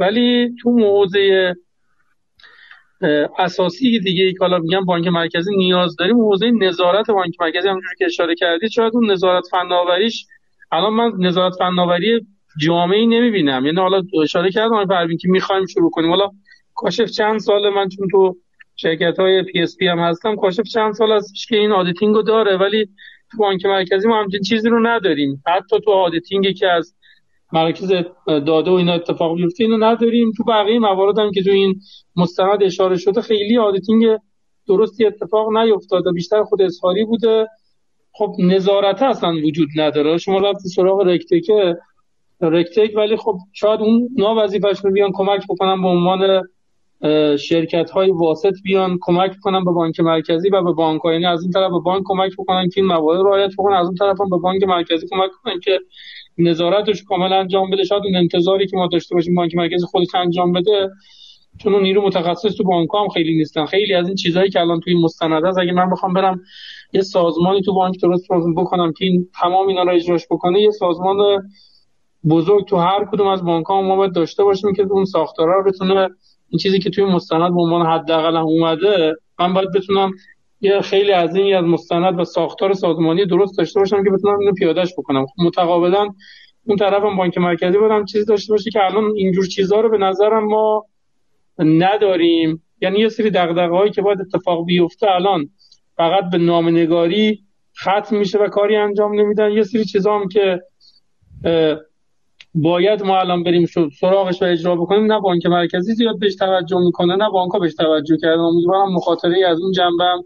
[0.00, 1.54] ولی تو حوزه
[3.38, 7.96] اساسی دیگه ای که حالا میگم بانک مرکزی نیاز داریم حوزه نظارت بانک مرکزی همونجوری
[7.98, 10.26] که اشاره کردید شاید اون نظارت فناوریش
[10.72, 12.26] الان من نظارت فناوری
[12.60, 13.66] جامعی نمی‌بینم.
[13.66, 16.10] یعنی حالا اشاره کردم پروین که می‌خوایم شروع کنیم.
[16.10, 16.30] حالا
[16.74, 18.36] کاشف چند سال من چون تو
[18.80, 22.88] شرکت های PSP هم هستم کاشف چند سال هستش که این auditing رو داره ولی
[23.30, 25.42] تو بانک مرکزی ما همچین چیزی رو نداریم.
[25.46, 26.94] حتی تو auditing ی که از
[27.52, 27.92] مرکز
[28.26, 30.32] داده و اینا اتفاق میفته اینو نداریم.
[30.36, 31.80] تو بقیه موارد هم که تو این
[32.16, 34.18] مستند اشاره شده خیلی auditing
[34.68, 36.12] درستی اتفاق نیفتاده.
[36.12, 37.46] بیشتر خود اظهاری بوده.
[38.12, 40.18] خب نظارت اصلا وجود نداره.
[40.18, 41.50] شما رفتی سراغ رکتک
[42.40, 46.42] رکتک ولی خب شاید اون نا وظیفش رو بیان کمک بکنن به عنوان
[47.38, 51.50] شرکت های واسط بیان کمک کنن به بانک مرکزی و به بانک یعنی از این
[51.50, 53.76] طرف به بانک کمک بکنن که این موارد رعایت بکنن.
[53.76, 55.80] از اون طرف هم به بانک مرکزی کمک کنن که
[56.38, 57.84] نظارتش کامل انجام بده.
[57.84, 60.90] شاید اون انتظاری که ما داشته باشیم بانک مرکزی خودش انجام بده
[61.58, 63.66] چون اون نیرو متخصص تو بانک هم خیلی نیستن.
[63.66, 66.40] خیلی از این چیزهایی که الان توی مستند هست اگه من بخوام برم
[66.92, 68.26] یه سازمانی تو بانک درست
[68.56, 71.16] بکنم که این تمام اینا رو اجراش بکنه یه سازمان
[72.28, 75.70] بزرگ تو هر کدوم از بانک ها ما باید داشته باشیم که اون ساختارا رو
[75.70, 76.08] بتونه
[76.48, 80.12] این چیزی که توی مستند به عنوان حداقل اومده من باید بتونم
[80.60, 84.52] یه خیلی از این از مستند و ساختار سازمانی درست داشته باشم که بتونم اینو
[84.52, 85.26] پیادهش بکنم.
[85.26, 86.08] خب متقابلا
[86.66, 90.44] اون طرفم بانک مرکزی بودم چیزی داشته باشه که الان اینجور چیزها رو به نظرم
[90.44, 90.86] ما
[91.58, 92.62] نداریم.
[92.80, 95.50] یعنی یه سری دغدغه‌هایی که باید اتفاق بیفته الان
[95.96, 97.42] فقط به نامنگاری
[97.80, 99.52] ختم میشه و کاری انجام نمیدن.
[99.52, 100.62] یه سری چیزا هم که
[102.54, 103.66] باید ما الان بریم
[104.00, 108.16] سراغش و اجرا بکنیم نه بانک مرکزی زیاد بهش توجه می‌کنه نه بانک بهش توجه
[108.16, 108.40] کردن.
[108.40, 110.22] امیدوارم مخاطره از اون جنبه هم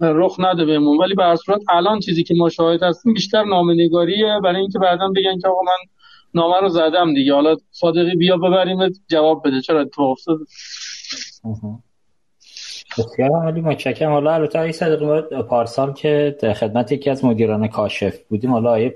[0.00, 0.98] رخ نده بهمون.
[0.98, 4.40] ولی به صورت الان چیزی که ما شاهد هستیم بیشتر نامنگاریه.
[4.44, 5.90] برای اینکه بعدا بگن که آقا من
[6.34, 7.34] نامه رو زدم دیگه.
[7.34, 8.78] حالا صادقی بیا ببریم
[9.08, 9.60] جواب بده.
[9.60, 10.38] چرا اتفاق افتاد
[12.98, 14.12] بسیار عالی متشکرم.
[14.12, 18.88] حالا البته آقای صدقی پارسال که خدمت یکی از مدیران کاشف بودیم حالا آیه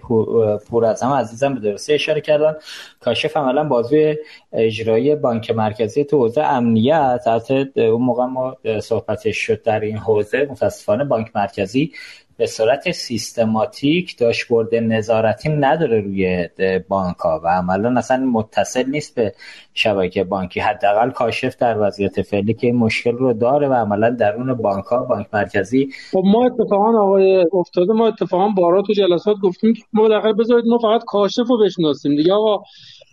[0.68, 2.54] پور از هم عزیزم به درستی اشاره کردن.
[3.00, 4.16] کاشف عملا بازوی
[4.52, 10.46] اجرایی بانک مرکزی تو حوزه امنیت حتی اون موقع ما صحبتش شد در این حوزه
[10.50, 11.92] متاسفانه بانک مرکزی
[12.36, 16.48] به صورت سیستماتیک داشبورد نظارتی نداره روی
[16.88, 19.32] بانک ها و عملا اصلا متصل نیست به
[19.74, 20.60] شبکه بانکی.
[20.60, 25.04] حداقل کاشف در وضعیت فعلی که این مشکل رو داره و عملا درون بانک ها
[25.04, 25.88] بانک مرکزی.
[26.12, 30.78] خب ما اتفاقا آقای افتاده ما اتفاقا بارا تو جلسات گفتیم ما در بذارید ما
[30.78, 32.32] فقط کاشف رو بشناسیم دیگه.
[32.32, 32.62] آقا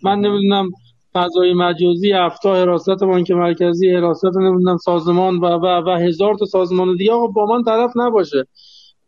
[0.02, 0.70] من نمی‌دونم
[1.14, 6.96] فضای مجازی افتا حراست بانک مرکزی حراست نمی‌دونم سازمان و, و, و هزار تا سازمان
[6.96, 7.12] دیگه.
[7.12, 8.46] آقا با من طرف نباشه.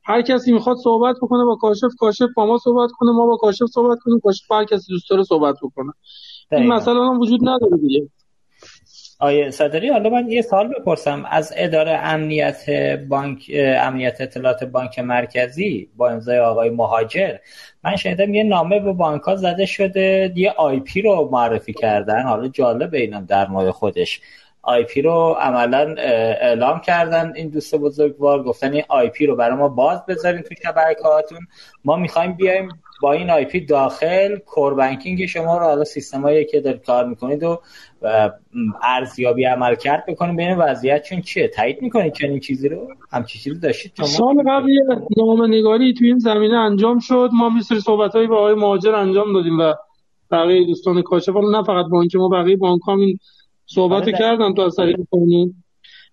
[0.04, 3.66] هر کسی می‌خواد صحبت بکنه با کاشف کاشف با ما صحبت کنه ما با کاشف
[3.66, 5.92] صحبت کنیم کاشف هر کسی دوست داره صحبت بکنه.
[6.52, 8.08] این مسئله هم وجود نداره دیگه.
[9.20, 11.24] آقای صدری حالا من یه سوال بپرسم.
[11.30, 12.70] از اداره امنیت
[13.08, 17.36] بانک امنیت اطلاعات بانک مرکزی با امضای آقای مهاجر
[17.84, 22.22] من شنیدم یه نامه به بانک ها زده شده یه IP رو معرفی کردن.
[22.22, 24.20] حالا جالب اینم در مورد خودش.
[24.64, 28.42] IP رو عملا اعلام کردن این دوست بزرگوار.
[28.42, 31.38] گفتن این IP رو برای ما باز بذارین تو شبکه‌هاتون.
[31.84, 32.68] ما می‌خوایم بیایم
[33.02, 34.36] با این IP داخل.
[34.36, 37.60] core banking شما رو حالا سیستمایی که دارید کار می‌کنید و
[38.82, 40.36] ارزیابی عملکرد بکنیم.
[40.36, 41.48] ببینیم وضعیتشون چیه.
[41.48, 44.70] تایید می‌کنید چنین چیزی رو؟ همچین چیزی داشتید شما؟ سال قبل نامه
[45.48, 47.30] نگاری تو این زمینه انجام شد.
[47.32, 49.74] ما مثل صحبتایی با آقای مهاجر انجام دادیم و
[50.30, 51.36] بقیه دوستان کاشف.
[51.36, 53.18] نه فقط بانک ما بقیه بانک هم این
[53.66, 54.96] صحبت آره کردم تو از طریق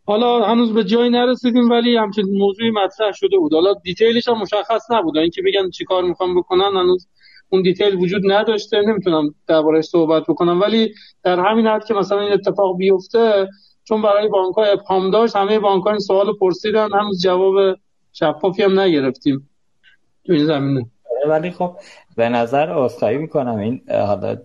[0.06, 3.54] حالا هنوز به جایی نرسیدیم ولی همچین موضوعی مطرح شده بود.
[3.54, 5.18] حالا detail ش هم مشخص نبود.
[5.18, 7.08] اینکه بگن چی کار می‌خوام بکنن هنوز
[7.50, 8.82] اون دیتیل وجود نداشته.
[8.82, 10.62] نمی‌تونم دربارش صحبت بکنم.
[10.62, 13.50] ولی در همین حد که مثلا این اتفاق بیفته
[13.84, 16.90] چون برای بانک های ابهام داشت همه بانک این سوال پرسیدن.
[16.94, 17.78] هنوز جواب
[18.14, 19.50] شفافی هم نگرفتیم.
[20.26, 20.86] تو این زمینه.
[21.28, 21.76] ولی خب
[22.18, 23.58] به نظر اصخایی می‌کنم.
[23.58, 24.38] این حالا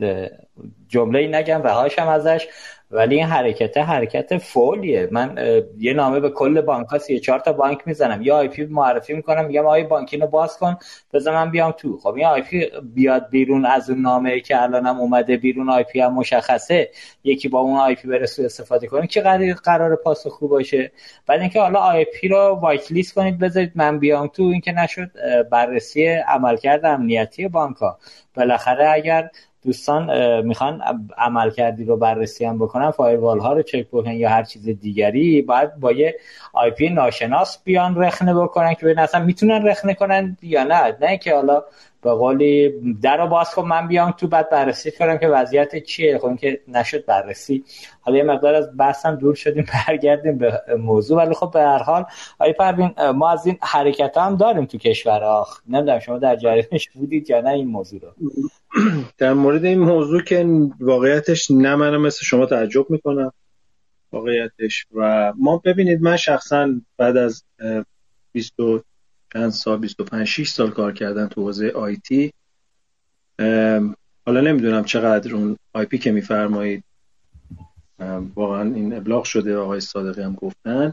[0.89, 2.47] جمله نگم رهاشم ازش.
[2.91, 5.09] ولی این حرکت حرکت فولیه.
[5.11, 5.39] من
[5.79, 8.23] یه نامه به کل بانک سی چهار تا بانک می‌زنم.
[8.23, 10.77] یا آی پی معرفی می‌کنم میگم آی بانکی رو باز کن
[11.13, 11.99] بذار من بیام تو.
[11.99, 16.91] خب این IP بیاد بیرون از اون نامه که الانم اومده بیرون IP هم مشخصه.
[17.25, 19.07] یکی با اون IP بره سوء استفاده کنه.
[19.07, 20.93] که قرار قرار پاسخگو باشه؟
[21.27, 24.43] بعد اینکه حالا IP رو whitelist کنید بذارید من بیام تو.
[24.43, 25.11] اینکه نشد
[25.51, 27.99] بررسی عملکرد امنیتی بانک ها
[28.35, 29.31] بالاخره اگر
[29.67, 30.83] دوستان می‌خوان
[31.19, 35.75] عملکردی رو بررسی هم بکنن firewall ها رو چک بکنن یا هر چیز دیگری باید
[35.75, 36.17] با یه
[36.53, 40.97] آی پی ناشناس بیان رخنه بکنن که ببین اصلا می‌تونن رخنه کنن یا نه.
[41.01, 41.63] نه که حالا
[42.03, 42.73] به قولی
[43.03, 46.19] در رو باز کن من بیام تو بعد بررسی کنم که وضعیت چیه.
[46.19, 47.65] خب که نشد بررسی.
[48.01, 51.25] حالا یه مقدار از بحثم دور شدیم برگردیم به موضوع.
[51.25, 52.05] ولی خب به هر حال
[52.39, 56.89] آقای پروین ما از این حرکت هم داریم تو کشور آخ نمی‌دونم شما در جریانش
[56.95, 58.09] بودید یا نه این موضوع رو.
[59.19, 60.47] در مورد این موضوع که
[60.81, 63.33] واقعیتش نه منم مثل شما تعجب می‌کنم.
[64.13, 67.45] واقعیتش و ما ببینید من شخصا بعد از
[68.33, 68.53] 20
[69.33, 72.33] چند سال 25 6 سال کار کردن تو حوزه IT
[74.27, 76.85] حالا نمی‌دونم چقدر اون IP که میفرمایید
[78.35, 80.93] واقعا این ابلاغ شده آقای صادقی هم گفتن.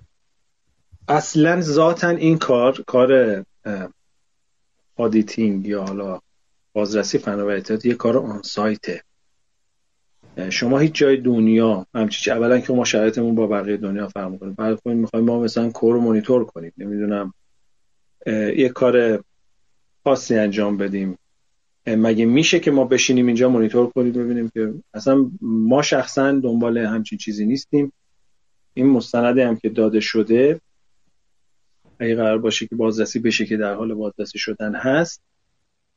[1.07, 3.43] اصلا ذاتا این کار کار
[4.95, 6.19] auditing یا حالا
[6.73, 9.03] بازرسی فناوری اطلاعات یه کار on-site ه
[10.49, 14.49] شما هیچ جای دنیا همچی اولا که ما شرایطمون با بقیه دنیا فرق می‌کنه.
[14.49, 16.71] بعد کنیم می‌خوایم ما مثلا کور رو مونیتور کنیم.
[16.77, 17.33] نمی‌دونم
[18.57, 19.23] یه کار
[20.03, 21.17] خاصی انجام بدیم.
[21.87, 27.17] مگه میشه که ما بشینیم اینجا مونیتور کنیم ببینیم که اصلا ما شخصا دنبال همچین
[27.17, 27.93] چیزی نیستیم.
[28.73, 30.61] این مستندی هم که داده شده
[31.99, 35.21] اگه قرار باشه که بازرسی بشه که در حال بازرسی شدن هست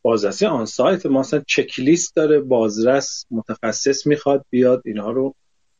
[0.06, 5.34] بازرسی on-site ما اصلا چک لیست داره بازرس متخصص می‌خواد بیاد اینها رو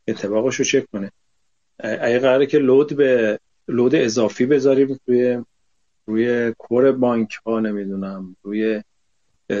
[0.07, 1.11] انطباقش رو چک کنه.
[1.79, 5.43] اگه قراره که load به load اضافی بذاریم روی
[6.05, 8.83] روی core bank ها نمی‌دونم روی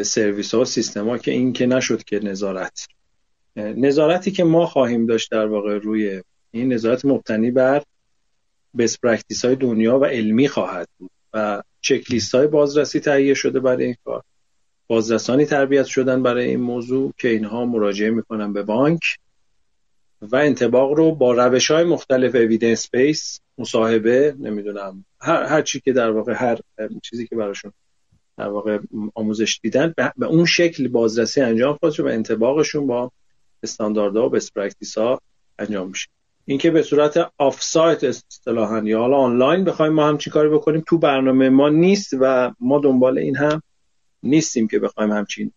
[0.01, 2.87] سرویس ها و سیستم ها که این که نشد که نظارت.
[3.55, 7.83] نظارتی که ما خواهیم داشت در واقع روی این نظارت مبتنی بر
[8.77, 13.85] best practice های دنیا و علمی خواهد بود و چک های بازرسی تهیه شده برای
[13.85, 14.23] این کار.
[14.87, 19.01] بازرسانی تربیت شدن برای این موضوع که اینها مراجعه می‌کنن به بانک
[20.21, 25.93] و انطباق رو با روش های مختلف evidence base مصاحبه نمی‌دونم هر, هر چی که
[25.93, 26.57] در واقع هر
[27.03, 27.73] چیزی که براشون
[28.37, 28.79] در واقع
[29.15, 33.11] آموزش دیدن به اون شکل بازرسی انجام خواهد و انطباقشون با
[33.63, 35.21] استانداردها و best practice ها
[35.59, 36.07] انجام میشه.
[36.45, 41.49] اینکه به صورت off-site اصطلاحا یا حالا آنلاین بخوایم ما همچین کاری بکنیم تو برنامه
[41.49, 43.61] ما نیست و ما دنبال این هم
[44.23, 45.51] نیستیم که بخوایم همچین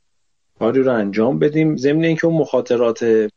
[0.59, 1.77] کاری رو انجام بدیم.
[1.77, 3.29] ضمن اینکه اون مخاطرات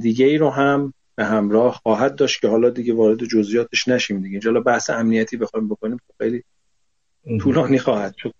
[0.00, 4.30] دیگه ای رو هم به همراه خواهد داشت که حالا دیگه وارد جزئیاتش نشیم دیگه.
[4.30, 6.44] اینجا بحث امنیتی بخوایم بکنیم خیلی
[7.40, 8.34] طولانی خواهد شد.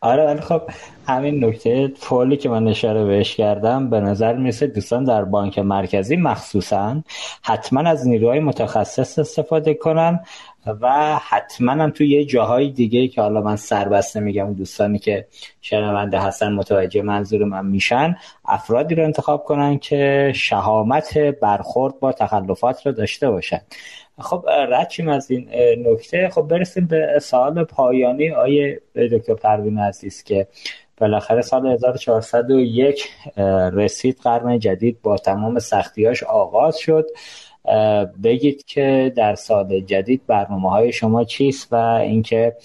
[0.00, 0.62] آره ولی خب
[1.06, 6.16] همین نکته فولی که من اشاره بهش کردم به نظر می‌رسه دوستان در بانک مرکزی
[6.16, 7.02] مخصوصا
[7.42, 10.20] حتما از نیروهای متخصص استفاده کنن
[10.80, 15.26] و حتما هم توی یه جاهای دیگه که حالا من سربسته میگم دوستانی که
[15.60, 22.86] شنونده هستن متوجه منظور من میشن افرادی رو انتخاب کنن که شهامت برخورد با تخلفات
[22.86, 23.60] رو داشته باشن.
[24.18, 25.48] خب رد از این
[25.86, 26.28] نکته.
[26.28, 30.46] خب برسیم به سال پایانی آیه دکتر پروین عزیز که
[30.96, 33.08] بالاخره سال 1401
[33.72, 37.06] رسید قرن جدید با تمام سختیاش آغاز شد.
[38.22, 42.56] بگید که در سال جدید برنامه های شما چیست و اینکه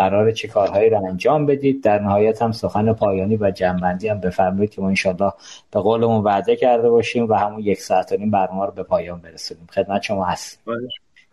[0.00, 1.82] قرار چه کارهایی را انجام بدید.
[1.82, 5.32] در نهایت هم سخن پایانی و جنبندی هم بفرمایید که ما انشالله
[5.72, 9.20] به قولمون وعده کرده باشیم و همون یک ساعت و نیم برنامه رو به پایان
[9.20, 9.66] برسونیم.
[9.72, 10.62] خدمت شما هست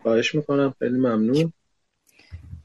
[0.01, 0.73] خواهش می‌کنم.
[0.79, 1.53] خیلی ممنون.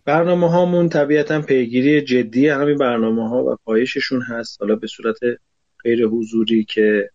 [0.04, 4.60] برنامه هامون طبیعتا پیگیری جدی همین برنامه ها و پایششون هست.
[4.60, 5.18] حالا به صورت
[5.84, 7.10] غیر حضوری که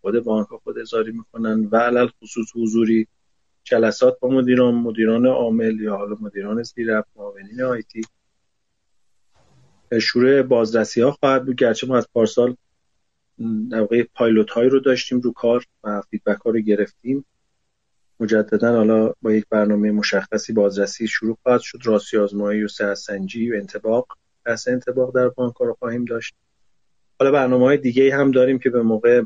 [0.00, 3.06] خود بانک خود ازاری می‌کنن و علل خصوص حضوری
[3.64, 8.00] جلسات با مدیران مدیران عامل یا حالا مدیران زیرف معاونین آیتی
[9.98, 11.56] شروع بازرسی ها خواهد بود.
[11.56, 12.56] گرچه ما از پارسال
[13.70, 17.24] در واقع پایلوت هایی رو داشتیم رو کار و فیدبک ها رو گرفتیم.
[18.20, 21.78] مجددا حالا با یک برنامه مشخصی بازرسی شروع خواهد شد.
[21.84, 24.06] راسی آزمایی و سنجی و انتباق.
[24.44, 26.34] پس انتباق در بانک رو خواهیم داشت.
[27.18, 29.22] حالا برنامه های دیگه هم داریم که به موقع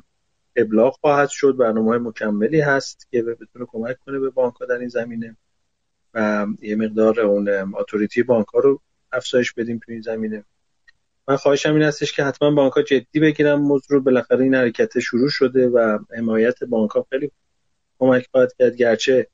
[0.57, 1.57] ابلاغ خواهد شد.
[1.57, 5.37] برنامه های مکملی هست که بتونه کمک کنه به بانک در این زمینه
[6.15, 8.81] و یه مقدار اون اتوریتی بانک ها رو
[9.13, 10.45] افزایش بدیم تو این زمینه.
[11.29, 14.01] من خواهشم این هستش که حتما بانک ها جدی بگیرن موضوع رو.
[14.01, 17.31] بالاخره این حرکت شروع شده و حمایت بانک ها خیلی
[17.99, 18.77] کمک خواهد کرد.
[18.77, 19.29] گرچه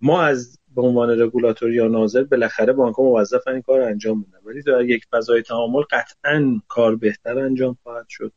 [0.00, 4.38] ما از به عنوان رگولاتور یا ناظر بالاخره بانک ها موظفن این کار انجام بدن.
[4.44, 8.32] ولی در یک فضای تعامل قطعا کار بهتر انجام خواهد شد.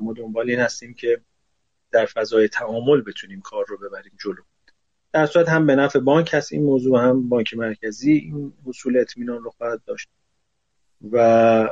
[0.00, 1.20] ما دنبال این هستیم که
[1.90, 4.42] در فضای تعامل بتونیم کار رو ببریم جلو.
[5.12, 9.42] در صورت هم به نفع بانک هست این موضوع هم بانک مرکزی این حصول اطمینان
[9.42, 10.08] رو خواهد داشت.
[11.12, 11.68] و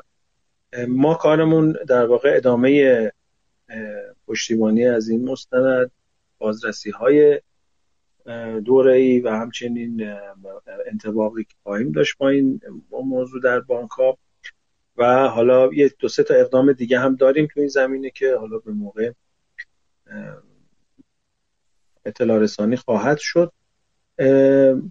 [0.88, 3.12] ما کارمون در واقع ادامه
[4.26, 5.90] پشتیبانی از این مستند
[6.38, 7.40] بازرسی های
[8.64, 10.16] دوره ای و همچنین
[10.86, 12.60] انتباقی که خواهیم داشت با این
[12.90, 14.18] موضوع در بانک ها
[14.96, 18.58] و حالا یه دو سه تا اقدام دیگه هم داریم تو این زمینه که حالا
[18.58, 19.12] به موقع
[22.04, 23.52] اطلاع رسانی خواهد شد.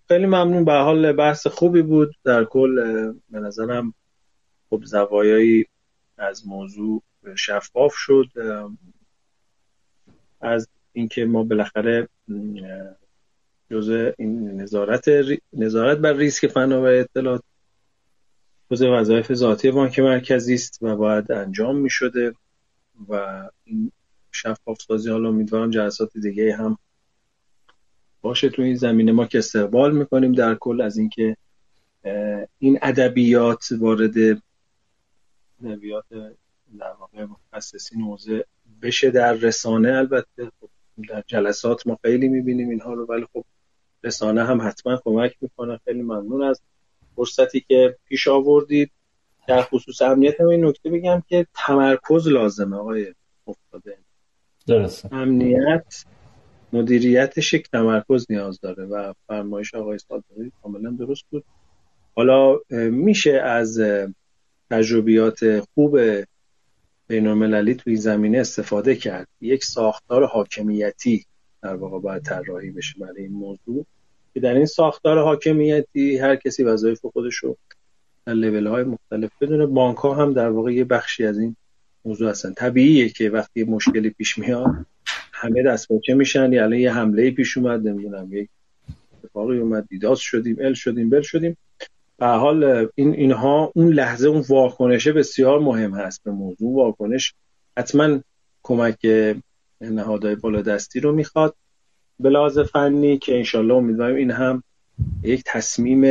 [0.07, 0.65] خیلی ممنون.
[0.65, 2.15] به حال بحث خوبی بود.
[2.23, 2.75] در کل
[3.29, 3.93] به نظرم
[4.69, 5.65] خب زوایایی
[6.17, 7.03] از موضوع
[7.35, 8.27] شفاف شد
[10.41, 12.07] از اینکه ما بالاخره
[13.71, 15.09] جزء این نظارت
[15.53, 17.43] نظارت بر ریسک فنا و اطلاعات
[18.71, 22.33] جزء وظایف ذاتی بانک مرکزی است و باید انجام می شده
[23.09, 23.91] و این
[24.31, 26.77] شفاف سازی حالا امیدوارم جلسات دیگه هم
[28.21, 29.11] باشه تو این زمینه.
[29.11, 31.37] ما که استقبال می‌کنیم در کل از اینکه
[32.59, 34.13] این ادبیات وارد
[35.65, 36.05] ادبیات
[36.79, 38.45] در واقع متخصصین حوزه
[38.81, 40.69] بشه در رسانه البته خب
[41.09, 43.45] در جلسات ما خیلی می‌بینیم اینها رو ولی خب
[44.03, 45.79] رسانه هم حتما کمک می‌کنه.
[45.85, 46.61] خیلی ممنون از
[47.15, 48.91] فرصتی که پیش آوردید.
[49.47, 53.13] در خصوص امنیت هم این نکته بگم که تمرکز لازمه آقای
[53.47, 53.97] افتاده
[54.67, 55.13] درسته.
[55.13, 56.05] امنیت
[56.73, 61.43] مدیریتش یک تمرکز نیاز داره و فرمایش آقای صادقی کاملا درست بود.
[62.15, 62.59] حالا
[62.91, 63.79] میشه از
[64.69, 65.99] تجربیات خوب
[67.07, 69.27] بین المللی توی زمینه استفاده کرد.
[69.41, 71.25] یک ساختار حاکمیتی
[71.61, 73.85] در واقع باید طراحی بشه برای این موضوع.
[74.33, 77.57] که در این ساختار حاکمیتی هر کسی وظایف خودش رو
[78.25, 79.65] در لیول های مختلف بدونه.
[79.65, 81.55] بانک ها هم در واقع یه بخشی از این
[82.05, 82.53] موضوع هستن.
[82.53, 84.85] طبیعیه که وقتی مشکلی پیش میاد
[85.31, 88.49] همه دست باچه میشن؟ یا یه حمله پیش اومد نمی‌دونم یک
[89.23, 91.57] اتفاقی اومد دیداس شدیم ال شدیم بل شدیم.
[92.19, 96.75] به حال این اینها اون لحظه اون واکنشه بسیار مهم هست به موضوع.
[96.75, 97.33] واکنش
[97.77, 98.19] حتما
[98.63, 99.07] کمک
[99.81, 101.55] نهادهای بالادستی رو می‌خواد.
[102.19, 104.63] به لحاظ فنی که انشالله امیدواریم این هم
[105.23, 106.03] یک تصمیم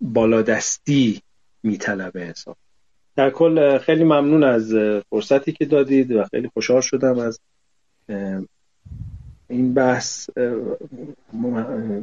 [0.00, 1.22] بالادستی
[1.62, 2.56] میطلبه حساب.
[3.16, 4.74] در کل خیلی ممنون از
[5.10, 7.40] فرصتی که دادید و خیلی خوشحال شدم از
[9.50, 10.30] این بحث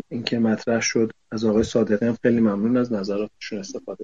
[0.10, 4.03] اینکه مطرح شد از آقای صادقی هم خیلی ممنون از نظراتشون استفاده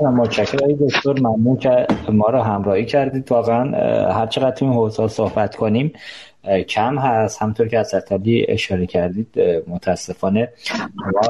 [0.00, 0.72] متشکرم.
[0.72, 3.32] دکتر ممنون که ما رو همراهی کردید.
[3.32, 3.64] واقعا
[4.12, 5.92] هر چقدر این حوزه صحبت کنیم
[6.68, 7.42] کم هست.
[7.42, 10.48] همطور که از اتالی اشاره کردید متاسفانه
[10.96, 11.20] ما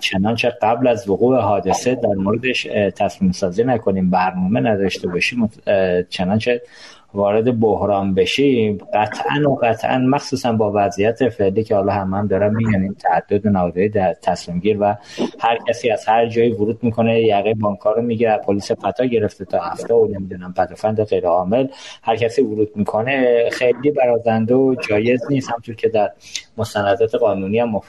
[0.00, 2.62] چنانچه قبل از وقوع حادثه در موردش
[2.96, 4.10] تصمیم سازی نکنیم.
[4.10, 5.50] برنامه نداشته باشیم.
[6.08, 6.62] چنانچه
[7.14, 12.56] وارد بحران بشیم قطعا و قطعا مخصوصا با وضعیت فعلی که حالا هم هم دارم
[12.56, 14.96] میگن این تعدد نهادهای در تصمیم گیر و
[15.40, 19.58] هر کسی از هر جایی ورود می‌کنه یقه بانکار رو می‌گیره پلیس پتا گرفته تا
[19.58, 21.66] هفته و نمی‌دونم پدافند غیر عامل
[22.02, 26.10] هر کسی ورود می‌کنه خیلی برازنده و جایز نیست همطور که در
[26.56, 27.80] مستندات قانونی هم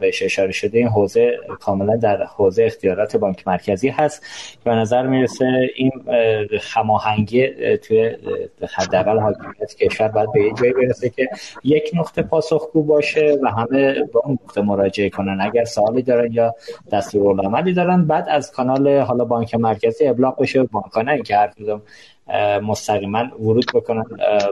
[0.00, 0.78] بهش اشاره شده.
[0.78, 4.22] این حوزه کاملا در حوزه اختیارات بانک مرکزی هست
[4.64, 5.92] به نظر می‌رسه این
[6.60, 8.16] خماهنگی توی
[8.74, 11.28] حداقل حاکمیت کشور باید به یه جایی برسه که
[11.64, 15.40] یک نقطه پاسخگو باشه و همه به اون نقطه مراجعه کنن.
[15.40, 16.54] اگر سوالی دارن یا
[16.92, 20.62] دستورالعملی دارن بعد از کانال حالا بانک مرکزی ابلاغ بشه.
[20.62, 21.82] به بانک نه اینکه هر کدوم
[22.62, 24.04] مستقیما ورود بکنن.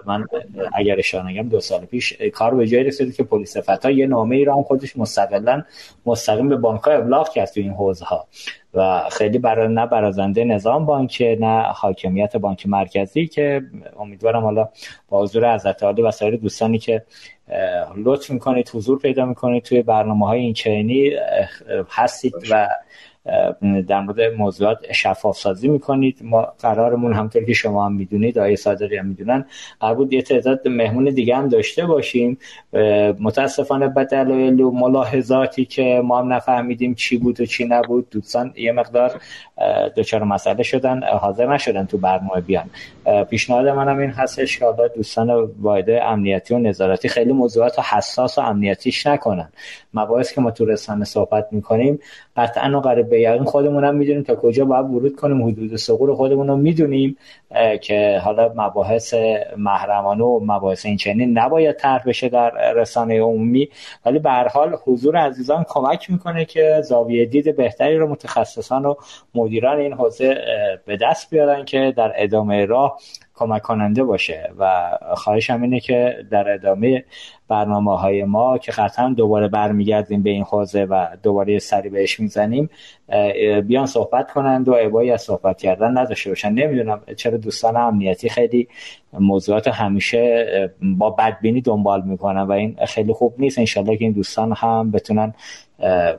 [0.07, 0.27] من
[0.75, 4.37] اگر اشاره نگم دو سال پیش کار به جای رسید که پلیس فتا یه نامه
[4.37, 5.63] ای رو خودش مستقلا
[6.07, 8.27] مستقیم به بانک ها ابلاغ کرد تو این حوزه ها
[8.75, 13.63] و خیلی برای نه برازنده نظام بانک نه حاکمیت بانک مرکزی که
[13.99, 14.69] امیدوارم حالا
[15.09, 17.03] با حضور حضرت عالی و سایر دوستانی که
[17.97, 21.11] لطف می‌کنید حضور پیدا می‌کنید توی برنامه های این چینی
[21.89, 22.69] هستید و
[23.89, 26.19] در مورد موضوعات شفاف سازی می‌کنید.
[26.23, 29.45] ما قرارمون همطور که شما هم می‌دونید آیه صادقی هم می‌دونن
[29.81, 32.39] قرار بود یه تعداد مهمون دیگه هم داشته باشیم.
[33.21, 38.55] متاسفانه به دلایل و ملاحظاتی که ما هم نفهمیدیم چی بود و چی نبود دوستان
[38.57, 39.21] یه مقدار
[39.97, 42.71] دچار مسئله شدن حاضر نشدن تو برنامه بیان.
[43.31, 48.41] پیشنهاد منم این هستش که حالا دوستان واحده امنیتی و نظارتی خیلی موضوعات حساس و
[48.41, 49.53] امنیتیش نکنن.
[49.95, 51.99] مباحث که ما تو رسانه صحبت می‌کنیم
[52.37, 56.15] قطعا و قریب به یقین خودمون هم می‌دونیم تا کجا باید ورود کنیم حدود سقور
[56.15, 57.17] خودمون رو می‌دونیم.
[57.83, 59.15] که حالا مباحث
[59.57, 63.69] محرمانه و مباحث این چنین نباید طرح بشه در رسانه عمومی.
[64.07, 68.95] ولی به هر حال حضور عزیزان کمک می‌کنه که زاویه دید بهتری رو متخصصان و
[69.35, 70.39] مدیران این حوزه
[70.87, 72.99] به دست بیارن که در ادامه راه
[73.35, 74.51] کمک کننده باشه.
[74.59, 77.05] و خواهشم اینه که در ادامه
[77.49, 82.71] برنامه های ما که قطعا دوباره برمیگردیم به این حوزه و دوباره سری بهش می‌زنیم
[83.67, 86.53] بیان صحبت کنند و عبایی از صحبت کردن نداشته باشن.
[86.53, 88.69] نمی‌دونم چرا دوستان امنیتی خیلی
[89.13, 93.59] موضوعات همیشه با بدبینی دنبال می‌کنن و این خیلی خوب نیست.
[93.59, 95.35] انشالله که این دوستان هم بتونن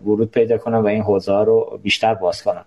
[0.06, 2.65] ورود پیدا کنن و این حوزه رو بیشتر باز کنن.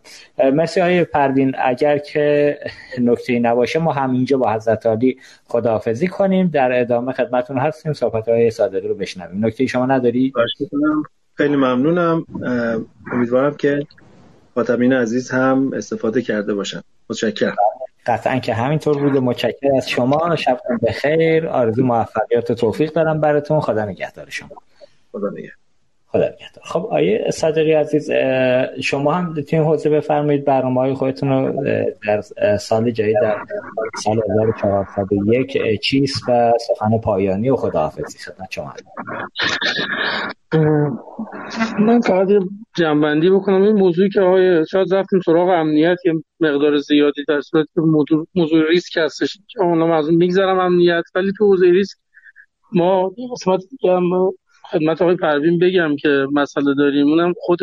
[0.52, 1.54] مرسی های پروین.
[1.58, 2.58] اگر که
[3.00, 5.16] نکته نباشه ما همینجا با حضرت علی
[5.48, 6.48] خداحافظی کنیم.
[6.48, 7.92] در ادامه خدمتون هستیم.
[7.92, 9.46] صحبت های صادقی رو بشنویم.
[9.46, 10.32] نکته شما نداری؟
[11.34, 12.26] خیلی ممنونم.
[13.12, 13.86] امیدوارم که
[14.56, 16.80] خاطبین عزیز هم استفاده کرده باشن.
[17.10, 17.56] متشکرم.
[18.06, 20.36] قطعا که همینطور بوده متشکر از شما.
[20.36, 21.48] شبتون بخیر.
[21.48, 23.60] آرزو موفقیت و توفیق دارم براتون.
[23.60, 24.48] خدا نگهدار شما.
[25.12, 25.56] خدا نگهدار.
[26.06, 26.30] خدا
[26.62, 28.10] خب آیه صادقی عزیز
[28.82, 30.44] شما هم تو این حوزه بفرمایید.
[30.44, 31.64] برنامه های خودتون رو
[32.06, 32.22] در
[32.56, 33.36] سال جدید در
[34.04, 38.18] سال 1401 چیست و سخن پایانی و خداحافظی.
[38.18, 38.72] خدمت شما
[41.78, 42.28] من فقط
[42.76, 43.62] جنبندی بکنم.
[43.62, 48.26] این موضوعی که آقای شاید رفتیم سراغ امنیت یه مقدار زیادی در صورت که موضوع,
[48.34, 49.38] موضوع ریسک هستش.
[49.56, 51.04] اونم از اون میگذرم امنیت.
[51.14, 51.96] ولی تو حوزه ریسک
[52.72, 53.62] ما قسمت
[54.70, 57.06] خدمت آقای پروین بگم که مسئله داریم.
[57.06, 57.58] اونم خود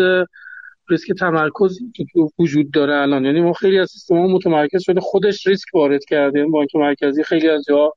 [0.89, 1.79] ریسک تمرکز
[2.39, 3.25] وجود داره الان.
[3.25, 6.45] یعنی ما خیلی از سیستم متمرکز شده خودش ریسک وارد کرده.
[6.45, 7.93] بانک مرکزی خیلی از جا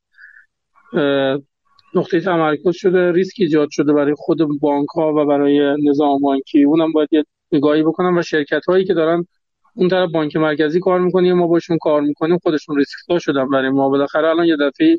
[1.97, 6.63] نقطه تمرکز شده ریسک ایجاد شده برای خود بانک ها و برای نظام بانکی.
[6.65, 9.27] اونم باید یه نگاهی بکنم و شرکت هایی که دارن
[9.75, 13.71] اون طرف بانک مرکزی کار می‌کنه ما باشون کار می‌کنیم خودشون ریسک دار شدن برای
[13.71, 13.89] ما.
[13.89, 14.99] بالاخره الان یه دفعه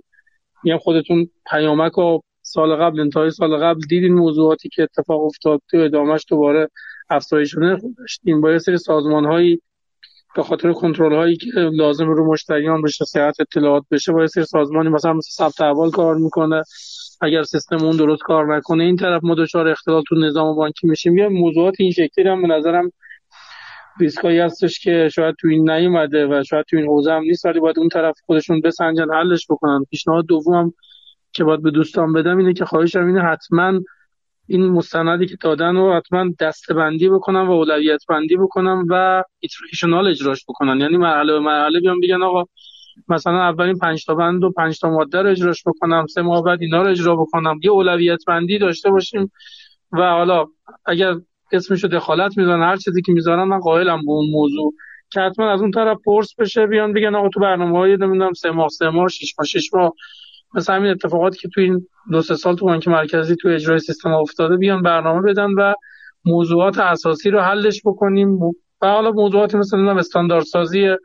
[0.64, 5.78] میگم خودتون پیامک و سال قبل انتهای سال قبل دیدین موضوعاتی که اتفاق افتاد تو
[5.78, 6.70] ادامهش دوباره
[7.10, 7.56] افزایش
[7.98, 9.62] داشتیم با یه سری سازمان هایی
[10.36, 14.90] به خاطر کنترل هایی که لازم رو مشتریان بشه صحت اطلاعات بشه با سری سازمانی
[14.90, 16.64] مثلا مثل ثبت احوال کار می‌کنه.
[17.22, 21.18] اگر سیستم اون درست کار نکنه این طرف ما دچار اختلال تو نظام بانکی میشیم.
[21.18, 22.92] یه موضوعات این شکلی هم به نظرم
[24.00, 27.46] ریسکایی هستش که شاید تو این نیومده و شاید تو این حوزه هم نیست.
[27.46, 29.84] ولی باید اون طرف خودشون بسنجن حلش بکنن.
[29.90, 30.74] پیشنهاد دوم
[31.34, 33.80] که باید به دوستان بدم اینه که خواهشم اینه حتما
[34.48, 40.46] این مستندی که دادن رو حتما دستبندی بکنم و اولویت بندی بکنم و ایتریشنال اجراش
[40.50, 40.80] بکنن.
[40.80, 42.44] یعنی مرحله به مرحله بیان بگن آقا
[43.08, 46.62] مثلا اولین پنج تا بند و پنج تا ماده رو اجراش بکنم سه ماه بعد
[46.62, 47.60] اینا رو اجرا بکنم.
[47.64, 49.32] یه اولویت بندی داشته باشیم
[49.92, 50.46] و حالا
[50.86, 51.16] اگر
[51.52, 54.74] اسمشو دخالت می‌ذارن هر چیزی که می‌ذارن من قائلم به اون موضوع
[55.10, 58.52] که حتما از اون طرف پرس بشه بیان بگن آقا تو برنامه های نمی‌دونم سه
[58.52, 59.94] ماه سه ماه شش ماه شش ماه
[60.54, 64.14] مثل همین اتفاقاتی که تو این دو سه سال تو بانک مرکزی تو اجرای سیستم
[64.14, 65.74] افتاده بیان برنامه بدن و
[66.26, 68.42] موضوعات اساسی رو حلش بکنیم.
[68.42, 70.96] و حالا موضوعاتی مثل نمی‌دونم استانداردسازی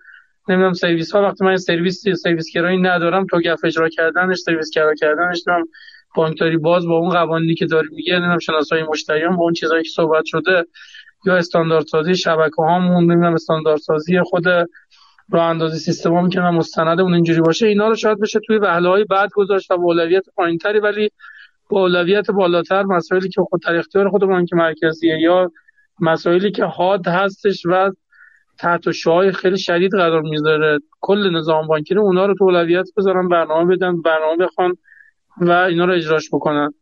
[0.49, 4.95] نمی‌دونم سرویس ها وقتی من سرویس سرویس گرایی ندارم تو گف اجرا کردنش سرویس کرا
[4.95, 5.69] کردنش نمی‌دونم
[6.17, 9.89] بانکداری باز با اون قوانینی که داره میگه نمی‌دونم شناسایی مشتریان با اون چیزایی که
[9.89, 10.65] صحبت شده
[11.27, 14.45] یا استانداردسازی شبکه هامون نمی‌دونم استانداردسازی خود
[15.31, 19.05] راه اندازی سیستم هم که مستندمون اینجوری باشه اینا رو شاید بشه توی وهله های
[19.05, 21.11] بعد گذاشت و اولویت پایینتری ولی
[21.69, 25.53] با اولویت بالاتر مسائلی که خود در اختیار خود بانک مرکزیه یا
[26.01, 27.91] مسائلی که حاد هستش و
[28.59, 30.79] تحت شعای خیلی شدید قرار می‌ذاره.
[31.01, 34.77] کل نظام بانکی رو اونا رو تو اولویت بذارن برنامه بدن برنامه بخوان
[35.37, 36.75] و اینا رو اجراش بکنن.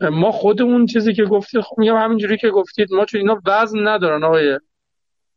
[0.00, 4.24] ما خودمون چیزی که گفتید خب میگم همینجوری که گفتید ما چون اینا وزن ندارن
[4.24, 4.58] آقای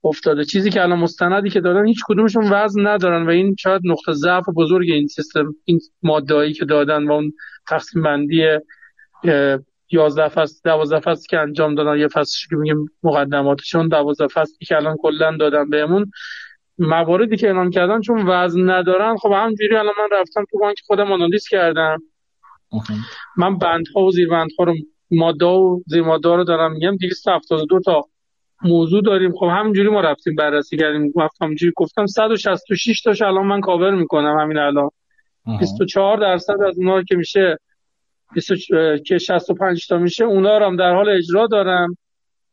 [0.06, 0.46] افتاده.
[0.46, 4.44] چیزی که الان مستندی که دادن هیچ کدومشون وزن ندارن و این شاید نقطه ضعف
[4.56, 7.34] بزرگ این سیستم این مادهایی که دادن و اون
[7.68, 8.44] تقسیم بندی
[9.92, 14.76] 11 فصل 12 فصل که انجام دادن یه فصلش که میگیم مقدماتشون 12 فصلی که
[14.76, 16.12] الان کلا دادن بهمون
[16.80, 21.12] مواردی که اعلام کردن چون وزن ندارن خب همینجوری الان من رفتم تو بانک خودم
[21.12, 21.98] آنالیز کردم.
[23.38, 24.76] من بندها و زیر بندها رو
[25.12, 28.04] ماده و زیر ماده رو دارم میگم 272 تا
[28.64, 29.32] موضوع داریم.
[29.32, 31.14] خب همینجوری ما رفتیم بررسی کردیم.
[31.42, 34.90] همینجوری گفتم 166 تاش الان من کاور می‌کنم همین الان.
[35.60, 37.58] 24 درصد از اونها که میشه
[38.34, 38.52] 20
[39.06, 41.98] که 65 تا میشه اونا رو هم در حال اجرا دارم.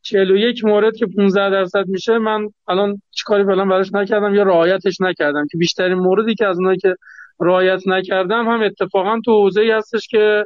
[0.03, 5.47] 41 مورد که 15 درصد میشه من الان چیکاری فعلا براش نکردم یا رعایتش نکردم.
[5.51, 6.95] که بیشترین موردی که از اونایی که
[7.41, 10.45] رعایت نکردم هم اتفاقا تو حوزه‌ای هستش که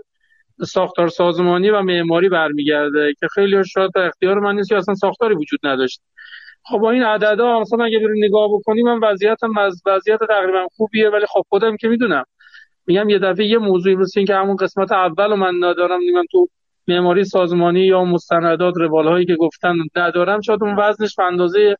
[0.65, 5.35] ساختار سازمانی و معماری برمیگرده که خیلی شاید در اختیار من نیست که اصلا ساختاری
[5.35, 6.01] وجود نداشت.
[6.65, 11.11] خب با این عددا مثلا اگه بریم نگاه بکنیم من وضعیتم از وضعیت تقریبا خوبیه
[11.11, 12.24] ولی خب خودم که می‌دونم.
[12.87, 16.49] میگم یه دفعه یه موضوعی مثل که همون قسمت اول من ندارم من تو
[16.89, 21.77] معماری سازمانی یا مستندات روال هایی که گفتن ندارم شاید اون وزنش به اندازه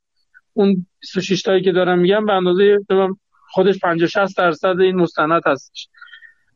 [0.53, 2.79] اون 26 تایی که دارم میگم به اندازه
[3.51, 5.89] خودش 50 60 درصد این مستند هستش.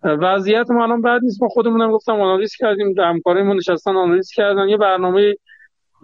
[0.05, 1.43] وضعیت ما الان بعد نیست.
[1.43, 2.95] ما خودمونم گفتم آنالیز کردیم
[3.27, 4.69] ما نشستن آنالیز کردن.
[4.69, 5.35] یه برنامه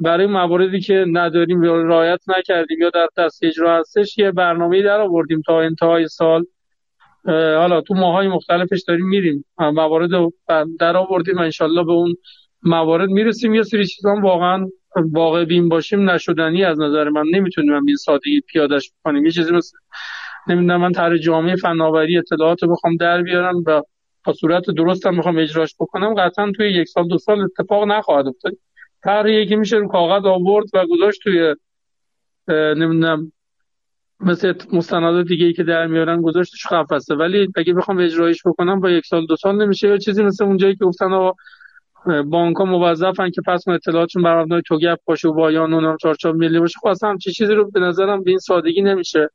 [0.01, 5.01] برای مواردی که نداریم یا رعایت نکردیم یا در دست اجرا هستش یه برنامه در
[5.01, 6.45] آوردیم تا انتهای سال.
[7.27, 9.45] حالا تو ماهای مختلفش داریم میریم.
[9.59, 10.11] موارد
[10.81, 12.17] در آوردیم انشالله به اون
[12.63, 13.55] موارد می‌رسیم.
[13.55, 17.25] یه سری چیزا واقعا واقع بین باشیم نشدنی از نظر من.
[17.33, 19.79] نمی‌تونیم هم این سادگی پیادش کنیم یه چیزی مثل
[20.49, 23.83] نمی‌دونم من طرح جامعه فناوری اطلاعات رو بخوام در بیارم و
[24.25, 28.27] با صورت درست هم بخوام اجراش بکنم قطعا توی یک سال دو سال اتفاق نخواهد
[28.27, 28.53] افتاد.
[29.05, 31.55] طرحی که میشه رو کاغذ آورد و گذاشت توی
[32.49, 33.33] نمی‌دونم
[34.21, 38.91] مثل مستندات دیگه ای که در میارن گذاشتش خفسته ولی اگه بخوام اجرایش بکنم با
[38.91, 39.89] یک سال دو سال نمیشه.
[39.89, 41.31] یا چیزی مثل اونجایی که گفتن
[42.25, 46.37] بانک ها موظفن که پس اطلاعاتشون بر مبنای توگپ باشه و با یا نونم چارچاب
[46.37, 46.79] ملی باشه.
[46.81, 49.29] خب اصلا همچی چیزی رو به نظرم به این سادگی نمیشه.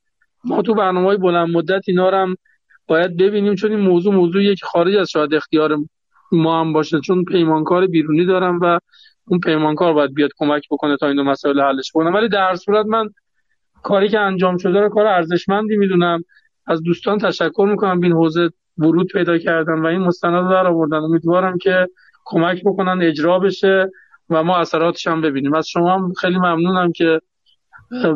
[0.43, 2.35] ما تو برنامه های بلند مدت اینا رو هم
[2.88, 5.77] باید ببینیم چون این موضوع موضوعیه که خارج از شاید اختیار
[6.31, 6.99] ما هم باشه.
[6.99, 8.80] چون پیمانکار بیرونی دارم و
[9.27, 12.09] اون پیمانکار باید بیاد کمک بکنه تا این مسائل حلش کنه.
[12.09, 13.09] ولی در صورت من
[13.84, 16.23] کاری که انجام شده رو کار ارزشمندی می‌دونم.
[16.68, 17.99] از دوستان تشکر می‌کنم.
[17.99, 20.97] به این حوزه ورود پیدا کردن و این مستند در آوردن.
[20.97, 21.88] امیدوارم که
[22.26, 23.89] کمک بکنن اجرا بشه
[24.30, 25.53] و ما اثراتش هم ببینیم.
[25.53, 27.22] از شما هم خیلی ممنونم که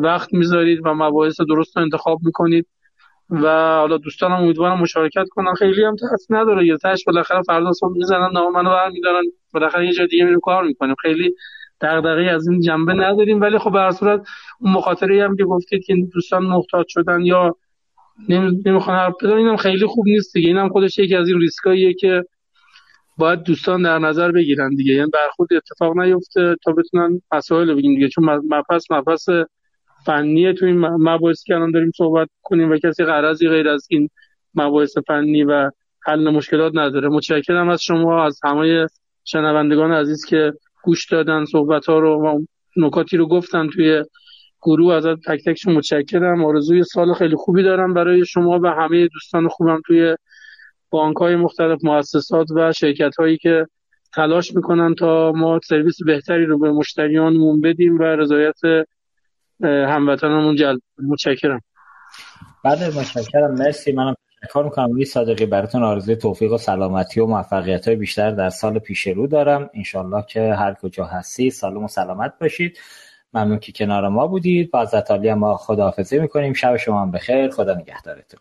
[0.02, 2.66] وقت می‌ذارید و مباحث درست رو انتخاب می‌کنید.
[3.30, 5.54] و حالا دوستانم امیدوارم مشارکت کنن.
[5.54, 6.66] خیلی هم تاثیر نداره.
[6.66, 9.22] یه تاش بالاخره فردا صبح می‌زنن نام منو برمیدارن.
[9.54, 10.94] بالاخره یه جای دیگه میریم کار می‌کنیم.
[11.02, 11.34] خیلی
[11.80, 13.40] دغدغه از این جنبه نداریم.
[13.40, 14.26] ولی خب به هر صورت
[14.60, 17.56] اون مخاطره هم که گفتید که دوستان محتاج شدن یا
[18.28, 20.48] نمی‌خوان حرف بزنن اینم خیلی خوب نیست دیگه.
[20.48, 22.24] اینم خودش یکی از این ریسکاییه که
[23.18, 24.94] باید دوستان در نظر بگیرن دیگه.
[24.94, 28.08] یعنی برخورد اتفاق نیفته تا بتونن مسائل بگیم دیگه.
[28.08, 29.28] چون مبحث مبحث
[30.06, 34.08] فنیه تو این مباحث که الان داریم صحبت کنیم و کسی غرضی غیر از این
[34.54, 35.70] مباحث فنی و
[36.02, 37.08] حل مشکلات نداره.
[37.08, 38.86] متشکرم از شما از همه
[39.24, 40.52] شنوندگان عزیز که
[40.82, 42.44] گوش دادن صحبت ها رو و
[42.76, 44.04] نکاتی رو گفتن توی
[44.62, 46.44] گروه از تک تکشون متشکرم.
[46.44, 50.16] آرزوی سال خیلی خوبی دارم برای شما و همه دوستان خوبم توی
[50.90, 53.66] بانک های مختلف مؤسسات و شرکت هایی که
[54.14, 58.54] تلاش می‌کنن تا ما سرویس بهتری رو به مشتریانمون بدیم و رضایت
[59.64, 61.60] هموطنمون جلب متشکرم.
[62.64, 63.54] بعد متشکرم.
[63.54, 63.92] مرسی.
[63.92, 64.90] منم تشکر می‌کنم.
[64.90, 69.26] ولی صادقی براتون آرزوی توفیق و سلامتی و موفقیت های بیشتر در سال پیش رو
[69.26, 69.70] دارم.
[69.74, 72.78] انشالله که هر کجا هستی سالم و سلامت باشید.
[73.34, 74.70] ممنون که کنار ما بودید.
[74.70, 76.52] با عزت ما خداحافظی می‌کنیم.
[76.52, 77.50] شب شما هم بخیر.
[77.50, 78.40] خدا نگهدارتون.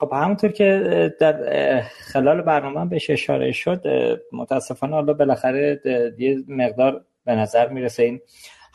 [0.00, 1.80] خب همونطور که در
[2.12, 3.84] خلال برنامه بهش اشاره شد
[4.32, 5.80] متاسفانه حالا بالاخره
[6.18, 8.20] یه مقدار به نظر می‌رسه این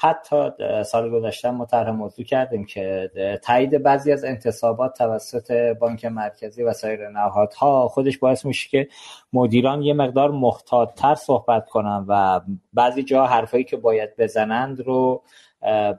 [0.04, 0.50] حتی
[0.86, 3.12] سال گذشته ما طرح موضوع کردیم که
[3.44, 8.88] تایید بعضی از انتصابات توسط بانک مرکزی و سایر نهادها خودش باعث میشه که
[9.34, 12.42] مدیران یه مقدار محتاطتر صحبت کنن و
[12.74, 15.24] بعضی جا حرفایی که باید بزنند رو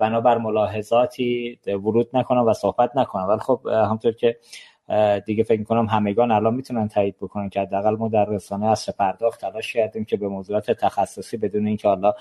[0.00, 3.22] بنابر ملاحظاتی ورود نکنن و صحبت نکنن.
[3.24, 4.36] ولی خب همطور که
[5.26, 9.40] دیگه فکر کنم همگان الان می‌تونن تایید بکنن که حداقل ما در رسانه اصر پرداخت
[9.40, 12.14] تلاش کردیم که به موضوعات تخصصی بدون اینکه حالا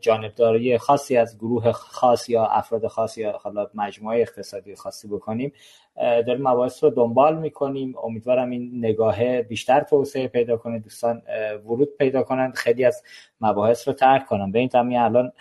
[0.00, 5.52] جانبداری خاصی از گروه خاص یا افراد خاص یا حالا مجموعه اقتصادی خاصی بکنیم.
[5.96, 7.94] داریم مباحث رو دنبال می‌کنیم.
[8.04, 10.78] امیدوارم این نگاه بیشتر توسعه پیدا کنه.
[10.78, 11.22] دوستان
[11.64, 12.54] ورود پیدا کنند.
[12.54, 13.02] خیلی از
[13.40, 14.52] مباحث رو ترک کنم.
[14.52, 15.32] به این تمی الان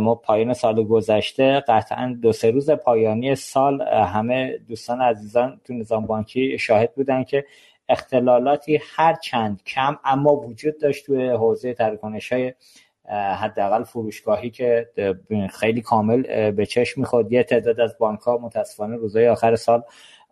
[0.00, 1.60] ما پایان سال گذشته.
[1.68, 7.44] قطعا دو سه روز پایانی سال همه دوستان عزیزان تو نظام بانکی شاهد بودن که
[7.88, 12.54] اختلالاتی هر چند کم اما وجود داشت توی حوزه ترکنش های
[13.14, 14.88] حداقل فروشگاهی که
[15.50, 17.32] خیلی کامل به چشم می‌خورد.
[17.32, 19.82] یه تعداد از بانک ها متاسفانه روزهای آخر سال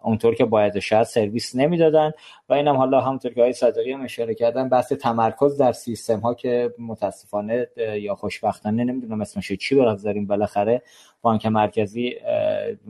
[0.03, 2.13] اونطور که باید شاید سرویس نمی‌دادن.
[2.49, 6.35] و اینم حالا همونطور که های صادقی هم اشاره کردن بحث تمرکز در سیستم ها
[6.35, 10.83] که متاسفانه یا خوشبختانه نمی‌دونم اسمش چی رو داریم بالاخره
[11.23, 12.15] بانک مرکزی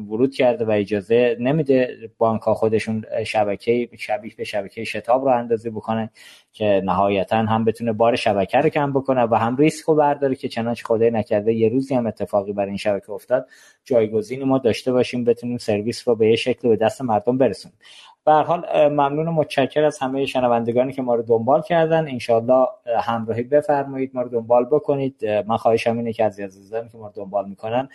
[0.08, 5.70] ورود کرده و اجازه نمیده بانک ها خودشون شبکه شبیه به شبکه شتاب رو اندازی
[5.70, 6.10] بکنن
[6.52, 10.48] که نهایتا هم بتونه بار شبکه رو کم بکنه و هم ریسک رو برداره که
[10.48, 13.48] چنانچه خدای نکرده یه روزی هم اتفاقی برای این شبکه افتاد.
[13.84, 17.78] جایگزینی ما داشته باشیم بتونیم سرویس رو به یه شکل به دست مردم برسونیم.
[18.26, 22.08] به حال ممنون و متشکر از همه شنوندگانی که ما رو دنبال کردن.
[22.08, 22.66] انشالله
[22.98, 25.26] همراهی بفرمایید ما رو دنبال بکنید.
[25.26, 27.88] من خواهشم اینه که از عزیزانی که ما رو دنبال می‌کنن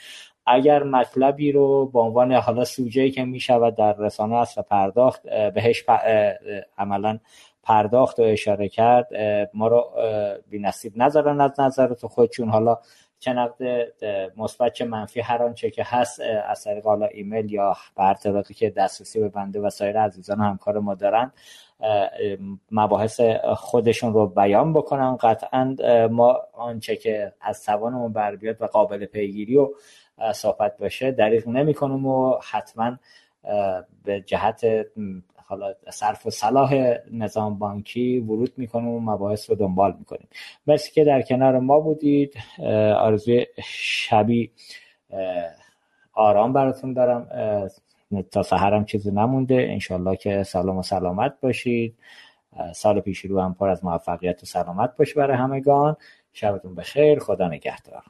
[0.46, 5.84] اگر مطلبی رو به عنوان حالا سوژه‌ای که می‌شود در رسانه اصل پرداخت بهش
[6.78, 7.20] عملا
[7.64, 9.08] پرداخت و اشاره کرد
[9.54, 9.86] ما رو
[10.50, 12.50] بی نصیب نذارن از نظرت خودشون.
[12.50, 12.78] حالا
[13.22, 13.64] چه نقد
[14.38, 19.20] مثبت چه منفی هر آنچه که هست از طریق حالا ایمیل یا به که دسترسی
[19.20, 21.32] به بنده و سایر عزیزان همکار ما دارن
[22.72, 23.22] مباحث
[23.56, 25.18] خودشون رو بیان بکنن.
[25.18, 25.76] قطعا
[26.12, 29.70] ما آنچه که از توانمون بر بیاد و قابل پیگیری و
[30.34, 32.98] صحبت باشه دریغ نمی کنم و حتما
[34.04, 34.62] به جهت
[35.52, 36.74] حالا صرف و صلاح
[37.12, 40.28] نظام بانکی ورود می‌کنیم و مباحث رو دنبال می‌کنیم.
[40.68, 42.34] مرسی که در کنار ما بودید.
[42.98, 44.52] آرزوی شبی
[46.14, 47.28] آرام براتون دارم.
[48.32, 49.56] تا سهرم چیزی نمونده.
[49.56, 51.96] انشالله که سلام و سلامت باشید.
[52.76, 55.96] سال پیش رو هم پر از موفقیت و سلامت باشه برای همگان.
[56.34, 57.20] شبتون بخیر.
[57.20, 58.04] خدا نگهدار.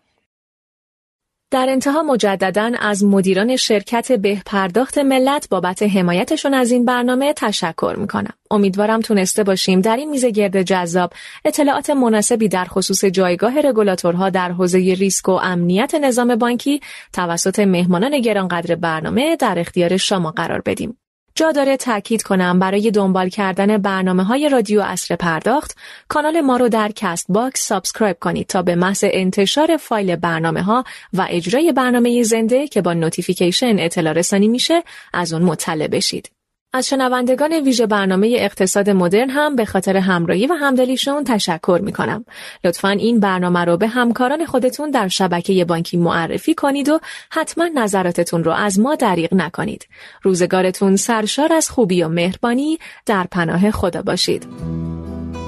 [1.51, 7.95] در انتها مجددا از مدیران شرکت به پرداخت ملت بابت حمایتشون از این برنامه تشکر
[7.97, 8.33] می‌کنم.
[8.51, 11.13] امیدوارم تونسته باشیم در این میزگرد جذاب
[11.45, 16.79] اطلاعات مناسبی در خصوص جایگاه رگولاتورها در حوزه ریسک و امنیت نظام بانکی
[17.13, 20.97] توسط مهمانان گرانقدر برنامه در اختیار شما قرار بدیم.
[21.35, 25.75] جا داره تاکید کنم برای دنبال کردن برنامه های رادیو عصر پرداخت
[26.07, 30.83] کانال ما رو در Castbox subscribe کنید تا به محض انتشار فایل برنامه ها
[31.13, 34.83] و اجرای برنامه زنده که با notification اطلاع رسانی میشه
[35.13, 36.40] از اون مطلع بشید.
[36.73, 42.25] از شنوندگان ویژه برنامه اقتصاد مدرن هم به خاطر همراهی و همدلیشون تشکر می کنم.
[42.63, 46.99] لطفا این برنامه رو به همکاران خودتون در شبکه بانکی معرفی کنید و
[47.29, 49.87] حتما نظراتتون رو از ما دریغ نکنید.
[50.21, 54.47] روزگارتون سرشار از خوبی و مهربانی در پناه خدا باشید.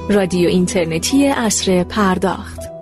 [0.10, 2.73] رادیو اینترنتی عصر پرداخت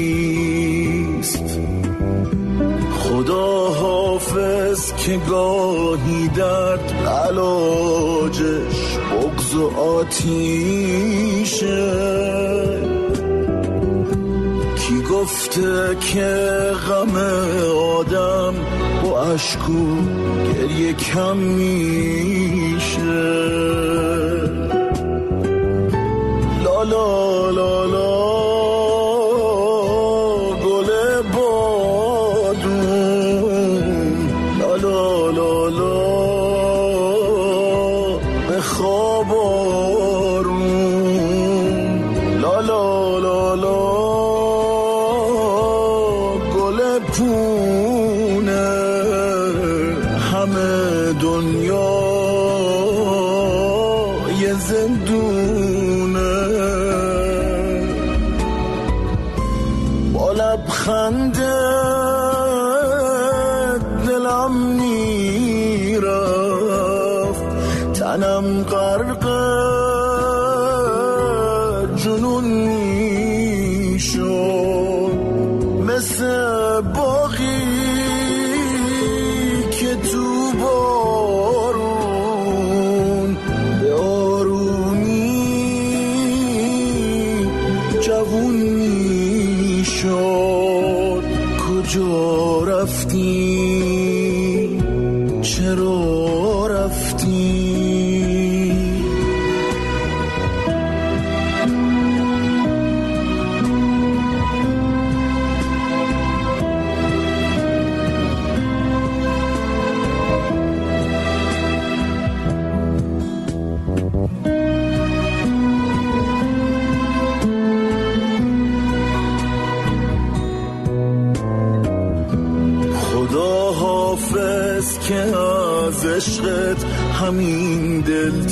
[3.00, 10.48] خدا حافظ که گاهی درد علاجش بغز و آتیشه.
[15.22, 16.30] گفته که
[16.90, 17.16] غم
[17.98, 18.54] آدم
[19.04, 19.96] با اشکو
[20.54, 22.98] گریه کم میشه.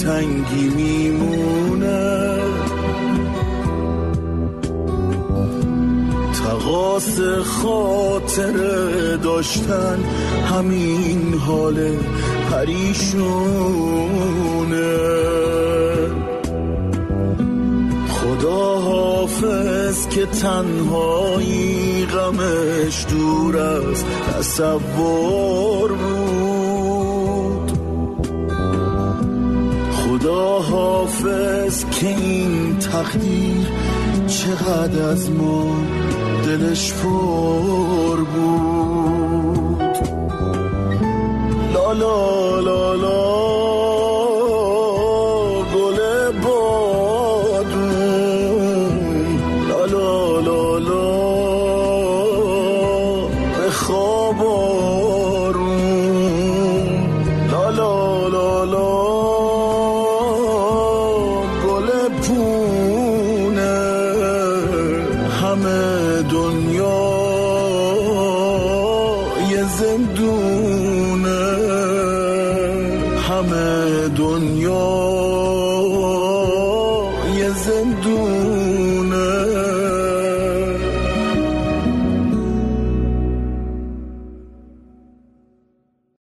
[0.06, 2.38] دلتنگی میمونه.
[6.34, 8.54] تقاس خاطر
[9.16, 10.00] داشتن
[10.52, 11.92] همین حال
[12.52, 13.26] پریشونه.
[18.10, 25.75] خدا حافظ که تنهایی غمش دور از تصور
[33.16, 33.68] تقدیر
[34.28, 35.76] چقدر از ما
[36.46, 39.82] دلش پر بود.
[41.74, 41.92] لا